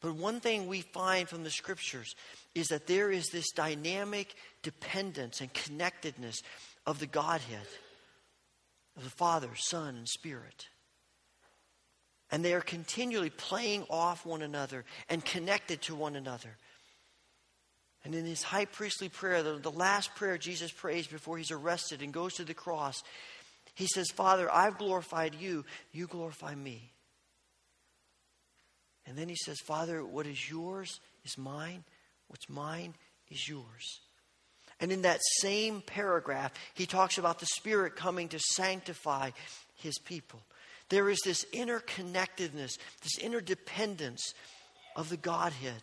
But 0.00 0.14
one 0.14 0.40
thing 0.40 0.66
we 0.66 0.80
find 0.80 1.28
from 1.28 1.44
the 1.44 1.50
scriptures 1.50 2.14
is 2.54 2.68
that 2.68 2.86
there 2.86 3.10
is 3.10 3.28
this 3.28 3.50
dynamic 3.50 4.34
dependence 4.62 5.40
and 5.40 5.52
connectedness 5.52 6.42
of 6.86 6.98
the 7.00 7.06
Godhead, 7.06 7.66
of 8.96 9.04
the 9.04 9.10
Father, 9.10 9.50
Son, 9.56 9.96
and 9.96 10.08
Spirit. 10.08 10.68
And 12.30 12.44
they 12.44 12.54
are 12.54 12.60
continually 12.60 13.30
playing 13.30 13.84
off 13.90 14.24
one 14.24 14.42
another 14.42 14.84
and 15.08 15.24
connected 15.24 15.82
to 15.82 15.94
one 15.94 16.16
another. 16.16 16.56
And 18.04 18.14
in 18.14 18.24
his 18.24 18.42
high 18.42 18.64
priestly 18.64 19.08
prayer, 19.08 19.42
the, 19.42 19.58
the 19.58 19.70
last 19.70 20.14
prayer 20.14 20.38
Jesus 20.38 20.72
prays 20.72 21.06
before 21.06 21.36
he's 21.36 21.50
arrested 21.50 22.02
and 22.02 22.12
goes 22.12 22.34
to 22.34 22.44
the 22.44 22.54
cross, 22.54 23.02
he 23.74 23.86
says, 23.86 24.10
Father, 24.10 24.50
I've 24.50 24.78
glorified 24.78 25.34
you, 25.34 25.64
you 25.92 26.06
glorify 26.06 26.54
me. 26.54 26.90
And 29.06 29.16
then 29.16 29.28
he 29.28 29.36
says, 29.36 29.58
Father, 29.60 30.04
what 30.04 30.26
is 30.26 30.50
yours 30.50 31.00
is 31.24 31.36
mine, 31.36 31.84
what's 32.28 32.48
mine 32.48 32.94
is 33.30 33.48
yours. 33.48 34.00
And 34.80 34.90
in 34.90 35.02
that 35.02 35.20
same 35.40 35.82
paragraph, 35.82 36.52
he 36.74 36.86
talks 36.86 37.18
about 37.18 37.38
the 37.38 37.46
Spirit 37.46 37.96
coming 37.96 38.28
to 38.28 38.38
sanctify 38.38 39.30
his 39.74 39.98
people. 39.98 40.40
There 40.88 41.10
is 41.10 41.20
this 41.24 41.44
interconnectedness, 41.52 42.78
this 43.02 43.18
interdependence 43.20 44.34
of 44.96 45.08
the 45.08 45.16
Godhead. 45.16 45.82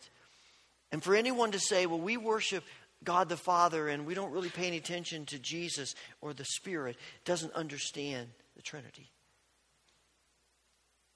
And 0.91 1.03
for 1.03 1.15
anyone 1.15 1.51
to 1.51 1.59
say, 1.59 1.85
well, 1.85 1.99
we 1.99 2.17
worship 2.17 2.63
God 3.03 3.29
the 3.29 3.37
Father 3.37 3.87
and 3.87 4.05
we 4.05 4.13
don't 4.13 4.31
really 4.31 4.49
pay 4.49 4.67
any 4.67 4.77
attention 4.77 5.25
to 5.27 5.39
Jesus 5.39 5.95
or 6.21 6.33
the 6.33 6.45
Spirit, 6.45 6.97
doesn't 7.25 7.53
understand 7.53 8.29
the 8.55 8.61
Trinity. 8.61 9.11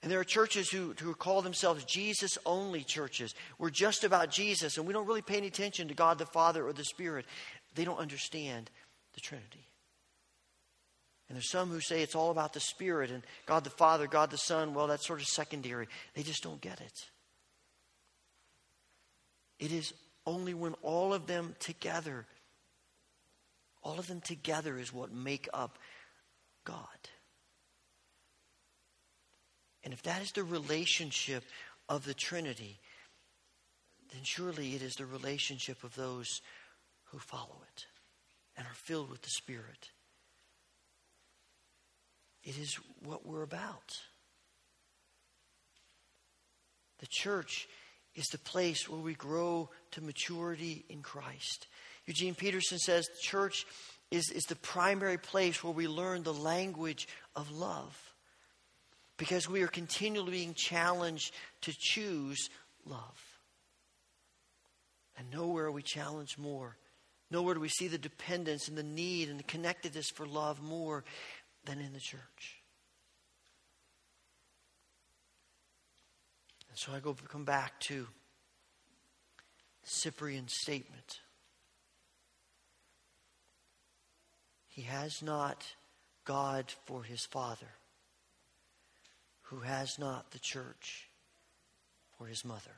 And 0.03 0.11
there 0.11 0.19
are 0.19 0.25
churches 0.25 0.69
who, 0.69 0.95
who 0.99 1.13
call 1.13 1.41
themselves 1.41 1.85
Jesus 1.85 2.37
only 2.45 2.83
churches. 2.83 3.35
We're 3.59 3.69
just 3.69 4.03
about 4.03 4.31
Jesus 4.31 4.77
and 4.77 4.87
we 4.87 4.93
don't 4.93 5.07
really 5.07 5.21
pay 5.21 5.37
any 5.37 5.47
attention 5.47 5.87
to 5.87 5.93
God 5.93 6.17
the 6.17 6.25
Father 6.25 6.65
or 6.67 6.73
the 6.73 6.83
Spirit. 6.83 7.25
They 7.75 7.85
don't 7.85 7.99
understand 7.99 8.69
the 9.13 9.21
Trinity. 9.21 9.67
And 11.29 11.35
there's 11.37 11.49
some 11.49 11.69
who 11.69 11.79
say 11.79 12.01
it's 12.01 12.15
all 12.15 12.31
about 12.31 12.53
the 12.53 12.59
Spirit 12.59 13.09
and 13.09 13.23
God 13.45 13.63
the 13.63 13.69
Father, 13.69 14.05
God 14.05 14.31
the 14.31 14.37
Son. 14.37 14.73
Well, 14.73 14.87
that's 14.87 15.07
sort 15.07 15.21
of 15.21 15.27
secondary. 15.27 15.87
They 16.13 16.23
just 16.23 16.43
don't 16.43 16.59
get 16.59 16.81
it. 16.81 17.09
It 19.61 19.71
is 19.71 19.93
only 20.25 20.55
when 20.55 20.73
all 20.81 21.13
of 21.13 21.27
them 21.27 21.55
together, 21.59 22.25
all 23.83 23.99
of 23.99 24.07
them 24.07 24.19
together 24.19 24.79
is 24.79 24.91
what 24.91 25.13
make 25.13 25.47
up 25.53 25.77
God. 26.65 26.87
And 29.83 29.93
if 29.93 30.01
that 30.03 30.21
is 30.23 30.31
the 30.31 30.43
relationship 30.43 31.43
of 31.87 32.05
the 32.05 32.15
Trinity, 32.15 32.79
then 34.11 34.21
surely 34.23 34.73
it 34.73 34.81
is 34.81 34.95
the 34.95 35.05
relationship 35.05 35.83
of 35.83 35.95
those 35.95 36.41
who 37.05 37.19
follow 37.19 37.61
it 37.75 37.85
and 38.57 38.65
are 38.65 38.73
filled 38.73 39.11
with 39.11 39.21
the 39.21 39.29
Spirit. 39.29 39.89
It 42.43 42.57
is 42.57 42.79
what 43.03 43.27
we're 43.27 43.43
about. 43.43 43.99
The 46.97 47.07
church 47.07 47.67
is 48.15 48.25
the 48.27 48.37
place 48.37 48.89
where 48.89 48.99
we 48.99 49.13
grow 49.13 49.69
to 49.91 50.01
maturity 50.01 50.85
in 50.89 51.01
Christ. 51.01 51.67
Eugene 52.05 52.35
Peterson 52.35 52.77
says 52.77 53.07
the 53.07 53.21
church 53.21 53.65
is, 54.09 54.29
is 54.29 54.43
the 54.43 54.55
primary 54.55 55.17
place 55.17 55.63
where 55.63 55.73
we 55.73 55.87
learn 55.87 56.23
the 56.23 56.33
language 56.33 57.07
of 57.35 57.51
love 57.51 57.97
because 59.17 59.47
we 59.47 59.61
are 59.61 59.67
continually 59.67 60.31
being 60.31 60.53
challenged 60.53 61.33
to 61.61 61.73
choose 61.77 62.49
love. 62.85 63.39
And 65.17 65.29
nowhere 65.31 65.65
are 65.65 65.71
we 65.71 65.83
challenged 65.83 66.39
more. 66.39 66.75
Nowhere 67.29 67.53
do 67.53 67.61
we 67.61 67.69
see 67.69 67.87
the 67.87 67.97
dependence 67.97 68.67
and 68.67 68.77
the 68.77 68.83
need 68.83 69.29
and 69.29 69.39
the 69.39 69.43
connectedness 69.43 70.09
for 70.09 70.25
love 70.25 70.61
more 70.61 71.03
than 71.65 71.79
in 71.79 71.93
the 71.93 71.99
church. 71.99 72.60
And 76.71 76.79
so 76.79 76.93
I 76.93 76.99
go 76.99 77.13
come 77.27 77.43
back 77.43 77.77
to 77.81 78.07
Cyprian's 79.83 80.53
statement. 80.53 81.19
He 84.69 84.83
has 84.83 85.21
not 85.21 85.65
God 86.23 86.71
for 86.85 87.03
his 87.03 87.25
father, 87.25 87.73
who 89.41 89.59
has 89.59 89.99
not 89.99 90.31
the 90.31 90.39
church 90.39 91.09
for 92.17 92.25
his 92.25 92.45
mother. 92.45 92.77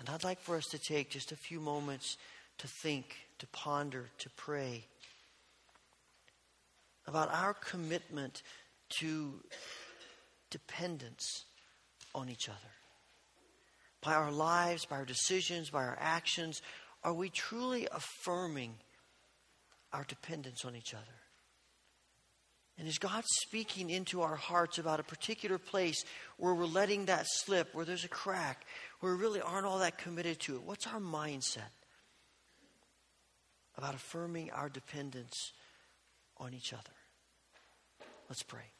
And 0.00 0.10
I'd 0.10 0.24
like 0.24 0.40
for 0.40 0.56
us 0.56 0.66
to 0.70 0.80
take 0.80 1.10
just 1.10 1.30
a 1.30 1.36
few 1.36 1.60
moments 1.60 2.16
to 2.58 2.66
think, 2.66 3.18
to 3.38 3.46
ponder, 3.46 4.08
to 4.18 4.30
pray 4.30 4.84
about 7.06 7.32
our 7.32 7.54
commitment 7.54 8.42
to 8.88 9.34
dependence 10.52 11.44
on 12.14 12.28
each 12.28 12.48
other. 12.48 12.58
By 14.02 14.14
our 14.14 14.30
lives, 14.30 14.84
by 14.84 14.96
our 14.96 15.04
decisions, 15.04 15.70
by 15.70 15.84
our 15.84 15.98
actions, 16.00 16.62
are 17.02 17.14
we 17.14 17.30
truly 17.30 17.88
affirming 17.90 18.74
our 19.92 20.04
dependence 20.04 20.64
on 20.64 20.76
each 20.76 20.94
other? 20.94 21.04
And 22.78 22.88
is 22.88 22.98
God 22.98 23.24
speaking 23.42 23.90
into 23.90 24.22
our 24.22 24.36
hearts 24.36 24.78
about 24.78 25.00
a 25.00 25.04
particular 25.04 25.58
place 25.58 26.04
where 26.36 26.54
we're 26.54 26.64
letting 26.64 27.06
that 27.06 27.26
slip, 27.28 27.74
where 27.74 27.84
there's 27.84 28.04
a 28.04 28.08
crack, 28.08 28.64
where 29.00 29.14
we 29.14 29.22
really 29.22 29.40
aren't 29.40 29.66
all 29.66 29.78
that 29.80 29.98
committed 29.98 30.40
to 30.40 30.56
it? 30.56 30.62
What's 30.62 30.86
our 30.86 31.00
mindset 31.00 31.70
about 33.76 33.94
affirming 33.94 34.50
our 34.50 34.68
dependence 34.68 35.52
on 36.38 36.54
each 36.54 36.72
other? 36.72 36.96
Let's 38.28 38.42
pray. 38.42 38.72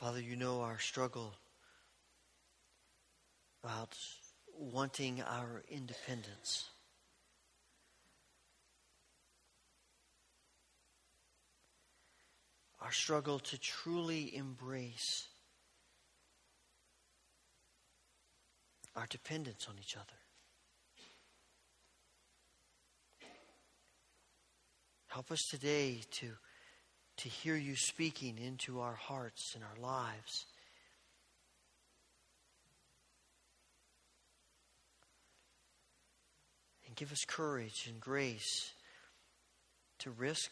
Father, 0.00 0.22
you 0.22 0.34
know 0.34 0.62
our 0.62 0.78
struggle 0.78 1.34
about 3.62 3.94
wanting 4.58 5.20
our 5.20 5.62
independence. 5.68 6.70
Our 12.80 12.90
struggle 12.92 13.40
to 13.40 13.58
truly 13.58 14.34
embrace 14.34 15.28
our 18.96 19.06
dependence 19.10 19.66
on 19.68 19.74
each 19.78 19.96
other. 19.96 20.06
Help 25.08 25.30
us 25.30 25.42
today 25.50 26.00
to, 26.12 26.30
to 27.22 27.28
hear 27.28 27.54
you 27.54 27.76
speaking 27.76 28.38
into 28.38 28.80
our 28.80 28.94
hearts 28.94 29.54
and 29.54 29.62
our 29.62 29.82
lives. 29.82 30.46
And 36.86 36.96
give 36.96 37.12
us 37.12 37.24
courage 37.26 37.86
and 37.88 38.00
grace 38.00 38.72
to 39.98 40.10
risk, 40.10 40.50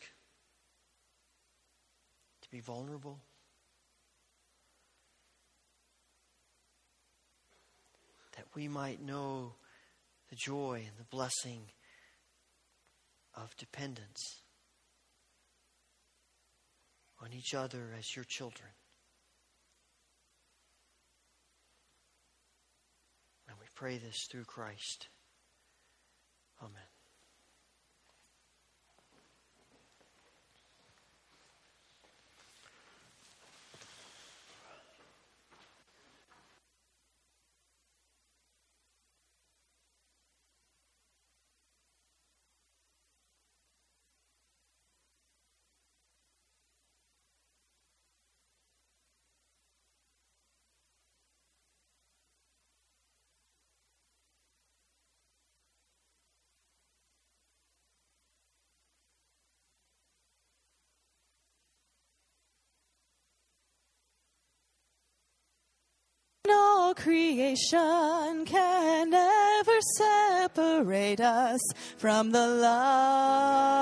to 2.42 2.50
be 2.50 2.60
vulnerable. 2.60 3.18
That 8.36 8.44
we 8.54 8.68
might 8.68 9.00
know 9.00 9.54
the 10.28 10.36
joy 10.36 10.82
and 10.86 10.98
the 10.98 11.04
blessing 11.10 11.62
of 13.34 13.56
dependence 13.56 14.42
on 17.20 17.32
each 17.32 17.54
other 17.54 17.94
as 17.98 18.14
your 18.14 18.24
children. 18.24 18.70
And 23.48 23.56
we 23.60 23.66
pray 23.74 23.98
this 23.98 24.28
through 24.30 24.44
Christ. 24.44 25.08
Amen. 26.62 26.82
No 66.46 66.87
creation 66.98 68.44
can 68.44 69.10
never 69.10 69.80
separate 69.96 71.20
us 71.20 71.60
from 71.96 72.32
the 72.32 72.46
love 72.46 73.78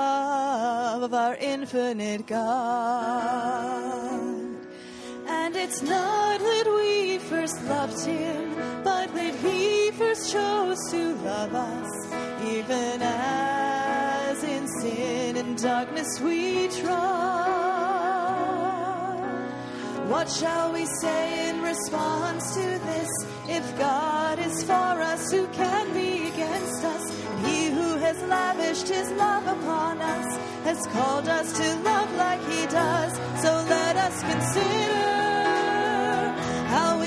of 1.01 1.13
our 1.13 1.35
infinite 1.35 2.27
God. 2.27 2.47
And 5.27 5.55
it's 5.55 5.81
not 5.81 6.39
that 6.39 6.65
we 6.77 7.17
first 7.17 7.59
loved 7.63 8.05
Him, 8.05 8.53
but 8.83 9.13
that 9.15 9.33
He 9.35 9.91
first 9.91 10.31
chose 10.31 10.77
to 10.91 11.15
love 11.15 11.55
us, 11.55 11.89
even 12.45 13.01
as 13.01 14.43
in 14.43 14.67
sin 14.79 15.37
and 15.37 15.57
darkness 15.57 16.19
we 16.21 16.67
trod. 16.67 17.57
What 20.07 20.29
shall 20.29 20.71
we 20.71 20.85
say 21.01 21.46
response 21.67 22.55
to 22.55 22.67
this? 22.89 23.11
If 23.57 23.77
God 23.77 24.39
is 24.39 24.63
for 24.63 24.93
us, 25.11 25.31
who 25.31 25.47
can 25.47 25.93
be 25.93 26.27
against 26.31 26.83
us? 26.83 27.03
And 27.29 27.45
he 27.47 27.59
who 27.77 27.89
has 28.05 28.17
lavished 28.23 28.87
his 28.87 29.09
love 29.11 29.45
upon 29.57 30.01
us 30.01 30.29
has 30.63 30.79
called 30.95 31.27
us 31.27 31.47
to 31.59 31.67
love 31.91 32.09
like 32.15 32.41
he 32.53 32.65
does. 32.67 33.13
So 33.43 33.51
let 33.75 33.95
us 34.07 34.15
consider 34.31 35.17
how 36.73 36.89
we 37.03 37.06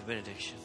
the 0.00 0.06
benediction. 0.06 0.56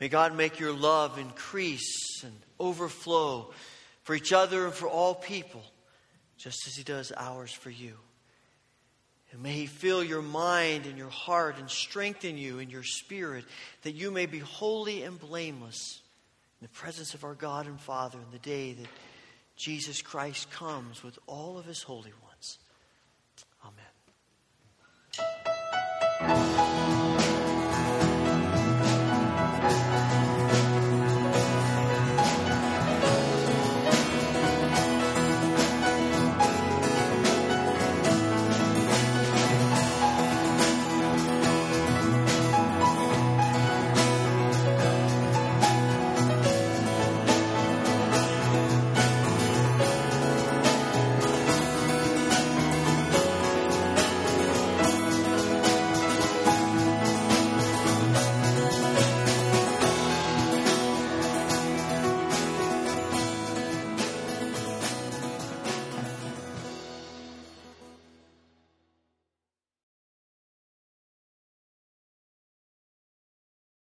May 0.00 0.08
God 0.08 0.36
make 0.36 0.60
your 0.60 0.72
love 0.72 1.18
increase 1.18 2.22
and 2.22 2.34
overflow 2.60 3.52
for 4.02 4.14
each 4.14 4.32
other 4.32 4.64
and 4.64 4.74
for 4.74 4.88
all 4.88 5.14
people, 5.14 5.62
just 6.36 6.66
as 6.66 6.74
He 6.76 6.82
does 6.82 7.12
ours 7.16 7.52
for 7.52 7.70
you. 7.70 7.94
And 9.32 9.42
may 9.42 9.52
He 9.52 9.66
fill 9.66 10.02
your 10.04 10.22
mind 10.22 10.86
and 10.86 10.96
your 10.96 11.10
heart 11.10 11.58
and 11.58 11.68
strengthen 11.68 12.38
you 12.38 12.58
in 12.58 12.70
your 12.70 12.84
spirit 12.84 13.44
that 13.82 13.94
you 13.94 14.10
may 14.10 14.26
be 14.26 14.38
holy 14.38 15.02
and 15.02 15.18
blameless 15.18 16.00
in 16.60 16.66
the 16.66 16.72
presence 16.72 17.14
of 17.14 17.24
our 17.24 17.34
God 17.34 17.66
and 17.66 17.80
Father 17.80 18.18
in 18.18 18.30
the 18.32 18.38
day 18.38 18.72
that 18.72 18.88
Jesus 19.56 20.00
Christ 20.00 20.50
comes 20.50 21.02
with 21.02 21.18
all 21.26 21.58
of 21.58 21.66
His 21.66 21.82
holy 21.82 22.12
ones. 22.24 22.58
Amen. 26.30 26.67